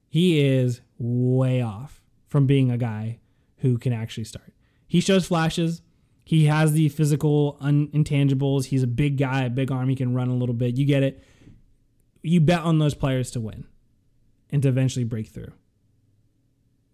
He 0.09 0.47
is 0.47 0.83
way 0.99 1.61
off 1.61 2.01
from 2.29 2.47
being 2.47 2.71
a 2.71 2.79
guy 2.79 3.19
who 3.57 3.77
can 3.77 3.93
actually 3.93 4.23
start. 4.23 4.53
He 4.87 5.01
shows 5.01 5.27
flashes. 5.27 5.83
He 6.23 6.45
has 6.45 6.71
the 6.71 6.89
physical 6.89 7.57
un- 7.61 7.89
intangibles. 7.89 8.67
He's 8.67 8.85
a 8.85 8.87
big 8.87 9.19
guy, 9.19 9.47
a 9.47 9.51
big 9.51 9.73
arm. 9.73 9.89
He 9.89 9.97
can 9.97 10.15
run 10.15 10.29
a 10.29 10.37
little 10.37 10.55
bit. 10.55 10.77
You 10.77 10.87
get 10.87 11.03
it. 11.03 11.25
You 12.23 12.41
bet 12.41 12.61
on 12.61 12.79
those 12.79 12.95
players 12.95 13.33
to 13.33 13.41
win 13.41 13.67
and 14.53 14.63
to 14.63 14.69
eventually 14.69 15.05
break 15.05 15.27
through. 15.27 15.51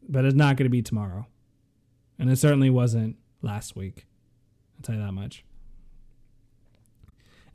But 0.08 0.24
it's 0.24 0.34
not 0.34 0.56
going 0.56 0.64
to 0.64 0.70
be 0.70 0.80
tomorrow. 0.80 1.26
And 2.18 2.30
it 2.30 2.36
certainly 2.36 2.70
wasn't 2.70 3.16
last 3.42 3.76
week. 3.76 4.06
I'll 4.76 4.82
tell 4.82 4.94
you 4.94 5.00
that 5.02 5.12
much. 5.12 5.44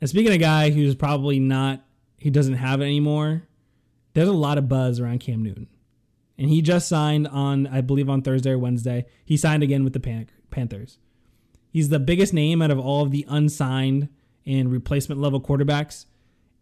And 0.00 0.08
speaking 0.08 0.28
of 0.28 0.34
a 0.34 0.38
guy 0.38 0.70
who's 0.70 0.94
probably 0.94 1.38
not 1.38 1.84
he 2.20 2.30
doesn't 2.30 2.54
have 2.54 2.80
it 2.80 2.84
anymore, 2.84 3.44
there's 4.12 4.28
a 4.28 4.32
lot 4.32 4.58
of 4.58 4.68
buzz 4.68 5.00
around 5.00 5.20
Cam 5.20 5.42
Newton. 5.42 5.68
And 6.38 6.48
he 6.48 6.62
just 6.62 6.88
signed 6.88 7.26
on, 7.28 7.66
I 7.66 7.80
believe, 7.80 8.08
on 8.08 8.22
Thursday 8.22 8.50
or 8.50 8.58
Wednesday. 8.58 9.06
He 9.24 9.36
signed 9.36 9.62
again 9.62 9.84
with 9.84 9.94
the 9.94 10.00
Pan- 10.00 10.28
Panthers. 10.50 10.98
He's 11.70 11.88
the 11.88 11.98
biggest 11.98 12.32
name 12.32 12.62
out 12.62 12.70
of 12.70 12.78
all 12.78 13.02
of 13.02 13.10
the 13.10 13.24
unsigned 13.28 14.08
and 14.46 14.70
replacement 14.70 15.20
level 15.20 15.40
quarterbacks. 15.40 16.06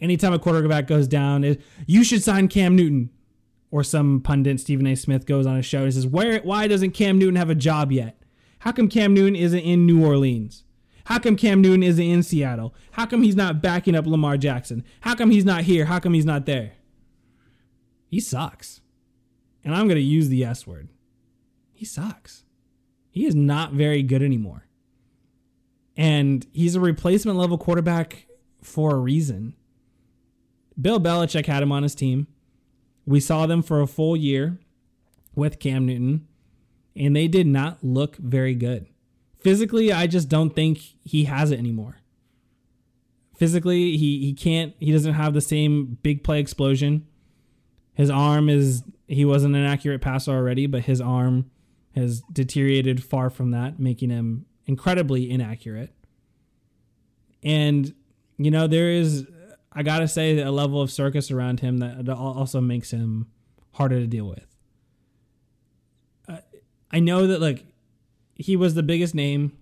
Anytime 0.01 0.33
a 0.33 0.39
quarterback 0.39 0.87
goes 0.87 1.09
down, 1.09 1.43
is 1.45 1.59
you 1.87 2.05
should 2.05 2.23
sign 2.23 2.49
Cam 2.49 2.77
Newton. 2.77 3.11
Or 3.71 3.85
some 3.85 4.21
pundit, 4.21 4.61
Stephen 4.61 4.87
A. 4.87 4.95
Smith, 4.95 5.27
goes 5.27 5.47
on 5.47 5.57
a 5.57 5.63
show 5.63 5.85
and 5.85 5.93
says, 5.93 6.07
Where 6.07 6.41
why 6.41 6.67
doesn't 6.67 6.93
Cam 6.93 7.19
Newton 7.19 7.37
have 7.37 7.51
a 7.51 7.55
job 7.55 7.93
yet? 7.93 8.19
How 8.61 8.73
come 8.73 8.89
Cam 8.89 9.15
Newton 9.15 9.37
isn't 9.37 9.59
in 9.59 9.87
New 9.87 10.05
Orleans? 10.05 10.65
How 11.05 11.19
come 11.19 11.37
Cam 11.37 11.63
Newton 11.63 11.83
isn't 11.83 12.05
in 12.05 12.23
Seattle? 12.23 12.75
How 12.93 13.07
come 13.07 13.23
he's 13.23 13.37
not 13.37 13.63
backing 13.63 13.95
up 13.95 14.07
Lamar 14.07 14.37
Jackson? 14.37 14.85
How 15.01 15.15
come 15.15 15.31
he's 15.31 15.45
not 15.45 15.63
here? 15.63 15.87
How 15.87 15.99
come 15.99 16.13
he's 16.13 16.27
not 16.27 16.45
there? 16.45 16.73
He 18.09 18.21
sucks. 18.21 18.81
And 19.65 19.75
I'm 19.75 19.87
going 19.87 19.97
to 19.97 20.03
use 20.03 20.29
the 20.29 20.45
S 20.45 20.67
word. 20.67 20.89
He 21.73 21.85
sucks. 21.85 22.45
He 23.11 23.27
is 23.27 23.35
not 23.35 23.73
very 23.73 24.03
good 24.03 24.23
anymore. 24.23 24.67
And 25.97 26.47
he's 26.53 26.75
a 26.75 26.81
replacement 26.81 27.39
level 27.39 27.59
quarterback 27.59 28.27
for 28.63 28.95
a 28.95 28.99
reason. 28.99 29.55
Bill 30.81 31.01
Belichick 31.01 31.47
had 31.47 31.63
him 31.63 31.73
on 31.73 31.83
his 31.83 31.95
team. 31.95 32.29
We 33.09 33.21
saw 33.21 33.47
them 33.47 33.63
for 33.63 33.81
a 33.81 33.87
full 33.87 34.19
year 34.19 34.59
with 35.35 35.59
Cam 35.61 35.87
Newton, 35.87 36.29
and 36.95 37.17
they 37.17 37.27
did 37.27 37.47
not 37.47 37.83
look 37.83 38.17
very 38.17 38.55
good. 38.55 38.87
Physically, 39.41 39.91
I 39.91 40.07
just 40.07 40.29
don't 40.29 40.55
think 40.55 40.79
he 41.05 41.25
has 41.25 41.51
it 41.51 41.59
anymore. 41.59 42.01
Physically, 43.35 43.97
he 43.97 44.19
he 44.19 44.35
can't. 44.35 44.75
He 44.79 44.93
doesn't 44.93 45.15
have 45.15 45.33
the 45.33 45.41
same 45.41 45.97
big 46.03 46.23
play 46.23 46.39
explosion. 46.39 47.07
His 47.95 48.11
arm 48.11 48.51
is 48.51 48.83
he 49.07 49.25
wasn't 49.25 49.57
an 49.57 49.65
accurate 49.65 50.03
passer 50.03 50.33
already, 50.33 50.67
but 50.67 50.83
his 50.83 51.01
arm 51.01 51.51
has 51.95 52.21
deteriorated 52.31 53.03
far 53.03 53.31
from 53.31 53.53
that, 53.53 53.81
making 53.81 54.11
him 54.11 54.45
incredibly 54.67 55.31
inaccurate. 55.31 55.95
And 57.43 57.95
you 58.37 58.51
know, 58.51 58.67
there 58.67 58.91
is 58.91 59.27
I 59.79 59.85
got 59.85 60.01
to 60.01 60.09
say 60.09 60.37
a 60.41 60.51
level 60.51 60.83
of 60.83 60.91
circus 60.91 61.31
around 61.31 61.61
him 61.61 61.79
that 61.79 62.09
also 62.09 62.61
makes 62.61 62.91
him 62.91 63.29
harder 63.75 64.01
to 64.01 64.09
deal 64.09 64.27
with. 64.27 64.57
Uh, 66.29 66.39
I 66.91 66.99
know 66.99 67.29
that 67.29 67.41
like 67.41 67.65
he 68.35 68.57
was 68.57 68.75
the 68.75 68.83
biggest 68.83 69.15
name. 69.15 69.57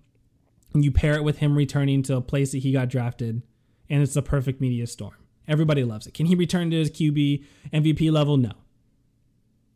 And 0.73 0.83
you 0.83 0.91
pair 0.91 1.13
it 1.13 1.23
with 1.23 1.37
him 1.37 1.55
returning 1.55 2.01
to 2.03 2.17
a 2.17 2.21
place 2.21 2.51
that 2.51 2.59
he 2.59 2.71
got 2.71 2.89
drafted, 2.89 3.41
and 3.89 4.01
it's 4.01 4.15
the 4.15 4.21
perfect 4.21 4.59
media 4.59 4.85
storm. 4.87 5.15
Everybody 5.47 5.83
loves 5.83 6.07
it. 6.07 6.13
Can 6.13 6.25
he 6.25 6.35
return 6.35 6.71
to 6.71 6.77
his 6.77 6.91
QB 6.91 7.45
MVP 7.71 8.11
level? 8.11 8.37
No. 8.37 8.51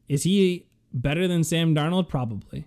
Is 0.09 0.23
he 0.23 0.67
better 0.91 1.27
than 1.27 1.43
Sam 1.43 1.73
Darnold? 1.73 2.09
Probably. 2.09 2.65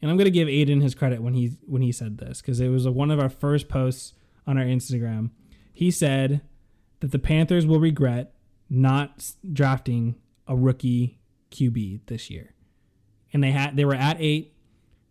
And 0.00 0.10
I'm 0.10 0.18
to 0.18 0.30
give 0.30 0.46
Aiden 0.46 0.82
his 0.82 0.94
credit 0.94 1.22
when 1.22 1.34
he 1.34 1.56
when 1.66 1.80
he 1.80 1.90
said 1.90 2.18
this 2.18 2.42
because 2.42 2.60
it 2.60 2.68
was 2.68 2.84
a, 2.86 2.92
one 2.92 3.10
of 3.10 3.18
our 3.18 3.30
first 3.30 3.68
posts 3.68 4.12
on 4.46 4.58
our 4.58 4.64
Instagram. 4.64 5.30
He 5.72 5.90
said 5.90 6.42
that 7.00 7.10
the 7.10 7.18
Panthers 7.18 7.66
will 7.66 7.80
regret 7.80 8.34
not 8.70 9.32
drafting 9.52 10.16
a 10.46 10.56
rookie 10.56 11.18
QB 11.50 12.00
this 12.06 12.30
year. 12.30 12.54
And 13.32 13.42
they 13.42 13.50
had 13.50 13.76
they 13.76 13.84
were 13.84 13.94
at 13.94 14.16
8 14.20 14.54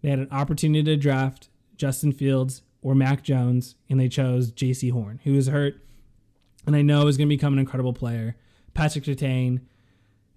they 0.04 0.10
had 0.10 0.20
an 0.20 0.28
opportunity 0.32 0.84
to 0.84 0.98
draft 0.98 1.50
Justin 1.78 2.12
Fields 2.12 2.62
or 2.82 2.94
Mac 2.94 3.24
Jones, 3.24 3.76
and 3.90 4.00
they 4.00 4.10
chose 4.10 4.52
Jaycee 4.52 4.92
Horn, 4.92 5.22
who 5.24 5.34
was 5.34 5.48
hurt, 5.48 5.76
and 6.68 6.76
I 6.76 6.82
know 6.82 7.08
is 7.08 7.18
going 7.18 7.30
to 7.30 7.36
become 7.36 7.54
an 7.54 7.60
incredible 7.60 7.94
player. 7.94 8.36
Patrick 8.74 9.06
Surtain 9.06 9.62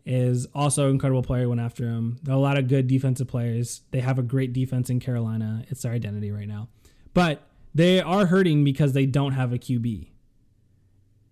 is 0.04 0.46
also 0.54 0.86
an 0.86 0.92
incredible 0.92 1.22
player. 1.22 1.48
Went 1.48 1.60
after 1.60 1.84
him. 1.84 2.18
There 2.22 2.32
are 2.32 2.38
a 2.38 2.40
lot 2.40 2.56
of 2.56 2.68
good 2.68 2.86
defensive 2.86 3.26
players. 3.26 3.82
They 3.90 4.00
have 4.00 4.20
a 4.20 4.22
great 4.22 4.52
defense 4.52 4.88
in 4.88 5.00
Carolina. 5.00 5.64
It's 5.68 5.82
their 5.82 5.92
identity 5.92 6.30
right 6.30 6.48
now, 6.48 6.68
but 7.12 7.42
they 7.74 8.00
are 8.00 8.26
hurting 8.26 8.62
because 8.62 8.92
they 8.92 9.06
don't 9.06 9.32
have 9.32 9.52
a 9.52 9.58
QB. 9.58 10.10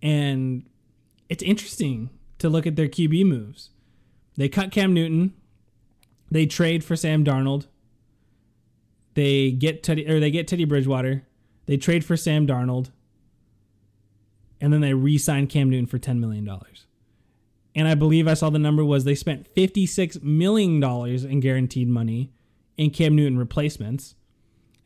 And 0.01 0.63
it's 1.29 1.43
interesting 1.43 2.09
to 2.39 2.49
look 2.49 2.67
at 2.67 2.75
their 2.75 2.87
QB 2.87 3.25
moves. 3.25 3.69
They 4.37 4.49
cut 4.49 4.71
Cam 4.71 4.93
Newton. 4.93 5.33
They 6.29 6.45
trade 6.45 6.83
for 6.83 6.95
Sam 6.95 7.23
Darnold. 7.23 7.67
They 9.13 9.51
get 9.51 9.83
Teddy 9.83 10.07
or 10.07 10.19
they 10.19 10.31
get 10.31 10.47
Teddy 10.47 10.65
Bridgewater. 10.65 11.25
They 11.65 11.77
trade 11.77 12.03
for 12.03 12.17
Sam 12.17 12.45
Darnold. 12.45 12.91
And 14.61 14.71
then 14.71 14.81
they 14.81 14.93
re-sign 14.93 15.47
Cam 15.47 15.69
Newton 15.69 15.85
for 15.85 15.99
$10 15.99 16.19
million. 16.19 16.49
And 17.75 17.87
I 17.87 17.95
believe 17.95 18.27
I 18.27 18.35
saw 18.35 18.49
the 18.49 18.59
number 18.59 18.85
was 18.85 19.03
they 19.03 19.15
spent 19.15 19.53
$56 19.53 20.23
million 20.23 20.81
in 20.81 21.39
guaranteed 21.41 21.89
money 21.89 22.31
in 22.77 22.89
Cam 22.89 23.15
Newton 23.15 23.37
replacements. 23.37 24.15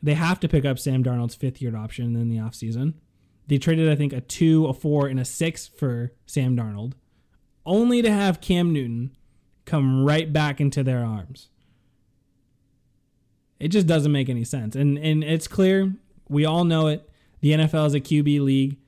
They 0.02 0.14
have 0.14 0.40
to 0.40 0.48
pick 0.48 0.64
up 0.64 0.78
Sam 0.78 1.04
Darnold's 1.04 1.34
fifth 1.34 1.62
year 1.62 1.76
option 1.76 2.16
in 2.16 2.28
the 2.28 2.38
offseason. 2.38 2.94
They 3.50 3.58
traded, 3.58 3.90
I 3.90 3.96
think, 3.96 4.12
a 4.12 4.20
two, 4.20 4.66
a 4.66 4.72
four, 4.72 5.08
and 5.08 5.18
a 5.18 5.24
six 5.24 5.66
for 5.66 6.12
Sam 6.24 6.56
Darnold, 6.56 6.92
only 7.66 8.00
to 8.00 8.08
have 8.08 8.40
Cam 8.40 8.72
Newton 8.72 9.16
come 9.64 10.04
right 10.04 10.32
back 10.32 10.60
into 10.60 10.84
their 10.84 11.04
arms. 11.04 11.48
It 13.58 13.70
just 13.70 13.88
doesn't 13.88 14.12
make 14.12 14.28
any 14.28 14.44
sense. 14.44 14.76
And 14.76 14.96
and 14.98 15.24
it's 15.24 15.48
clear, 15.48 15.92
we 16.28 16.44
all 16.44 16.62
know 16.62 16.86
it. 16.86 17.10
The 17.40 17.50
NFL 17.50 17.88
is 17.88 17.94
a 17.94 18.00
QB 18.00 18.38
league, 18.40 18.78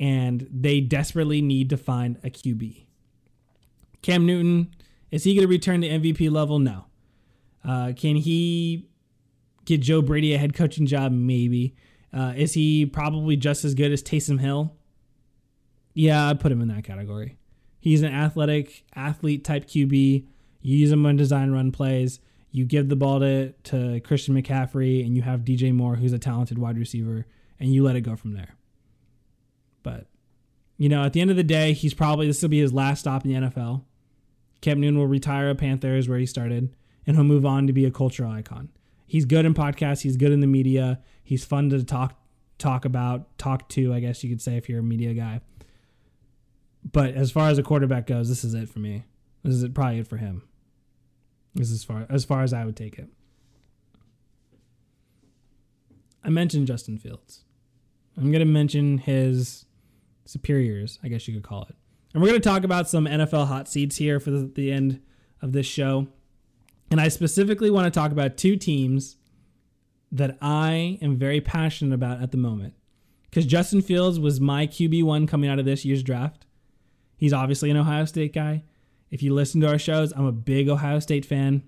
and 0.00 0.48
they 0.50 0.80
desperately 0.80 1.40
need 1.40 1.70
to 1.70 1.76
find 1.76 2.18
a 2.24 2.30
QB. 2.30 2.86
Cam 4.02 4.26
Newton, 4.26 4.74
is 5.12 5.22
he 5.22 5.36
going 5.36 5.46
to 5.46 5.48
return 5.48 5.82
to 5.82 5.88
MVP 5.88 6.28
level? 6.28 6.58
No. 6.58 6.86
Uh, 7.64 7.92
can 7.94 8.16
he 8.16 8.88
get 9.64 9.80
Joe 9.80 10.02
Brady 10.02 10.34
a 10.34 10.38
head 10.38 10.54
coaching 10.54 10.86
job? 10.86 11.12
Maybe. 11.12 11.76
Uh, 12.12 12.32
is 12.36 12.54
he 12.54 12.86
probably 12.86 13.36
just 13.36 13.64
as 13.64 13.74
good 13.74 13.92
as 13.92 14.02
Taysom 14.02 14.40
Hill? 14.40 14.74
Yeah, 15.94 16.28
I'd 16.28 16.40
put 16.40 16.52
him 16.52 16.60
in 16.60 16.68
that 16.68 16.84
category. 16.84 17.36
He's 17.80 18.02
an 18.02 18.12
athletic, 18.12 18.84
athlete 18.94 19.44
type 19.44 19.66
QB. 19.66 20.24
You 20.62 20.76
use 20.76 20.90
him 20.90 21.06
on 21.06 21.16
design 21.16 21.52
run 21.52 21.72
plays. 21.72 22.20
You 22.50 22.64
give 22.64 22.88
the 22.88 22.96
ball 22.96 23.20
to, 23.20 23.52
to 23.52 24.00
Christian 24.00 24.34
McCaffrey, 24.34 25.04
and 25.04 25.14
you 25.14 25.22
have 25.22 25.40
DJ 25.40 25.72
Moore, 25.72 25.96
who's 25.96 26.12
a 26.12 26.18
talented 26.18 26.58
wide 26.58 26.78
receiver, 26.78 27.26
and 27.60 27.72
you 27.72 27.82
let 27.84 27.96
it 27.96 28.00
go 28.00 28.16
from 28.16 28.32
there. 28.32 28.54
But, 29.82 30.06
you 30.76 30.88
know, 30.88 31.04
at 31.04 31.12
the 31.12 31.20
end 31.20 31.30
of 31.30 31.36
the 31.36 31.44
day, 31.44 31.72
he's 31.72 31.94
probably, 31.94 32.26
this 32.26 32.42
will 32.42 32.48
be 32.48 32.60
his 32.60 32.72
last 32.72 33.00
stop 33.00 33.24
in 33.24 33.32
the 33.32 33.48
NFL. 33.48 33.82
Cam 34.60 34.80
Newton 34.80 34.98
will 34.98 35.06
retire 35.06 35.48
at 35.50 35.58
Panthers, 35.58 36.08
where 36.08 36.18
he 36.18 36.26
started, 36.26 36.74
and 37.06 37.16
he'll 37.16 37.24
move 37.24 37.46
on 37.46 37.66
to 37.66 37.72
be 37.72 37.84
a 37.84 37.90
cultural 37.90 38.30
icon. 38.30 38.70
He's 39.08 39.24
good 39.24 39.46
in 39.46 39.54
podcasts. 39.54 40.02
He's 40.02 40.16
good 40.16 40.30
in 40.30 40.40
the 40.40 40.46
media. 40.46 41.00
He's 41.24 41.44
fun 41.44 41.70
to 41.70 41.82
talk 41.82 42.14
talk 42.58 42.84
about, 42.84 43.38
talk 43.38 43.68
to. 43.70 43.94
I 43.94 44.00
guess 44.00 44.22
you 44.22 44.30
could 44.30 44.42
say 44.42 44.56
if 44.56 44.68
you're 44.68 44.80
a 44.80 44.82
media 44.82 45.14
guy. 45.14 45.40
But 46.92 47.14
as 47.14 47.30
far 47.30 47.48
as 47.48 47.58
a 47.58 47.62
quarterback 47.62 48.06
goes, 48.06 48.28
this 48.28 48.44
is 48.44 48.54
it 48.54 48.68
for 48.68 48.80
me. 48.80 49.04
This 49.42 49.54
is 49.54 49.68
probably 49.70 50.00
it 50.00 50.06
for 50.06 50.18
him. 50.18 50.42
This 51.54 51.70
is 51.70 51.80
as 51.80 51.84
far 51.84 52.06
as 52.10 52.24
far 52.24 52.42
as 52.42 52.52
I 52.52 52.64
would 52.64 52.76
take 52.76 52.98
it. 52.98 53.08
I 56.22 56.28
mentioned 56.28 56.66
Justin 56.66 56.98
Fields. 56.98 57.44
I'm 58.16 58.30
going 58.30 58.40
to 58.40 58.44
mention 58.44 58.98
his 58.98 59.64
superiors, 60.26 60.98
I 61.02 61.08
guess 61.08 61.26
you 61.26 61.34
could 61.34 61.44
call 61.44 61.62
it. 61.62 61.76
And 62.12 62.22
we're 62.22 62.28
going 62.28 62.40
to 62.40 62.48
talk 62.48 62.64
about 62.64 62.88
some 62.88 63.06
NFL 63.06 63.46
hot 63.46 63.68
seats 63.68 63.96
here 63.96 64.20
for 64.20 64.30
the, 64.30 64.50
the 64.54 64.72
end 64.72 65.00
of 65.40 65.52
this 65.52 65.66
show. 65.66 66.08
And 66.90 67.00
I 67.00 67.08
specifically 67.08 67.70
want 67.70 67.92
to 67.92 67.98
talk 67.98 68.12
about 68.12 68.36
two 68.36 68.56
teams 68.56 69.16
that 70.10 70.38
I 70.40 70.98
am 71.02 71.16
very 71.16 71.40
passionate 71.40 71.94
about 71.94 72.22
at 72.22 72.30
the 72.30 72.38
moment. 72.38 72.74
Because 73.24 73.44
Justin 73.44 73.82
Fields 73.82 74.18
was 74.18 74.40
my 74.40 74.66
QB1 74.66 75.28
coming 75.28 75.50
out 75.50 75.58
of 75.58 75.66
this 75.66 75.84
year's 75.84 76.02
draft. 76.02 76.46
He's 77.16 77.32
obviously 77.32 77.70
an 77.70 77.76
Ohio 77.76 78.06
State 78.06 78.32
guy. 78.32 78.64
If 79.10 79.22
you 79.22 79.34
listen 79.34 79.60
to 79.60 79.68
our 79.68 79.78
shows, 79.78 80.12
I'm 80.12 80.24
a 80.24 80.32
big 80.32 80.68
Ohio 80.68 80.98
State 80.98 81.26
fan. 81.26 81.62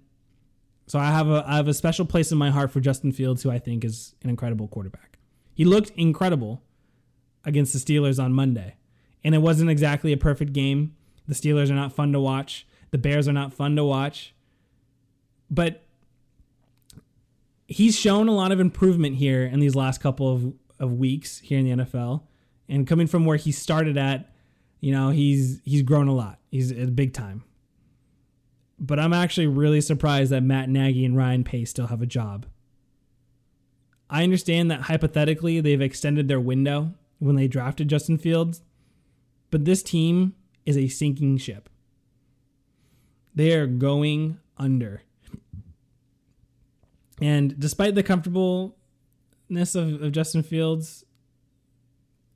So 0.87 0.99
I 0.99 1.11
have 1.11 1.29
a 1.29 1.45
I 1.47 1.57
have 1.57 1.69
a 1.69 1.75
special 1.75 2.05
place 2.05 2.33
in 2.33 2.39
my 2.39 2.51
heart 2.51 2.71
for 2.71 2.81
Justin 2.81 3.13
Fields, 3.13 3.43
who 3.43 3.51
I 3.51 3.59
think 3.59 3.85
is 3.85 4.15
an 4.23 4.31
incredible 4.31 4.69
quarterback. 4.69 5.19
He 5.55 5.65
looked 5.65 5.91
incredible 5.91 6.63
against 7.45 7.73
the 7.73 7.79
Steelers 7.79 8.23
on 8.23 8.33
Monday. 8.33 8.77
And 9.23 9.35
it 9.35 9.39
wasn't 9.39 9.71
exactly 9.71 10.13
a 10.13 10.17
perfect 10.17 10.53
game. 10.53 10.95
The 11.29 11.35
Steelers 11.35 11.71
are 11.71 11.75
not 11.75 11.93
fun 11.93 12.13
to 12.13 12.21
watch. 12.21 12.67
The 12.91 12.99
Bears 12.99 13.29
are 13.29 13.33
not 13.33 13.53
fun 13.53 13.77
to 13.77 13.85
watch. 13.85 14.35
But 15.51 15.83
he's 17.67 17.99
shown 17.99 18.29
a 18.29 18.35
lot 18.35 18.53
of 18.53 18.61
improvement 18.61 19.17
here 19.17 19.45
in 19.45 19.61
these 19.61 19.75
last 19.75 20.01
couple 20.01 20.33
of, 20.33 20.53
of 20.79 20.93
weeks 20.93 21.39
here 21.39 21.59
in 21.59 21.65
the 21.65 21.85
NFL. 21.85 22.23
And 22.69 22.87
coming 22.87 23.07
from 23.07 23.25
where 23.25 23.37
he 23.37 23.53
started 23.53 23.97
at, 23.97 24.33
you 24.81 24.93
know, 24.93 25.11
he's 25.11 25.61
he's 25.65 25.83
grown 25.83 26.09
a 26.09 26.15
lot. 26.15 26.39
He's 26.51 26.71
a 26.71 26.87
big 26.87 27.13
time. 27.13 27.45
But 28.79 28.99
I'm 28.99 29.13
actually 29.13 29.47
really 29.47 29.81
surprised 29.81 30.33
that 30.33 30.43
Matt 30.43 30.69
Nagy 30.69 31.05
and 31.05 31.17
Ryan 31.17 31.45
Pace 31.45 31.71
still 31.71 31.89
have 31.89 32.01
a 32.01 32.07
job. 32.07 32.47
I 34.09 34.25
understand 34.25 34.71
that 34.71 34.83
hypothetically 34.83 35.61
they've 35.61 35.81
extended 35.81 36.29
their 36.29 36.41
window 36.41 36.95
when 37.19 37.37
they 37.37 37.47
drafted 37.47 37.89
Justin 37.89 38.19
Fields, 38.19 38.63
but 39.51 39.65
this 39.65 39.83
team 39.83 40.35
is 40.67 40.77
a 40.77 40.89
sinking 40.89 41.37
ship. 41.37 41.69
They 43.35 43.55
are 43.55 43.67
going 43.67 44.39
under. 44.57 45.03
And 47.21 47.59
despite 47.59 47.95
the 47.95 48.03
comfortableness 48.03 49.75
of, 49.75 50.03
of 50.03 50.13
Justin 50.13 50.43
Fields, 50.43 51.05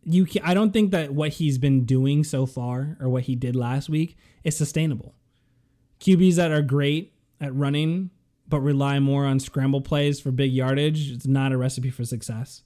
you 0.03 0.27
can, 0.27 0.43
I 0.45 0.53
don't 0.55 0.73
think 0.73 0.91
that 0.91 1.13
what 1.13 1.35
he's 1.35 1.59
been 1.59 1.85
doing 1.85 2.25
so 2.25 2.45
far 2.47 2.97
or 3.01 3.09
what 3.09 3.25
he 3.25 3.35
did 3.35 3.57
last 3.57 3.89
week 3.89 4.17
is 4.43 4.57
sustainable. 4.57 5.15
QBs 6.01 6.35
that 6.37 6.51
are 6.51 6.63
great 6.63 7.15
at 7.41 7.55
running 7.55 8.11
but 8.47 8.61
rely 8.61 8.99
more 8.99 9.25
on 9.25 9.41
scramble 9.41 9.81
plays 9.81 10.21
for 10.21 10.31
big 10.31 10.53
yardage, 10.53 11.11
it's 11.11 11.27
not 11.27 11.53
a 11.53 11.57
recipe 11.57 11.91
for 11.91 12.05
success. 12.05 12.63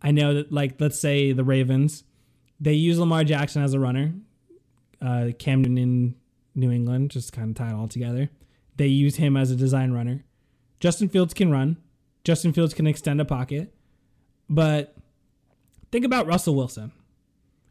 I 0.00 0.12
know 0.12 0.34
that, 0.34 0.52
like, 0.52 0.80
let's 0.80 0.98
say 0.98 1.32
the 1.32 1.44
Ravens, 1.44 2.04
they 2.60 2.74
use 2.74 2.98
Lamar 2.98 3.24
Jackson 3.24 3.62
as 3.62 3.74
a 3.74 3.80
runner. 3.80 4.14
Uh, 5.00 5.30
Camden 5.38 5.76
in 5.76 6.14
New 6.54 6.70
England, 6.70 7.10
just 7.10 7.32
kind 7.32 7.50
of 7.50 7.56
tie 7.56 7.70
it 7.70 7.74
all 7.74 7.88
together. 7.88 8.30
They 8.76 8.86
use 8.86 9.16
him 9.16 9.36
as 9.36 9.50
a 9.50 9.56
design 9.56 9.92
runner. 9.92 10.24
Justin 10.80 11.08
Fields 11.08 11.34
can 11.34 11.50
run. 11.50 11.76
Justin 12.24 12.52
Fields 12.52 12.74
can 12.74 12.86
extend 12.86 13.20
a 13.20 13.24
pocket. 13.24 13.74
But 14.48 14.96
think 15.90 16.04
about 16.04 16.26
Russell 16.26 16.54
Wilson 16.54 16.92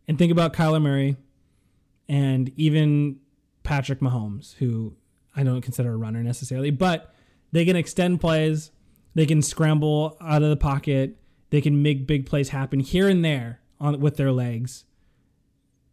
and 0.07 0.17
think 0.17 0.31
about 0.31 0.53
Kyler 0.53 0.81
Murray 0.81 1.17
and 2.07 2.51
even 2.55 3.19
Patrick 3.63 3.99
Mahomes, 3.99 4.55
who 4.55 4.95
I 5.35 5.43
don't 5.43 5.61
consider 5.61 5.93
a 5.93 5.97
runner 5.97 6.23
necessarily, 6.23 6.71
but 6.71 7.13
they 7.51 7.65
can 7.65 7.75
extend 7.75 8.21
plays. 8.21 8.71
They 9.13 9.25
can 9.25 9.41
scramble 9.41 10.17
out 10.19 10.43
of 10.43 10.49
the 10.49 10.57
pocket. 10.57 11.17
They 11.49 11.61
can 11.61 11.81
make 11.81 12.07
big 12.07 12.25
plays 12.25 12.49
happen 12.49 12.79
here 12.79 13.07
and 13.07 13.23
there 13.23 13.61
on 13.79 13.99
with 13.99 14.17
their 14.17 14.31
legs. 14.31 14.85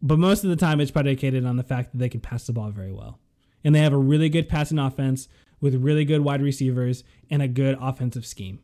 But 0.01 0.19
most 0.19 0.43
of 0.43 0.49
the 0.49 0.57
time, 0.57 0.81
it's 0.81 0.91
predicated 0.91 1.45
on 1.45 1.55
the 1.55 1.63
fact 1.63 1.93
that 1.93 1.97
they 1.99 2.09
can 2.09 2.19
pass 2.19 2.45
the 2.45 2.53
ball 2.53 2.71
very 2.71 2.91
well. 2.91 3.19
And 3.63 3.73
they 3.73 3.79
have 3.79 3.93
a 3.93 3.97
really 3.97 4.27
good 4.27 4.49
passing 4.49 4.77
offense 4.77 5.29
with 5.63 5.75
really 5.75 6.03
good 6.03 6.19
wide 6.19 6.41
receivers 6.41 7.05
and 7.29 7.41
a 7.41 7.47
good 7.47 7.77
offensive 7.79 8.25
scheme. 8.25 8.59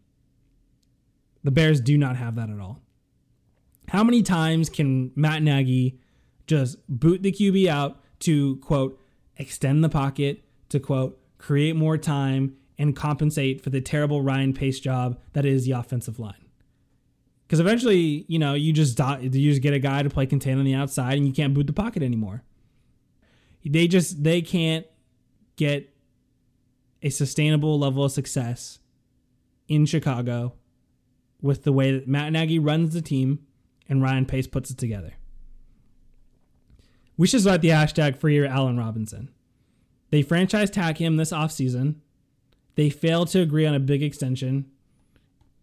The 1.45 1.49
Bears 1.49 1.79
do 1.79 1.97
not 1.97 2.17
have 2.17 2.35
that 2.35 2.49
at 2.49 2.59
all. 2.59 2.81
How 3.87 4.03
many 4.03 4.21
times 4.21 4.69
can 4.69 5.13
Matt 5.15 5.41
Nagy 5.41 5.97
just 6.45 6.77
boot 6.89 7.23
the 7.23 7.31
QB 7.31 7.67
out 7.67 8.03
to 8.19 8.57
quote 8.57 9.01
extend 9.37 9.81
the 9.81 9.87
pocket 9.87 10.43
to 10.67 10.79
quote 10.81 11.17
create 11.37 11.73
more 11.73 11.97
time 11.97 12.57
and 12.77 12.93
compensate 12.93 13.61
for 13.61 13.69
the 13.69 13.79
terrible 13.79 14.21
Ryan 14.21 14.53
Pace 14.53 14.81
job 14.81 15.17
that 15.31 15.45
is 15.45 15.63
the 15.63 15.71
offensive 15.71 16.19
line? 16.19 16.47
Because 17.47 17.61
eventually, 17.61 18.25
you 18.27 18.39
know, 18.39 18.55
you 18.55 18.73
just 18.73 18.99
you 19.21 19.49
just 19.49 19.61
get 19.61 19.73
a 19.73 19.79
guy 19.79 20.03
to 20.03 20.09
play 20.09 20.25
contain 20.25 20.59
on 20.59 20.65
the 20.65 20.73
outside, 20.73 21.17
and 21.17 21.25
you 21.25 21.31
can't 21.31 21.53
boot 21.53 21.65
the 21.65 21.73
pocket 21.73 22.03
anymore. 22.03 22.43
They 23.65 23.87
just 23.87 24.21
they 24.21 24.41
can't 24.41 24.85
get 25.55 25.93
a 27.01 27.09
sustainable 27.09 27.79
level 27.79 28.03
of 28.03 28.11
success 28.11 28.79
in 29.67 29.85
Chicago 29.85 30.53
with 31.41 31.63
the 31.63 31.71
way 31.71 31.91
that 31.91 32.07
Matt 32.07 32.31
Nagy 32.31 32.59
runs 32.59 32.93
the 32.93 33.01
team 33.01 33.39
and 33.87 34.01
Ryan 34.01 34.25
Pace 34.25 34.47
puts 34.47 34.69
it 34.69 34.77
together. 34.77 35.13
We 37.17 37.27
should 37.27 37.41
start 37.41 37.61
the 37.61 37.69
hashtag 37.69 38.17
free 38.17 38.45
Allen 38.45 38.77
Robinson. 38.77 39.29
They 40.09 40.21
franchise 40.21 40.69
tag 40.69 40.97
him 40.97 41.17
this 41.17 41.31
offseason. 41.31 41.95
They 42.75 42.89
failed 42.89 43.27
to 43.29 43.41
agree 43.41 43.65
on 43.65 43.75
a 43.75 43.79
big 43.79 44.01
extension. 44.01 44.65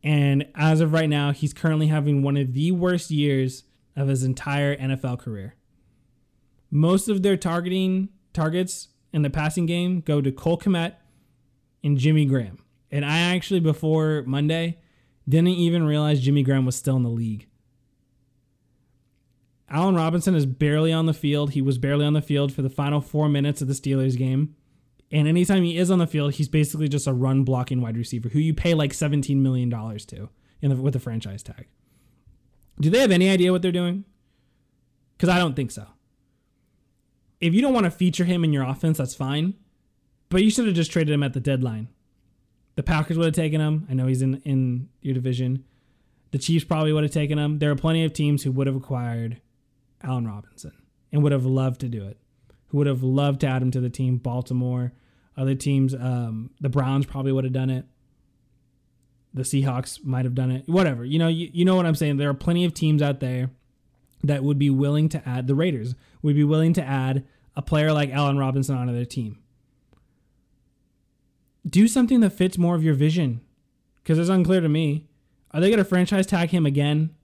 And 0.03 0.47
as 0.55 0.81
of 0.81 0.93
right 0.93 1.09
now, 1.09 1.33
he's 1.33 1.53
currently 1.53 1.89
having 1.89 2.23
one 2.23 2.37
of 2.37 2.53
the 2.53 2.73
worst 2.73 3.11
years 3.11 3.65
of 3.97 4.09
his 4.09 4.23
entire 4.23 4.77
NFL 4.77 5.19
career. 5.19 5.55
Most 6.71 7.09
of 7.09 7.23
their 7.23 7.37
targeting 7.37 8.11
targets 8.33 8.89
in 9.13 9.23
the 9.23 9.31
passing 9.31 9.67
game 9.67 10.01
go 10.01 10.21
to 10.21 10.31
Cole 10.31 10.59
Kmet 10.59 10.95
and 11.87 11.97
Jimmy 11.97 12.27
Graham. 12.27 12.59
And 12.91 13.05
I 13.05 13.19
actually, 13.35 13.61
before 13.61 14.25
Monday, 14.27 14.79
didn't 15.29 15.49
even 15.49 15.87
realize 15.87 16.21
Jimmy 16.21 16.43
Graham 16.43 16.67
was 16.67 16.75
still 16.75 16.97
in 16.97 17.05
the 17.05 17.09
league. 17.09 17.47
Allen 19.69 19.95
Robinson 19.95 20.35
is 20.35 20.47
barely 20.47 20.93
on 20.93 21.07
the 21.07 21.15
field. 21.15 21.53
He 21.53 21.63
was 21.63 21.79
barely 21.79 22.05
on 22.05 22.13
the 22.13 22.23
field 22.23 22.53
for 22.53 22.63
the 22.63 22.71
final 22.71 23.01
four 23.01 23.29
minutes 23.29 23.63
of 23.63 23.69
the 23.69 23.75
Steelers 23.75 24.17
game. 24.17 24.55
And 25.13 25.29
anytime 25.29 25.63
he 25.63 25.79
is 25.79 25.91
on 25.91 25.99
the 25.99 26.07
field, 26.07 26.35
he's 26.35 26.49
basically 26.49 26.89
just 26.89 27.07
a 27.07 27.13
run 27.13 27.45
blocking 27.45 27.81
wide 27.81 27.97
receiver 27.97 28.29
who 28.29 28.41
you 28.41 28.55
pay 28.55 28.75
like 28.75 28.93
$17 28.93 29.37
million 29.37 29.71
to 29.71 30.29
the, 30.61 30.77
with 30.77 30.97
a 30.97 31.01
franchise 31.01 31.43
tag. 31.43 31.69
Do 32.81 32.91
they 32.91 33.01
have 33.01 33.13
any 33.13 33.31
idea 33.31 33.53
what 33.53 33.63
they're 33.63 33.73
doing? 33.73 34.05
Because 35.17 35.29
I 35.29 35.39
don't 35.39 35.55
think 35.55 35.71
so. 35.71 35.87
If 37.41 37.55
you 37.55 37.63
don't 37.63 37.75
want 37.75 37.85
to 37.85 37.91
feature 37.91 38.25
him 38.25 38.45
in 38.45 38.53
your 38.53 38.65
offense, 38.65 38.99
that's 38.99 39.15
fine. 39.15 39.55
But 40.29 40.43
you 40.43 40.51
should 40.51 40.67
have 40.67 40.75
just 40.75 40.91
traded 40.91 41.15
him 41.15 41.23
at 41.23 41.33
the 41.33 41.41
deadline. 41.41 41.89
The 42.75 42.83
Packers 42.83 43.17
would 43.17 43.27
have 43.27 43.35
taken 43.35 43.61
him. 43.61 43.87
I 43.89 43.95
know 43.95 44.07
he's 44.07 44.23
in, 44.23 44.43
in 44.43 44.89
your 45.01 45.15
division. 45.15 45.65
The 46.33 46.39
Chiefs 46.39 46.65
probably 46.65 46.93
would 46.93 47.05
have 47.05 47.13
taken 47.13 47.39
him. 47.39 47.59
There 47.59 47.71
are 47.71 47.77
plenty 47.77 48.05
of 48.05 48.13
teams 48.13 48.43
who 48.43 48.53
would 48.53 48.67
have 48.67 48.77
acquired 48.77 49.41
Allen 50.03 50.27
Robinson 50.27 50.73
and 51.13 51.23
would 51.23 51.33
have 51.33 51.47
loved 51.47 51.81
to 51.81 51.89
do 51.89 52.07
it 52.07 52.19
who 52.69 52.79
would 52.79 52.87
have 52.87 53.03
loved 53.03 53.41
to 53.41 53.47
add 53.47 53.63
him 53.63 53.71
to 53.71 53.81
the 53.81 53.91
team. 53.91 54.17
Baltimore, 54.17 54.93
other 55.37 55.55
teams, 55.55 55.95
um, 55.95 56.51
the 56.61 56.69
Browns 56.69 57.07
probably 57.07 57.33
would 57.33 57.45
have 57.45 57.53
done 57.53 57.71
it. 57.71 57.85
The 59.35 59.43
Seahawks 59.43 60.05
might 60.05 60.25
have 60.25 60.35
done 60.35 60.51
it. 60.51 60.69
Whatever. 60.69 61.05
You 61.05 61.19
know, 61.19 61.29
you, 61.29 61.51
you 61.53 61.65
know 61.65 61.77
what 61.77 61.87
I'm 61.87 61.95
saying. 61.95 62.17
There 62.17 62.31
are 62.31 62.35
plenty 62.35 62.65
of 62.65 62.75
teams 62.75 63.03
out 63.03 63.21
there 63.21 63.51
that 64.25 64.43
would 64.43 64.59
be 64.59 64.71
willing 64.71 65.09
to 65.11 65.29
add 65.29 65.47
the 65.47 65.55
Raiders 65.55 65.95
would 66.23 66.35
be 66.35 66.45
willing 66.45 66.73
to 66.73 66.83
add 66.83 67.25
a 67.55 67.63
player 67.63 67.93
like 67.93 68.11
Allen 68.11 68.39
Robinson 68.39 68.77
onto 68.77 68.95
their 68.95 69.05
team. 69.05 69.39
Do 71.69 71.89
something 71.89 72.21
that 72.21 72.31
fits 72.31 72.59
more 72.59 72.75
of 72.75 72.85
your 72.85 72.95
vision. 72.95 73.41
Because 74.03 74.19
it's 74.19 74.29
unclear 74.29 74.61
to 74.61 74.69
me. 74.69 75.07
Are 75.51 75.61
they 75.61 75.69
going 75.69 75.79
to 75.79 75.85
franchise 75.85 76.27
tag 76.27 76.51
him 76.51 76.67
again? 76.67 77.15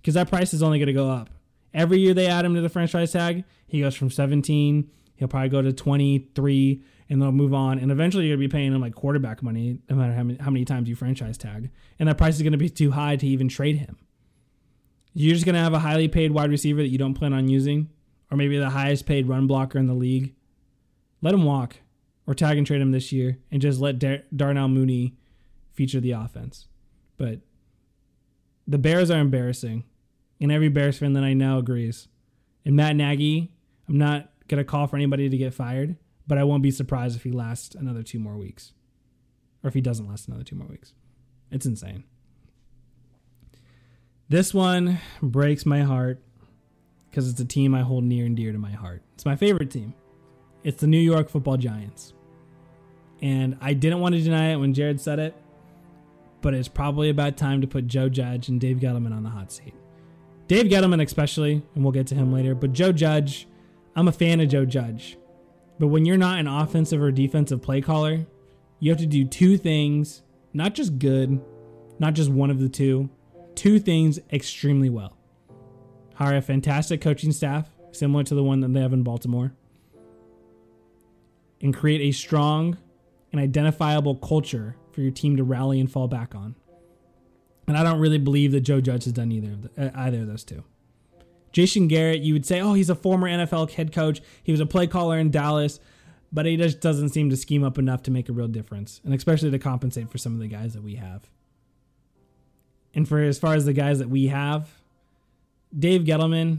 Because 0.00 0.14
that 0.14 0.28
price 0.28 0.52
is 0.52 0.62
only 0.62 0.78
going 0.78 0.86
to 0.88 0.92
go 0.92 1.10
up. 1.10 1.30
Every 1.72 1.98
year 1.98 2.14
they 2.14 2.26
add 2.26 2.44
him 2.44 2.54
to 2.54 2.60
the 2.60 2.68
franchise 2.68 3.12
tag, 3.12 3.44
he 3.66 3.80
goes 3.80 3.96
from 3.96 4.10
17, 4.10 4.88
he'll 5.16 5.28
probably 5.28 5.48
go 5.48 5.60
to 5.60 5.72
23, 5.72 6.82
and 7.08 7.20
they'll 7.20 7.32
move 7.32 7.52
on. 7.52 7.78
And 7.78 7.90
eventually 7.90 8.26
you're 8.26 8.36
going 8.36 8.48
to 8.48 8.48
be 8.48 8.58
paying 8.58 8.72
him 8.72 8.80
like 8.80 8.94
quarterback 8.94 9.42
money, 9.42 9.80
no 9.88 9.96
matter 9.96 10.12
how 10.12 10.22
many, 10.22 10.38
how 10.38 10.50
many 10.50 10.64
times 10.64 10.88
you 10.88 10.94
franchise 10.94 11.36
tag. 11.36 11.70
And 11.98 12.08
that 12.08 12.16
price 12.16 12.36
is 12.36 12.42
going 12.42 12.52
to 12.52 12.58
be 12.58 12.68
too 12.68 12.92
high 12.92 13.16
to 13.16 13.26
even 13.26 13.48
trade 13.48 13.78
him. 13.78 13.96
You're 15.12 15.34
just 15.34 15.44
going 15.44 15.54
to 15.54 15.60
have 15.60 15.74
a 15.74 15.80
highly 15.80 16.08
paid 16.08 16.32
wide 16.32 16.50
receiver 16.50 16.80
that 16.80 16.88
you 16.88 16.98
don't 16.98 17.14
plan 17.14 17.32
on 17.32 17.48
using, 17.48 17.90
or 18.30 18.36
maybe 18.36 18.58
the 18.58 18.70
highest 18.70 19.06
paid 19.06 19.28
run 19.28 19.46
blocker 19.46 19.78
in 19.78 19.86
the 19.86 19.94
league. 19.94 20.34
Let 21.22 21.34
him 21.34 21.44
walk, 21.44 21.76
or 22.26 22.34
tag 22.34 22.58
and 22.58 22.66
trade 22.66 22.80
him 22.80 22.92
this 22.92 23.12
year, 23.12 23.38
and 23.50 23.60
just 23.60 23.80
let 23.80 23.98
Dar- 23.98 24.22
Darnell 24.34 24.68
Mooney 24.68 25.16
feature 25.72 26.00
the 26.00 26.12
offense. 26.12 26.68
But 27.16 27.40
the 28.66 28.78
Bears 28.78 29.10
are 29.10 29.20
embarrassing 29.20 29.84
and 30.40 30.50
every 30.50 30.68
Bears 30.68 30.98
fan 30.98 31.12
that 31.14 31.24
I 31.24 31.34
know 31.34 31.58
agrees. 31.58 32.08
And 32.64 32.76
Matt 32.76 32.96
Nagy, 32.96 33.52
I'm 33.88 33.98
not 33.98 34.30
going 34.48 34.58
to 34.58 34.64
call 34.64 34.86
for 34.86 34.96
anybody 34.96 35.28
to 35.28 35.36
get 35.36 35.54
fired, 35.54 35.96
but 36.26 36.38
I 36.38 36.44
won't 36.44 36.62
be 36.62 36.70
surprised 36.70 37.16
if 37.16 37.24
he 37.24 37.30
lasts 37.30 37.74
another 37.74 38.02
two 38.02 38.18
more 38.18 38.36
weeks. 38.36 38.72
Or 39.62 39.68
if 39.68 39.74
he 39.74 39.80
doesn't 39.80 40.08
last 40.08 40.28
another 40.28 40.44
two 40.44 40.56
more 40.56 40.66
weeks. 40.66 40.92
It's 41.50 41.66
insane. 41.66 42.04
This 44.28 44.52
one 44.54 44.98
breaks 45.22 45.64
my 45.66 45.82
heart 45.82 46.22
because 47.10 47.28
it's 47.28 47.40
a 47.40 47.44
team 47.44 47.74
I 47.74 47.82
hold 47.82 48.04
near 48.04 48.26
and 48.26 48.36
dear 48.36 48.52
to 48.52 48.58
my 48.58 48.72
heart. 48.72 49.02
It's 49.14 49.24
my 49.24 49.36
favorite 49.36 49.70
team. 49.70 49.94
It's 50.64 50.80
the 50.80 50.86
New 50.86 50.98
York 50.98 51.28
Football 51.28 51.58
Giants. 51.58 52.14
And 53.20 53.56
I 53.60 53.74
didn't 53.74 54.00
want 54.00 54.14
to 54.14 54.20
deny 54.20 54.52
it 54.52 54.56
when 54.56 54.72
Jared 54.72 55.00
said 55.00 55.18
it, 55.18 55.36
but 56.40 56.54
it's 56.54 56.68
probably 56.68 57.10
about 57.10 57.36
time 57.36 57.60
to 57.60 57.66
put 57.66 57.86
Joe 57.86 58.08
Judge 58.08 58.48
and 58.48 58.60
Dave 58.60 58.78
Gettleman 58.78 59.14
on 59.14 59.22
the 59.22 59.28
hot 59.28 59.52
seat. 59.52 59.74
Dave 60.48 60.66
Gettleman, 60.66 61.02
especially, 61.04 61.62
and 61.74 61.84
we'll 61.84 61.92
get 61.92 62.06
to 62.08 62.14
him 62.14 62.32
later. 62.32 62.54
But 62.54 62.72
Joe 62.72 62.92
Judge, 62.92 63.46
I'm 63.94 64.08
a 64.08 64.12
fan 64.12 64.40
of 64.40 64.48
Joe 64.48 64.64
Judge. 64.64 65.18
But 65.78 65.88
when 65.88 66.06
you're 66.06 66.16
not 66.16 66.38
an 66.38 66.46
offensive 66.46 67.02
or 67.02 67.10
defensive 67.12 67.62
play 67.62 67.80
caller, 67.80 68.26
you 68.80 68.90
have 68.90 69.00
to 69.00 69.06
do 69.06 69.24
two 69.24 69.58
things, 69.58 70.22
not 70.52 70.74
just 70.74 70.98
good, 70.98 71.40
not 71.98 72.14
just 72.14 72.30
one 72.30 72.50
of 72.50 72.60
the 72.60 72.68
two, 72.68 73.10
two 73.54 73.78
things 73.78 74.18
extremely 74.32 74.88
well. 74.88 75.16
Hire 76.14 76.36
a 76.36 76.42
fantastic 76.42 77.00
coaching 77.00 77.32
staff, 77.32 77.70
similar 77.92 78.24
to 78.24 78.34
the 78.34 78.44
one 78.44 78.60
that 78.60 78.72
they 78.72 78.80
have 78.80 78.92
in 78.92 79.02
Baltimore, 79.02 79.52
and 81.60 81.74
create 81.74 82.00
a 82.00 82.12
strong 82.12 82.78
and 83.32 83.40
identifiable 83.40 84.14
culture 84.14 84.76
for 84.92 85.00
your 85.00 85.10
team 85.10 85.36
to 85.36 85.44
rally 85.44 85.80
and 85.80 85.90
fall 85.90 86.08
back 86.08 86.34
on. 86.34 86.54
And 87.66 87.76
I 87.76 87.82
don't 87.82 87.98
really 87.98 88.18
believe 88.18 88.52
that 88.52 88.60
Joe 88.60 88.80
Judge 88.80 89.04
has 89.04 89.12
done 89.12 89.32
either 89.32 89.52
of 89.52 89.62
the, 89.62 89.86
uh, 89.86 89.90
either 89.94 90.20
of 90.20 90.26
those 90.26 90.44
two. 90.44 90.64
Jason 91.52 91.88
Garrett, 91.88 92.20
you 92.20 92.32
would 92.32 92.44
say, 92.44 92.60
oh, 92.60 92.74
he's 92.74 92.90
a 92.90 92.94
former 92.94 93.28
NFL 93.28 93.70
head 93.72 93.92
coach. 93.92 94.20
He 94.42 94.52
was 94.52 94.60
a 94.60 94.66
play 94.66 94.86
caller 94.86 95.18
in 95.18 95.30
Dallas, 95.30 95.78
but 96.32 96.46
he 96.46 96.56
just 96.56 96.80
doesn't 96.80 97.10
seem 97.10 97.30
to 97.30 97.36
scheme 97.36 97.62
up 97.62 97.78
enough 97.78 98.02
to 98.02 98.10
make 98.10 98.28
a 98.28 98.32
real 98.32 98.48
difference, 98.48 99.00
and 99.04 99.14
especially 99.14 99.50
to 99.52 99.58
compensate 99.58 100.10
for 100.10 100.18
some 100.18 100.34
of 100.34 100.40
the 100.40 100.48
guys 100.48 100.74
that 100.74 100.82
we 100.82 100.96
have. 100.96 101.28
And 102.92 103.08
for 103.08 103.20
as 103.20 103.38
far 103.38 103.54
as 103.54 103.64
the 103.64 103.72
guys 103.72 104.00
that 104.00 104.10
we 104.10 104.26
have, 104.26 104.68
Dave 105.76 106.02
Gettleman, 106.02 106.58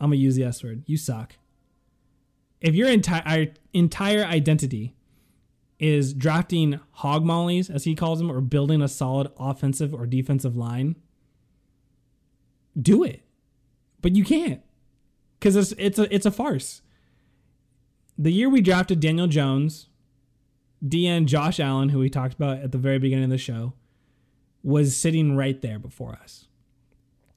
I'm 0.00 0.10
gonna 0.10 0.16
use 0.16 0.36
the 0.36 0.44
S 0.44 0.62
word. 0.62 0.82
You 0.86 0.96
suck. 0.96 1.36
If 2.64 2.74
your 2.74 2.88
entire 2.88 3.52
entire 3.74 4.24
identity 4.24 4.96
is 5.78 6.14
drafting 6.14 6.80
hog 6.92 7.22
mollies, 7.22 7.68
as 7.68 7.84
he 7.84 7.94
calls 7.94 8.18
them, 8.18 8.32
or 8.32 8.40
building 8.40 8.80
a 8.80 8.88
solid 8.88 9.30
offensive 9.38 9.92
or 9.92 10.06
defensive 10.06 10.56
line, 10.56 10.96
do 12.80 13.04
it. 13.04 13.20
But 14.00 14.16
you 14.16 14.24
can't 14.24 14.62
because 15.38 15.56
it's 15.56 15.74
it's 15.76 15.98
a 15.98 16.12
it's 16.14 16.24
a 16.24 16.30
farce. 16.30 16.80
The 18.16 18.32
year 18.32 18.48
we 18.48 18.62
drafted 18.62 18.98
Daniel 18.98 19.26
Jones, 19.26 19.88
DN 20.82 21.26
Josh 21.26 21.60
Allen, 21.60 21.90
who 21.90 21.98
we 21.98 22.08
talked 22.08 22.32
about 22.32 22.60
at 22.60 22.72
the 22.72 22.78
very 22.78 22.98
beginning 22.98 23.24
of 23.24 23.30
the 23.30 23.36
show, 23.36 23.74
was 24.62 24.96
sitting 24.96 25.36
right 25.36 25.60
there 25.60 25.78
before 25.78 26.12
us. 26.12 26.46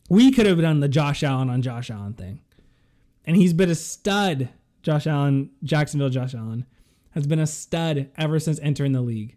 We 0.10 0.32
could 0.32 0.46
have 0.46 0.62
done 0.62 0.80
the 0.80 0.88
Josh 0.88 1.22
Allen 1.22 1.50
on 1.50 1.62
Josh 1.62 1.92
Allen 1.92 2.14
thing. 2.14 2.40
And 3.26 3.36
he's 3.36 3.52
been 3.52 3.70
a 3.70 3.76
stud, 3.76 4.48
Josh 4.88 5.06
Allen, 5.06 5.50
Jacksonville 5.64 6.08
Josh 6.08 6.34
Allen 6.34 6.66
has 7.12 7.28
been 7.28 7.40
a 7.40 7.46
stud 7.46 8.10
ever 8.18 8.40
since 8.40 8.58
entering 8.62 8.94
the 8.94 9.02
league. 9.02 9.36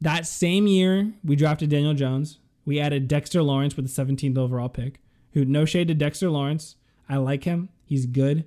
That 0.00 0.26
same 0.26 0.66
year, 0.66 1.12
we 1.22 1.36
drafted 1.36 1.68
Daniel 1.68 1.92
Jones. 1.92 2.38
We 2.64 2.80
added 2.80 3.06
Dexter 3.06 3.42
Lawrence 3.42 3.76
with 3.76 3.86
the 3.86 4.02
17th 4.02 4.38
overall 4.38 4.70
pick, 4.70 5.02
who 5.34 5.44
no 5.44 5.66
shade 5.66 5.88
to 5.88 5.94
Dexter 5.94 6.30
Lawrence. 6.30 6.76
I 7.06 7.18
like 7.18 7.44
him. 7.44 7.68
He's 7.84 8.06
good. 8.06 8.46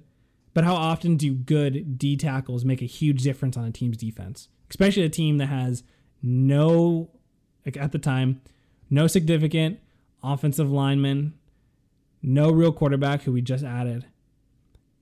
But 0.56 0.64
how 0.64 0.74
often 0.74 1.16
do 1.16 1.32
good 1.32 2.00
D 2.00 2.18
tackles 2.18 2.66
make 2.66 2.82
a 2.82 2.86
huge 2.86 3.22
difference 3.22 3.56
on 3.56 3.66
a 3.66 3.72
team's 3.72 3.98
defense? 3.98 4.48
Especially 4.72 5.04
a 5.04 5.10
team 5.10 5.38
that 5.38 5.50
has 5.50 5.84
no, 6.24 7.12
like 7.68 7.78
at 7.78 7.92
the 7.92 8.00
time, 8.00 8.42
no 8.90 9.06
significant 9.06 9.80
offensive 10.24 10.72
lineman, 10.72 11.36
no 12.24 12.50
real 12.50 12.72
quarterback 12.72 13.22
who 13.22 13.32
we 13.32 13.44
just 13.44 13.64
added, 13.64 14.08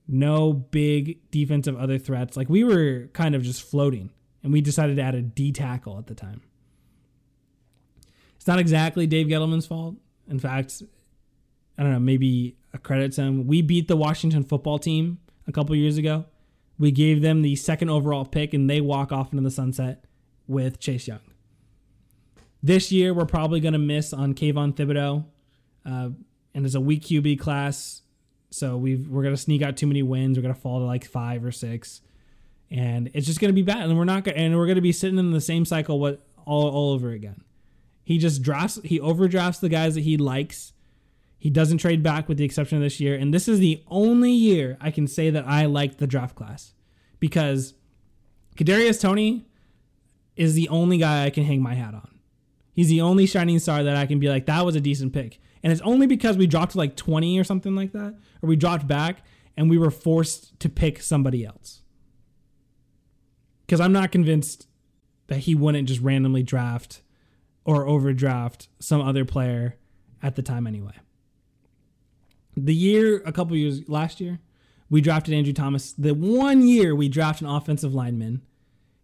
no 0.08 0.52
big 0.52 1.18
defensive 1.30 1.76
other 1.76 1.98
threats. 1.98 2.36
Like 2.36 2.48
we 2.48 2.64
were 2.64 3.08
kind 3.12 3.34
of 3.34 3.42
just 3.42 3.62
floating, 3.62 4.10
and 4.42 4.52
we 4.52 4.60
decided 4.60 4.96
to 4.96 5.02
add 5.02 5.14
a 5.14 5.22
D 5.22 5.52
tackle 5.52 5.98
at 5.98 6.06
the 6.06 6.14
time. 6.14 6.42
It's 8.36 8.46
not 8.46 8.58
exactly 8.58 9.06
Dave 9.06 9.28
Gettleman's 9.28 9.66
fault. 9.66 9.96
In 10.28 10.38
fact, 10.38 10.82
I 11.78 11.82
don't 11.82 11.92
know, 11.92 12.00
maybe 12.00 12.56
a 12.72 12.78
credit 12.78 13.12
to 13.12 13.22
him. 13.22 13.46
We 13.46 13.62
beat 13.62 13.88
the 13.88 13.96
Washington 13.96 14.44
football 14.44 14.78
team 14.78 15.18
a 15.46 15.52
couple 15.52 15.74
years 15.76 15.96
ago. 15.96 16.24
We 16.78 16.90
gave 16.90 17.22
them 17.22 17.42
the 17.42 17.56
second 17.56 17.90
overall 17.90 18.24
pick, 18.24 18.54
and 18.54 18.68
they 18.68 18.80
walk 18.80 19.12
off 19.12 19.32
into 19.32 19.42
the 19.42 19.50
sunset 19.50 20.04
with 20.46 20.80
Chase 20.80 21.06
Young. 21.06 21.20
This 22.62 22.92
year, 22.92 23.12
we're 23.14 23.26
probably 23.26 23.60
going 23.60 23.72
to 23.72 23.78
miss 23.78 24.12
on 24.12 24.34
Kayvon 24.34 24.74
Thibodeaux, 24.74 25.24
uh, 25.84 26.10
and 26.54 26.66
it's 26.66 26.74
a 26.74 26.80
weak 26.80 27.02
QB 27.02 27.38
class. 27.40 28.01
So 28.52 28.76
we've 28.76 29.08
we're 29.08 29.22
gonna 29.22 29.36
sneak 29.36 29.62
out 29.62 29.76
too 29.76 29.86
many 29.86 30.02
wins. 30.02 30.36
We're 30.36 30.42
gonna 30.42 30.54
fall 30.54 30.78
to 30.80 30.84
like 30.84 31.04
five 31.04 31.44
or 31.44 31.52
six, 31.52 32.02
and 32.70 33.10
it's 33.14 33.26
just 33.26 33.40
gonna 33.40 33.52
be 33.52 33.62
bad. 33.62 33.88
And 33.88 33.96
we're 33.96 34.04
not 34.04 34.24
gonna 34.24 34.36
and 34.36 34.56
we're 34.56 34.66
gonna 34.66 34.80
be 34.82 34.92
sitting 34.92 35.18
in 35.18 35.30
the 35.30 35.40
same 35.40 35.64
cycle 35.64 35.98
what 35.98 36.26
all 36.44 36.68
all 36.68 36.92
over 36.92 37.10
again. 37.10 37.42
He 38.04 38.18
just 38.18 38.42
drafts 38.42 38.78
he 38.84 39.00
overdrafts 39.00 39.60
the 39.60 39.68
guys 39.68 39.94
that 39.94 40.02
he 40.02 40.16
likes. 40.16 40.72
He 41.38 41.50
doesn't 41.50 41.78
trade 41.78 42.02
back 42.02 42.28
with 42.28 42.38
the 42.38 42.44
exception 42.44 42.78
of 42.78 42.84
this 42.84 43.00
year. 43.00 43.16
And 43.16 43.34
this 43.34 43.48
is 43.48 43.58
the 43.58 43.82
only 43.88 44.30
year 44.30 44.76
I 44.80 44.90
can 44.90 45.08
say 45.08 45.30
that 45.30 45.44
I 45.46 45.66
liked 45.66 45.98
the 45.98 46.06
draft 46.06 46.36
class 46.36 46.74
because 47.18 47.74
Kadarius 48.56 49.00
Toney 49.00 49.46
is 50.36 50.54
the 50.54 50.68
only 50.68 50.98
guy 50.98 51.24
I 51.24 51.30
can 51.30 51.44
hang 51.44 51.62
my 51.62 51.74
hat 51.74 51.94
on. 51.94 52.20
He's 52.72 52.88
the 52.88 53.00
only 53.00 53.26
shining 53.26 53.58
star 53.58 53.82
that 53.82 53.96
I 53.96 54.06
can 54.06 54.18
be 54.18 54.28
like 54.28 54.46
that 54.46 54.64
was 54.64 54.76
a 54.76 54.80
decent 54.80 55.12
pick. 55.12 55.40
And 55.62 55.72
it's 55.72 55.82
only 55.82 56.06
because 56.06 56.36
we 56.36 56.46
dropped 56.46 56.72
to 56.72 56.78
like 56.78 56.96
20 56.96 57.38
or 57.38 57.44
something 57.44 57.74
like 57.74 57.92
that, 57.92 58.14
or 58.42 58.48
we 58.48 58.56
dropped 58.56 58.86
back 58.86 59.24
and 59.56 59.70
we 59.70 59.78
were 59.78 59.90
forced 59.90 60.58
to 60.60 60.68
pick 60.68 61.02
somebody 61.02 61.44
else. 61.44 61.82
Because 63.66 63.80
I'm 63.80 63.92
not 63.92 64.12
convinced 64.12 64.66
that 65.28 65.40
he 65.40 65.54
wouldn't 65.54 65.88
just 65.88 66.00
randomly 66.00 66.42
draft 66.42 67.02
or 67.64 67.86
overdraft 67.86 68.68
some 68.80 69.00
other 69.00 69.24
player 69.24 69.76
at 70.22 70.34
the 70.34 70.42
time 70.42 70.66
anyway. 70.66 70.94
The 72.56 72.74
year, 72.74 73.22
a 73.24 73.32
couple 73.32 73.56
years 73.56 73.88
last 73.88 74.20
year, 74.20 74.40
we 74.90 75.00
drafted 75.00 75.32
Andrew 75.32 75.54
Thomas. 75.54 75.92
The 75.92 76.12
one 76.12 76.66
year 76.66 76.94
we 76.94 77.08
drafted 77.08 77.46
an 77.46 77.54
offensive 77.54 77.94
lineman, 77.94 78.42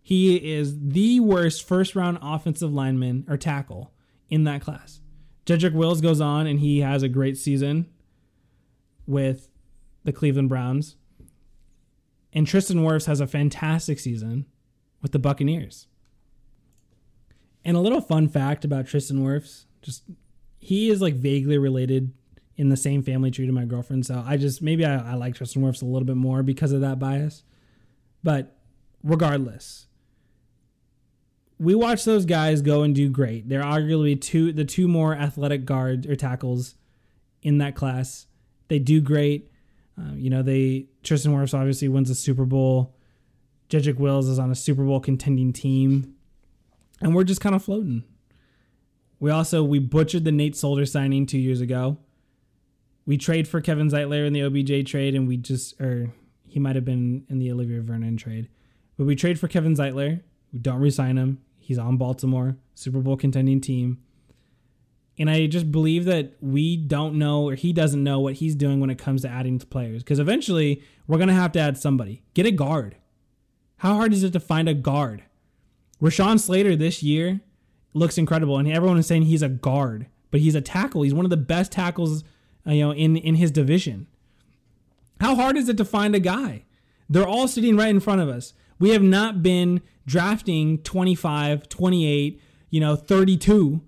he 0.03 0.37
is 0.37 0.79
the 0.79 1.21
worst 1.21 1.67
first 1.67 1.95
round 1.95 2.19
offensive 2.21 2.73
lineman 2.73 3.25
or 3.29 3.37
tackle 3.37 3.93
in 4.29 4.45
that 4.45 4.63
class. 4.63 5.01
Jedrick 5.49 5.73
Wills 5.73 6.03
goes 6.03 6.21
on 6.21 6.47
and 6.47 6.61
he 6.61 6.81
has 6.81 7.03
a 7.03 7.09
great 7.09 7.39
season 7.39 7.87
with 9.07 9.49
the 10.05 10.13
Cleveland 10.13 10.51
Browns. 10.51 10.97
And 12.35 12.47
Tristan 12.47 12.85
Wirfs 12.85 13.07
has 13.07 13.21
a 13.21 13.27
fantastic 13.27 13.99
season 13.99 14.45
with 15.01 15.13
the 15.13 15.19
Buccaneers. 15.19 15.87
And 17.65 17.79
a 17.79 17.81
little 17.81 18.03
fun 18.03 18.29
fact 18.29 18.67
about 18.67 18.87
Tristan 18.87 19.25
Wirfs, 19.25 19.65
just 19.81 20.03
he 20.59 20.91
is 20.91 21.01
like 21.01 21.15
vaguely 21.15 21.57
related 21.57 22.13
in 22.59 22.69
the 22.69 22.77
same 22.77 23.03
family 23.03 23.31
tree 23.31 23.47
to 23.47 23.53
my 23.53 23.65
girlfriend. 23.65 24.05
So 24.05 24.23
I 24.27 24.37
just 24.37 24.61
maybe 24.61 24.85
I, 24.85 25.13
I 25.13 25.15
like 25.15 25.35
Tristan 25.35 25.63
Wirfs 25.63 25.81
a 25.81 25.87
little 25.87 26.07
bit 26.07 26.17
more 26.17 26.43
because 26.43 26.73
of 26.73 26.83
that 26.83 26.99
bias. 26.99 27.43
But 28.23 28.55
regardless, 29.03 29.87
we 31.59 31.75
watch 31.75 32.05
those 32.05 32.25
guys 32.25 32.63
go 32.63 32.83
and 32.83 32.95
do 32.95 33.09
great. 33.11 33.49
They're 33.49 33.63
arguably 33.63 34.21
two 34.21 34.53
the 34.53 34.65
two 34.65 34.89
more 34.89 35.15
athletic 35.15 35.65
guards 35.65 36.07
or 36.07 36.17
tackles 36.17 36.75
in 37.43 37.59
that 37.59 37.75
class. 37.75 38.27
They 38.69 38.79
do 38.79 39.01
great. 39.01 39.51
Uh, 39.99 40.15
you 40.15 40.31
know, 40.31 40.43
they 40.43 40.87
Tristan 41.03 41.33
Wirfs 41.33 41.59
obviously 41.59 41.89
wins 41.89 42.11
a 42.11 42.15
Super 42.15 42.45
Bowl. 42.45 42.95
Jedrick 43.69 43.99
Wills 43.99 44.29
is 44.29 44.39
on 44.39 44.51
a 44.51 44.55
Super 44.55 44.85
Bowl 44.85 45.01
contending 45.01 45.53
team, 45.53 46.15
and 47.01 47.15
we're 47.15 47.25
just 47.25 47.41
kind 47.41 47.55
of 47.55 47.63
floating. 47.63 48.05
We 49.21 49.31
also 49.31 49.65
we 49.65 49.79
butchered 49.79 50.25
the 50.25 50.33
Nate 50.33 50.57
Solder 50.57 50.87
signing 50.87 51.27
two 51.27 51.39
years 51.39 51.61
ago. 51.61 51.99
We 53.05 53.19
trade 53.19 53.49
for 53.49 53.61
Kevin 53.61 53.89
Zeitler 53.89 54.27
in 54.27 54.33
the 54.33 54.43
OBJ 54.43 54.89
trade, 54.89 55.15
and 55.15 55.27
we 55.27 55.37
just 55.37 55.79
or 55.81 56.13
he 56.47 56.61
might 56.61 56.77
have 56.77 56.85
been 56.85 57.27
in 57.29 57.39
the 57.39 57.51
Olivier 57.51 57.81
Vernon 57.81 58.17
trade, 58.17 58.49
but 58.97 59.07
we 59.07 59.17
trade 59.17 59.41
for 59.41 59.49
Kevin 59.49 59.75
Zeitler. 59.75 60.21
We 60.53 60.61
don't 60.61 60.81
resign 60.81 61.17
him. 61.19 61.41
He's 61.69 61.77
on 61.77 61.99
Baltimore, 61.99 62.57
Super 62.75 63.01
Bowl 63.01 63.19
contending 63.19 63.61
team. 63.61 63.99
And 65.19 65.29
I 65.29 65.47
just 65.49 65.71
believe 65.71 66.07
that 66.07 66.33
we 66.41 66.79
don't 66.79 67.17
know, 67.17 67.47
or 67.47 67.57
he 67.57 67.75
doesn't 67.75 68.03
know 68.03 68.21
what 68.21 68.37
he's 68.37 68.55
doing 68.55 68.81
when 68.81 68.89
it 68.89 68.97
comes 68.97 69.21
to 69.21 69.29
adding 69.29 69.59
players. 69.59 70.03
Because 70.03 70.19
eventually, 70.19 70.83
we're 71.07 71.19
going 71.19 71.29
to 71.29 71.35
have 71.35 71.53
to 71.53 71.61
add 71.61 71.77
somebody. 71.77 72.23
Get 72.33 72.47
a 72.47 72.51
guard. 72.51 72.97
How 73.77 73.97
hard 73.97 74.15
is 74.15 74.23
it 74.23 74.33
to 74.33 74.41
find 74.41 74.67
a 74.67 74.73
guard? 74.73 75.25
Rashawn 76.01 76.41
Slater 76.41 76.75
this 76.75 77.03
year 77.03 77.43
looks 77.93 78.17
incredible, 78.17 78.57
and 78.57 78.67
everyone 78.67 78.97
is 78.97 79.07
saying 79.07 79.25
he's 79.25 79.43
a 79.43 79.51
guard, 79.51 80.07
but 80.31 80.41
he's 80.41 80.55
a 80.55 80.63
tackle. 80.63 81.03
He's 81.03 81.13
one 81.13 81.27
of 81.27 81.31
the 81.31 81.37
best 81.37 81.71
tackles, 81.71 82.25
uh, 82.67 82.73
you 82.73 82.81
know, 82.81 82.93
in 82.93 83.15
in 83.19 83.35
his 83.35 83.51
division. 83.51 84.07
How 85.21 85.35
hard 85.35 85.59
is 85.59 85.69
it 85.69 85.77
to 85.77 85.85
find 85.85 86.15
a 86.15 86.21
guy? 86.21 86.65
They're 87.11 87.29
all 87.29 87.47
sitting 87.47 87.77
right 87.77 87.91
in 87.91 88.01
front 88.01 88.23
of 88.23 88.31
us. 88.31 88.55
We 88.79 88.91
have 88.91 89.03
not 89.03 89.43
been 89.43 89.83
drafting 90.07 90.79
25, 90.79 91.69
28, 91.69 92.41
you 92.71 92.81
know, 92.81 92.97
32 92.97 93.83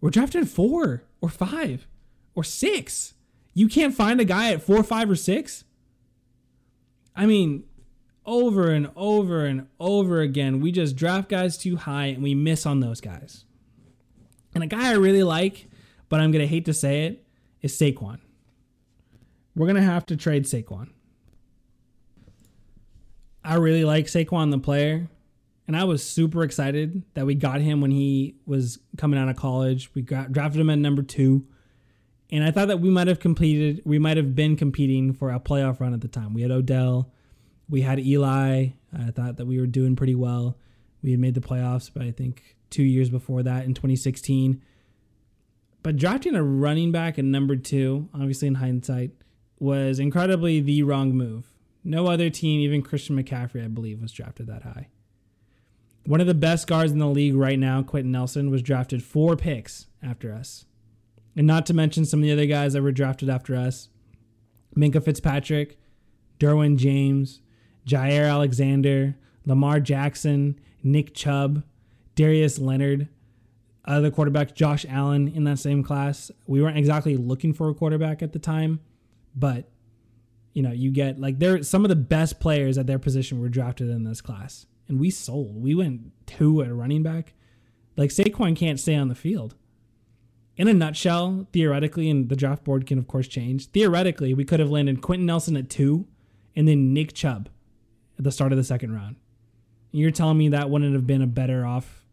we're 0.00 0.10
drafting 0.10 0.46
four 0.46 1.04
or 1.20 1.28
five 1.28 1.86
or 2.34 2.44
six. 2.44 3.14
You 3.52 3.68
can't 3.68 3.94
find 3.94 4.20
a 4.20 4.24
guy 4.24 4.52
at 4.52 4.62
four, 4.62 4.82
five, 4.82 5.10
or 5.10 5.16
six. 5.16 5.64
I 7.14 7.26
mean, 7.26 7.64
over 8.24 8.70
and 8.70 8.90
over 8.96 9.44
and 9.44 9.66
over 9.78 10.20
again, 10.20 10.60
we 10.60 10.72
just 10.72 10.96
draft 10.96 11.28
guys 11.28 11.58
too 11.58 11.76
high 11.76 12.06
and 12.06 12.22
we 12.22 12.34
miss 12.34 12.64
on 12.64 12.80
those 12.80 13.00
guys. 13.00 13.44
And 14.54 14.64
a 14.64 14.66
guy 14.66 14.90
I 14.90 14.94
really 14.94 15.22
like, 15.22 15.68
but 16.08 16.20
I'm 16.20 16.30
going 16.30 16.42
to 16.42 16.48
hate 16.48 16.64
to 16.64 16.74
say 16.74 17.04
it, 17.04 17.24
is 17.60 17.76
Saquon. 17.78 18.20
We're 19.54 19.66
going 19.66 19.76
to 19.76 19.82
have 19.82 20.06
to 20.06 20.16
trade 20.16 20.44
Saquon. 20.44 20.90
I 23.50 23.56
really 23.56 23.84
like 23.84 24.06
Saquon 24.06 24.52
the 24.52 24.58
player 24.58 25.08
and 25.66 25.76
I 25.76 25.82
was 25.82 26.06
super 26.06 26.44
excited 26.44 27.02
that 27.14 27.26
we 27.26 27.34
got 27.34 27.60
him 27.60 27.80
when 27.80 27.90
he 27.90 28.36
was 28.46 28.78
coming 28.96 29.18
out 29.18 29.28
of 29.28 29.34
college. 29.34 29.92
We 29.92 30.02
got, 30.02 30.30
drafted 30.30 30.60
him 30.60 30.70
at 30.70 30.78
number 30.78 31.02
two, 31.02 31.48
and 32.30 32.44
I 32.44 32.52
thought 32.52 32.68
that 32.68 32.80
we 32.80 32.90
might 32.90 33.08
have 33.08 33.18
completed, 33.18 33.82
we 33.84 33.98
might 33.98 34.16
have 34.16 34.36
been 34.36 34.56
competing 34.56 35.12
for 35.12 35.32
a 35.32 35.40
playoff 35.40 35.80
run 35.80 35.94
at 35.94 36.00
the 36.00 36.06
time. 36.06 36.32
We 36.32 36.42
had 36.42 36.52
Odell, 36.52 37.12
we 37.68 37.80
had 37.80 37.98
Eli. 37.98 38.68
I 38.96 39.10
thought 39.10 39.36
that 39.38 39.46
we 39.46 39.58
were 39.58 39.66
doing 39.66 39.96
pretty 39.96 40.14
well. 40.14 40.56
We 41.02 41.10
had 41.10 41.18
made 41.18 41.34
the 41.34 41.40
playoffs, 41.40 41.90
but 41.92 42.04
I 42.04 42.12
think 42.12 42.56
two 42.70 42.84
years 42.84 43.10
before 43.10 43.42
that 43.42 43.64
in 43.64 43.74
2016. 43.74 44.62
But 45.82 45.96
drafting 45.96 46.36
a 46.36 46.42
running 46.44 46.92
back 46.92 47.18
at 47.18 47.24
number 47.24 47.56
two, 47.56 48.08
obviously 48.14 48.46
in 48.46 48.56
hindsight, 48.56 49.10
was 49.58 49.98
incredibly 49.98 50.60
the 50.60 50.84
wrong 50.84 51.16
move. 51.16 51.49
No 51.82 52.06
other 52.06 52.30
team, 52.30 52.60
even 52.60 52.82
Christian 52.82 53.16
McCaffrey, 53.16 53.64
I 53.64 53.68
believe, 53.68 54.02
was 54.02 54.12
drafted 54.12 54.46
that 54.48 54.62
high. 54.62 54.88
One 56.04 56.20
of 56.20 56.26
the 56.26 56.34
best 56.34 56.66
guards 56.66 56.92
in 56.92 56.98
the 56.98 57.06
league 57.06 57.34
right 57.34 57.58
now, 57.58 57.82
Quenton 57.82 58.12
Nelson, 58.12 58.50
was 58.50 58.62
drafted 58.62 59.02
four 59.02 59.36
picks 59.36 59.86
after 60.02 60.32
us. 60.32 60.64
And 61.36 61.46
not 61.46 61.66
to 61.66 61.74
mention 61.74 62.04
some 62.04 62.20
of 62.20 62.24
the 62.24 62.32
other 62.32 62.46
guys 62.46 62.72
that 62.72 62.82
were 62.82 62.92
drafted 62.92 63.28
after 63.28 63.54
us 63.54 63.88
Minkah 64.76 65.04
Fitzpatrick, 65.04 65.78
Derwin 66.38 66.76
James, 66.76 67.40
Jaire 67.86 68.28
Alexander, 68.28 69.16
Lamar 69.44 69.80
Jackson, 69.80 70.58
Nick 70.82 71.14
Chubb, 71.14 71.62
Darius 72.14 72.58
Leonard, 72.58 73.08
other 73.84 74.10
quarterbacks, 74.10 74.54
Josh 74.54 74.86
Allen 74.88 75.28
in 75.28 75.44
that 75.44 75.58
same 75.58 75.82
class. 75.82 76.30
We 76.46 76.62
weren't 76.62 76.78
exactly 76.78 77.16
looking 77.16 77.52
for 77.52 77.68
a 77.68 77.74
quarterback 77.74 78.22
at 78.22 78.32
the 78.32 78.38
time, 78.38 78.80
but 79.34 79.68
you 80.52 80.62
know, 80.62 80.72
you 80.72 80.90
get 80.90 81.20
like 81.20 81.38
there 81.38 81.62
some 81.62 81.84
of 81.84 81.88
the 81.88 81.96
best 81.96 82.40
players 82.40 82.78
at 82.78 82.86
their 82.86 82.98
position 82.98 83.40
were 83.40 83.48
drafted 83.48 83.88
in 83.88 84.04
this 84.04 84.20
class 84.20 84.66
and 84.90 84.98
we 84.98 85.08
sold. 85.08 85.62
We 85.62 85.74
went 85.74 86.12
two 86.26 86.62
at 86.62 86.68
a 86.68 86.74
running 86.74 87.02
back. 87.02 87.32
Like 87.96 88.10
Saquon 88.10 88.56
can't 88.56 88.80
stay 88.80 88.96
on 88.96 89.08
the 89.08 89.14
field. 89.14 89.54
In 90.56 90.68
a 90.68 90.74
nutshell, 90.74 91.46
theoretically, 91.52 92.10
and 92.10 92.28
the 92.28 92.36
draft 92.36 92.64
board 92.64 92.86
can 92.86 92.98
of 92.98 93.06
course 93.06 93.28
change. 93.28 93.66
Theoretically, 93.66 94.34
we 94.34 94.44
could 94.44 94.60
have 94.60 94.70
landed 94.70 95.00
Quenton 95.00 95.26
Nelson 95.26 95.56
at 95.56 95.70
two, 95.70 96.06
and 96.56 96.66
then 96.66 96.92
Nick 96.92 97.14
Chubb 97.14 97.48
at 98.18 98.24
the 98.24 98.32
start 98.32 98.52
of 98.52 98.58
the 98.58 98.64
second 98.64 98.92
round. 98.92 99.16
And 99.92 100.00
you're 100.00 100.10
telling 100.10 100.38
me 100.38 100.48
that 100.48 100.68
wouldn't 100.70 100.92
have 100.92 101.06
been 101.06 101.22
a 101.22 101.26
better 101.26 101.64
off, 101.64 102.04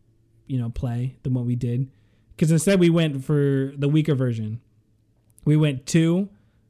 you 0.45 0.59
know, 0.59 0.69
play 0.69 1.17
than 1.23 1.33
what 1.33 1.45
we 1.45 1.55
did? 1.55 1.91
Because 2.35 2.51
instead 2.51 2.79
we 2.79 2.91
went 2.91 3.25
for 3.25 3.73
the 3.75 3.89
weaker 3.89 4.13
version. 4.13 4.61
We 5.45 5.57
went 5.57 5.87
two, 5.87 6.29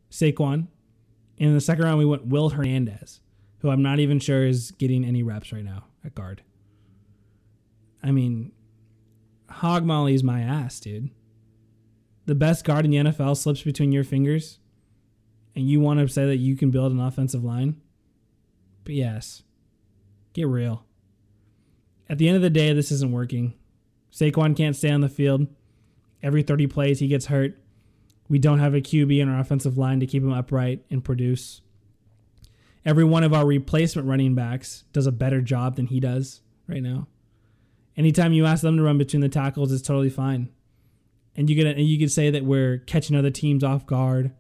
Saquon, 0.10 0.68
in 1.38 1.54
the 1.54 1.62
second 1.62 1.86
round 1.86 1.98
we 1.98 2.06
went 2.06 2.28
Will 2.28 2.50
Hernandez, 2.50 3.22
who 3.60 3.70
I'm 3.70 3.82
not 3.82 4.00
even 4.00 4.20
sure 4.20 4.46
is 4.46 4.72
getting 4.72 5.06
any 5.06 5.24
reps 5.24 5.52
right 5.52 5.64
now 5.64 5.86
at 6.04 6.16
guard. 6.16 6.42
I 8.04 8.12
mean, 8.12 8.52
hog 9.50 9.86
molly's 9.86 10.24
my 10.24 10.42
ass, 10.42 10.80
dude. 10.80 11.10
The 12.26 12.36
best 12.36 12.66
guard 12.66 12.86
in 12.86 12.92
the 12.92 12.98
NFL 12.98 13.38
slips 13.38 13.62
between 13.62 13.92
your 13.92 14.04
fingers, 14.04 14.60
and 15.56 15.68
you 15.70 15.80
want 15.80 16.00
to 16.00 16.08
say 16.08 16.26
that 16.26 16.38
you 16.38 16.56
can 16.56 16.72
build 16.72 16.92
an 16.92 17.00
offensive 17.00 17.44
line? 17.44 17.82
But 18.84 18.96
yes, 18.96 19.44
get 20.34 20.48
real. 20.48 20.86
At 22.10 22.18
the 22.18 22.28
end 22.28 22.36
of 22.36 22.42
the 22.42 22.50
day, 22.50 22.74
this 22.74 22.92
isn't 22.92 23.12
working. 23.12 23.54
Saquon 24.12 24.56
can't 24.56 24.76
stay 24.76 24.90
on 24.90 25.02
the 25.02 25.10
field. 25.10 25.48
Every 26.24 26.42
30 26.42 26.68
plays, 26.68 27.00
he 27.00 27.08
gets 27.08 27.28
hurt. 27.28 27.58
We 28.30 28.40
don't 28.40 28.60
have 28.60 28.74
a 28.74 28.82
QB 28.82 29.20
in 29.20 29.30
our 29.30 29.40
offensive 29.40 29.78
line 29.78 30.00
to 30.00 30.06
keep 30.06 30.24
him 30.24 30.34
upright 30.34 30.86
and 30.90 31.04
produce 31.04 31.62
every 32.88 33.04
one 33.04 33.24
of 33.24 33.34
our 33.34 33.46
replacement 33.46 34.08
running 34.08 34.34
backs 34.34 34.86
does 34.94 35.06
a 35.06 35.12
better 35.12 35.42
job 35.42 35.76
than 35.76 35.88
he 35.88 36.00
does 36.00 36.42
right 36.68 36.82
now. 36.82 37.06
Anytime 37.98 38.32
you 38.32 38.46
ask 38.46 38.62
them 38.62 38.78
to 38.78 38.84
run 38.84 38.98
between 38.98 39.22
the 39.22 39.30
tackles, 39.30 39.74
it's 39.74 39.82
totally 39.82 40.10
fine. 40.10 40.50
And 41.36 41.50
you 41.50 41.56
get 41.56 41.68
and 41.68 41.86
you 41.86 42.00
could 42.00 42.12
say 42.12 42.30
that 42.30 42.46
we're 42.46 42.78
catching 42.80 43.16
other 43.16 43.30
teams 43.30 43.64
off 43.64 43.86
guard, 43.86 44.32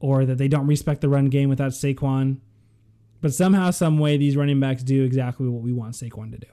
or 0.00 0.26
that 0.26 0.36
they 0.36 0.48
don't 0.48 0.66
respect 0.66 1.00
the 1.00 1.08
run 1.08 1.26
game 1.26 1.48
without 1.48 1.70
Saquon. 1.70 2.38
But 3.20 3.32
somehow, 3.32 3.70
some 3.70 3.98
way, 3.98 4.16
these 4.16 4.36
running 4.36 4.58
backs 4.58 4.82
do 4.82 5.04
exactly 5.04 5.48
what 5.48 5.62
we 5.62 5.72
want 5.72 5.94
Saquon 5.94 6.32
to 6.32 6.38
do. 6.38 6.48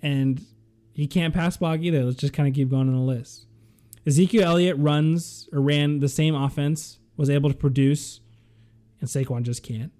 And 0.00 0.40
he 0.94 1.06
can't 1.06 1.34
pass 1.34 1.58
block 1.58 1.80
either. 1.80 2.02
Let's 2.02 2.16
just 2.16 2.32
kind 2.32 2.48
of 2.48 2.54
keep 2.54 2.70
going 2.70 2.88
on 2.88 2.94
the 2.94 3.00
list. 3.00 3.47
Ezekiel 4.06 4.44
Elliott 4.44 4.76
runs 4.78 5.48
or 5.52 5.60
ran 5.60 5.98
the 6.00 6.08
same 6.08 6.34
offense, 6.34 6.98
was 7.16 7.28
able 7.28 7.50
to 7.50 7.56
produce 7.56 8.20
and 9.00 9.08
Saquon 9.08 9.42
just 9.42 9.62
can't. 9.62 9.92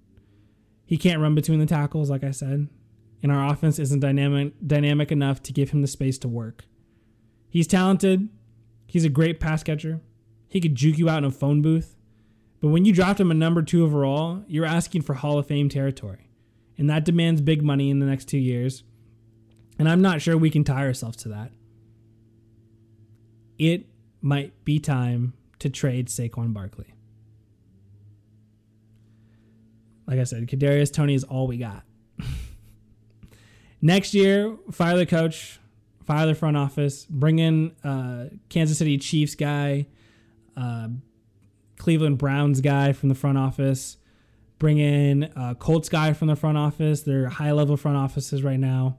He 0.84 0.96
can't 0.96 1.20
run 1.20 1.34
between 1.34 1.58
the 1.60 1.66
tackles, 1.66 2.10
like 2.10 2.24
I 2.24 2.30
said, 2.30 2.68
and 3.22 3.32
our 3.32 3.52
offense 3.52 3.78
isn't 3.78 4.00
dynamic 4.00 4.54
dynamic 4.66 5.12
enough 5.12 5.42
to 5.44 5.52
give 5.52 5.70
him 5.70 5.82
the 5.82 5.88
space 5.88 6.18
to 6.18 6.28
work. 6.28 6.64
He's 7.50 7.66
talented. 7.66 8.28
He's 8.86 9.04
a 9.04 9.10
great 9.10 9.38
pass 9.40 9.62
catcher. 9.62 10.00
He 10.48 10.60
could 10.60 10.74
juke 10.74 10.96
you 10.98 11.08
out 11.10 11.18
in 11.18 11.24
a 11.24 11.30
phone 11.30 11.60
booth, 11.60 11.96
But 12.60 12.68
when 12.68 12.84
you 12.84 12.92
draft 12.92 13.20
him 13.20 13.30
a 13.30 13.34
number 13.34 13.62
two 13.62 13.84
overall, 13.84 14.42
you're 14.48 14.64
asking 14.64 15.02
for 15.02 15.14
Hall 15.14 15.38
of 15.38 15.46
Fame 15.46 15.68
territory. 15.68 16.28
And 16.76 16.88
that 16.90 17.04
demands 17.04 17.40
big 17.40 17.62
money 17.62 17.90
in 17.90 17.98
the 17.98 18.06
next 18.06 18.26
two 18.26 18.38
years. 18.38 18.82
And 19.78 19.88
I'm 19.88 20.02
not 20.02 20.20
sure 20.20 20.36
we 20.36 20.50
can 20.50 20.64
tie 20.64 20.86
ourselves 20.86 21.16
to 21.18 21.28
that. 21.28 21.52
It 23.58 23.86
might 24.20 24.64
be 24.64 24.78
time 24.78 25.34
to 25.58 25.68
trade 25.68 26.08
Saquon 26.08 26.52
Barkley. 26.52 26.94
Like 30.06 30.20
I 30.20 30.24
said, 30.24 30.46
Kadarius 30.46 30.92
Toney 30.92 31.14
is 31.14 31.24
all 31.24 31.46
we 31.46 31.58
got. 31.58 31.84
Next 33.82 34.14
year, 34.14 34.56
fire 34.70 34.96
the 34.96 35.04
coach, 35.04 35.60
fire 36.04 36.26
the 36.26 36.34
front 36.34 36.56
office, 36.56 37.04
bring 37.04 37.38
in 37.38 37.72
uh, 37.84 38.26
Kansas 38.48 38.78
City 38.78 38.96
Chiefs 38.96 39.34
guy, 39.34 39.86
uh, 40.56 40.88
Cleveland 41.76 42.18
Browns 42.18 42.60
guy 42.60 42.92
from 42.92 43.10
the 43.10 43.14
front 43.14 43.36
office, 43.36 43.98
bring 44.58 44.78
in 44.78 45.30
a 45.36 45.54
Colts 45.54 45.88
guy 45.88 46.12
from 46.12 46.28
the 46.28 46.36
front 46.36 46.56
office. 46.56 47.02
They're 47.02 47.28
high 47.28 47.52
level 47.52 47.76
front 47.76 47.98
offices 47.98 48.42
right 48.42 48.58
now. 48.58 48.96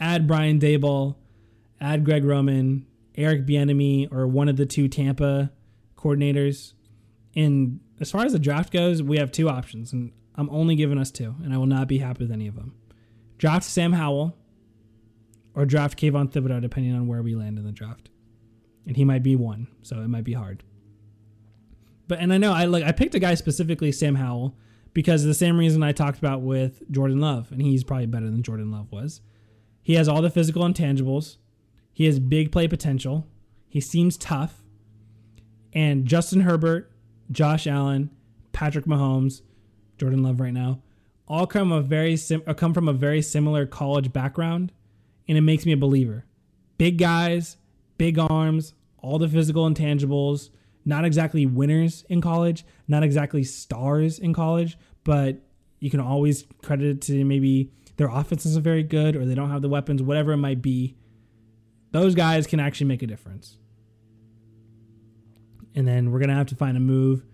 Add 0.00 0.26
Brian 0.26 0.58
Daboll, 0.58 1.16
add 1.80 2.04
Greg 2.04 2.24
Roman, 2.24 2.86
Eric 3.14 3.46
Bieniemy, 3.46 4.12
or 4.12 4.26
one 4.26 4.48
of 4.48 4.56
the 4.56 4.66
two 4.66 4.88
Tampa 4.88 5.50
coordinators. 5.96 6.74
And 7.34 7.80
as 8.00 8.10
far 8.10 8.24
as 8.24 8.32
the 8.32 8.38
draft 8.38 8.72
goes, 8.72 9.02
we 9.02 9.18
have 9.18 9.32
two 9.32 9.48
options, 9.48 9.92
and 9.92 10.12
I'm 10.34 10.50
only 10.50 10.76
giving 10.76 10.98
us 10.98 11.10
two, 11.10 11.34
and 11.42 11.52
I 11.52 11.58
will 11.58 11.66
not 11.66 11.88
be 11.88 11.98
happy 11.98 12.24
with 12.24 12.32
any 12.32 12.46
of 12.46 12.54
them. 12.54 12.74
Draft 13.38 13.64
Sam 13.64 13.92
Howell 13.92 14.36
or 15.54 15.64
draft 15.64 15.98
Kayvon 15.98 16.30
Thibodeaux, 16.30 16.60
depending 16.60 16.94
on 16.94 17.06
where 17.06 17.22
we 17.22 17.34
land 17.34 17.58
in 17.58 17.64
the 17.64 17.72
draft. 17.72 18.10
And 18.86 18.96
he 18.96 19.04
might 19.04 19.22
be 19.22 19.34
one, 19.34 19.66
so 19.82 20.00
it 20.00 20.08
might 20.08 20.24
be 20.24 20.34
hard. 20.34 20.62
But 22.06 22.20
and 22.20 22.32
I 22.32 22.38
know 22.38 22.52
I 22.52 22.66
like 22.66 22.84
I 22.84 22.92
picked 22.92 23.16
a 23.16 23.18
guy 23.18 23.34
specifically, 23.34 23.90
Sam 23.90 24.14
Howell, 24.14 24.56
because 24.92 25.24
the 25.24 25.34
same 25.34 25.58
reason 25.58 25.82
I 25.82 25.92
talked 25.92 26.18
about 26.18 26.42
with 26.42 26.88
Jordan 26.90 27.20
Love, 27.20 27.50
and 27.50 27.60
he's 27.60 27.82
probably 27.82 28.06
better 28.06 28.30
than 28.30 28.42
Jordan 28.42 28.70
Love 28.70 28.92
was. 28.92 29.20
He 29.82 29.94
has 29.94 30.08
all 30.08 30.22
the 30.22 30.30
physical 30.30 30.62
intangibles. 30.62 31.38
He 31.96 32.04
has 32.04 32.18
big 32.18 32.52
play 32.52 32.68
potential. 32.68 33.26
He 33.70 33.80
seems 33.80 34.18
tough. 34.18 34.62
And 35.72 36.04
Justin 36.04 36.42
Herbert, 36.42 36.92
Josh 37.30 37.66
Allen, 37.66 38.10
Patrick 38.52 38.84
Mahomes, 38.84 39.40
Jordan 39.96 40.22
Love 40.22 40.38
right 40.38 40.52
now, 40.52 40.82
all 41.26 41.46
come 41.46 41.72
a 41.72 41.80
very 41.80 42.18
sim- 42.18 42.42
uh, 42.46 42.52
come 42.52 42.74
from 42.74 42.86
a 42.86 42.92
very 42.92 43.22
similar 43.22 43.64
college 43.64 44.12
background, 44.12 44.72
and 45.26 45.38
it 45.38 45.40
makes 45.40 45.64
me 45.64 45.72
a 45.72 45.76
believer. 45.78 46.26
Big 46.76 46.98
guys, 46.98 47.56
big 47.96 48.18
arms, 48.18 48.74
all 48.98 49.18
the 49.18 49.26
physical 49.26 49.66
intangibles. 49.66 50.50
Not 50.84 51.06
exactly 51.06 51.46
winners 51.46 52.04
in 52.10 52.20
college, 52.20 52.62
not 52.88 53.04
exactly 53.04 53.42
stars 53.42 54.18
in 54.18 54.34
college, 54.34 54.76
but 55.02 55.38
you 55.80 55.88
can 55.88 56.00
always 56.00 56.44
credit 56.62 56.88
it 56.88 57.00
to 57.02 57.24
maybe 57.24 57.72
their 57.96 58.08
offense 58.08 58.44
isn't 58.44 58.62
very 58.62 58.82
good 58.82 59.16
or 59.16 59.24
they 59.24 59.34
don't 59.34 59.50
have 59.50 59.62
the 59.62 59.68
weapons, 59.70 60.02
whatever 60.02 60.32
it 60.32 60.36
might 60.36 60.60
be. 60.60 60.94
Those 61.96 62.14
guys 62.14 62.46
can 62.46 62.60
actually 62.60 62.88
make 62.88 63.02
a 63.02 63.06
difference. 63.06 63.56
And 65.74 65.88
then 65.88 66.10
we're 66.10 66.18
gonna 66.18 66.34
have 66.34 66.48
to 66.48 66.54
find 66.54 66.76
a 66.76 66.80
move, 66.80 67.24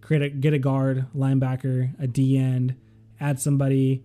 create 0.00 0.22
a, 0.22 0.28
get 0.28 0.52
a 0.52 0.58
guard, 0.58 1.06
linebacker, 1.16 1.94
a 2.00 2.08
D 2.08 2.36
end, 2.36 2.74
add 3.20 3.38
somebody, 3.38 4.02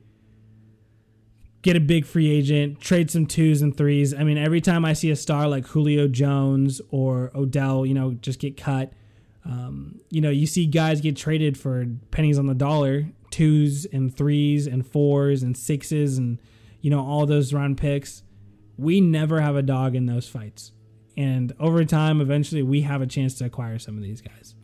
get 1.64 1.76
a 1.76 1.80
big 1.80 2.06
free 2.06 2.30
agent, 2.30 2.80
trade 2.80 3.10
some 3.10 3.26
twos 3.26 3.64
and 3.64 3.76
threes. 3.76 4.14
I 4.14 4.24
mean, 4.24 4.38
every 4.38 4.62
time 4.62 4.86
I 4.86 4.94
see 4.94 5.10
a 5.10 5.16
star 5.16 5.48
like 5.48 5.66
Julio 5.66 6.08
Jones 6.08 6.80
or 6.92 7.32
Odell, 7.34 7.84
you 7.84 7.96
know, 7.96 8.14
just 8.14 8.40
get 8.40 8.56
cut. 8.56 8.94
Um, 9.46 10.00
you 10.12 10.22
know, 10.22 10.30
you 10.30 10.46
see 10.46 10.68
guys 10.68 11.02
get 11.02 11.18
traded 11.18 11.58
for 11.58 11.88
pennies 12.12 12.38
on 12.38 12.46
the 12.46 12.54
dollar, 12.54 13.08
twos 13.32 13.86
and 13.86 14.16
threes 14.16 14.68
and 14.68 14.86
fours 14.86 15.42
and 15.42 15.58
sixes 15.58 16.20
and 16.20 16.40
you 16.82 16.92
know 16.92 17.04
all 17.04 17.26
those 17.26 17.52
round 17.52 17.80
picks. 17.80 18.22
We 18.78 19.02
never 19.02 19.42
have 19.42 19.56
a 19.56 19.62
dog 19.62 19.96
in 19.96 20.06
those 20.06 20.28
fights. 20.28 20.72
And 21.16 21.54
over 21.60 21.86
time, 21.86 22.22
eventually, 22.22 22.64
we 22.64 22.82
have 22.82 23.02
a 23.02 23.08
chance 23.08 23.36
to 23.36 23.46
acquire 23.46 23.78
some 23.80 23.98
of 23.98 24.04
these 24.04 24.22
guys. 24.22 24.56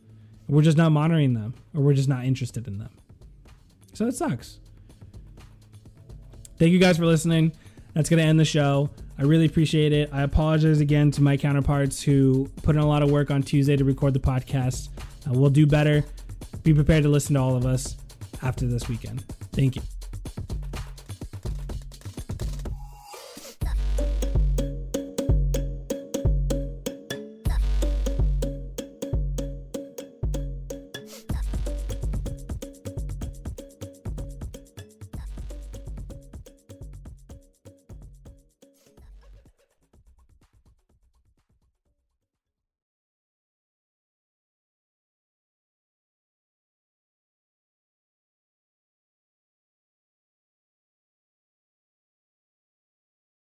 We're 0.48 0.64
just 0.64 0.78
not 0.78 0.92
monitoring 0.92 1.36
them, 1.36 1.54
or 1.76 1.82
we're 1.82 1.94
just 1.94 2.10
not 2.10 2.26
interested 2.26 2.68
in 2.68 2.80
them. 2.80 2.90
So 3.94 4.08
it 4.08 4.16
sucks. 4.16 4.60
Thank 6.58 6.72
you 6.72 6.80
guys 6.80 6.98
for 6.98 7.06
listening. 7.06 7.52
That's 7.94 8.10
going 8.10 8.18
to 8.18 8.24
end 8.24 8.40
the 8.40 8.46
show. 8.46 8.90
I 9.18 9.24
really 9.24 9.46
appreciate 9.46 9.94
it. 9.94 10.10
I 10.12 10.24
apologize 10.24 10.80
again 10.80 11.12
to 11.12 11.22
my 11.22 11.38
counterparts 11.38 12.02
who 12.02 12.50
put 12.64 12.76
in 12.76 12.82
a 12.82 12.88
lot 12.88 13.04
of 13.04 13.12
work 13.12 13.32
on 13.32 13.44
Tuesday 13.44 13.76
to 13.76 13.84
record 13.84 14.14
the 14.14 14.20
podcast. 14.20 14.90
Uh, 15.28 15.34
we'll 15.34 15.50
do 15.50 15.68
better. 15.68 16.04
Be 16.64 16.74
prepared 16.74 17.04
to 17.04 17.10
listen 17.10 17.36
to 17.36 17.42
all 17.42 17.56
of 17.56 17.66
us 17.66 17.98
after 18.42 18.66
this 18.66 18.88
weekend. 18.88 19.24
Thank 19.52 19.76
you. 19.76 19.82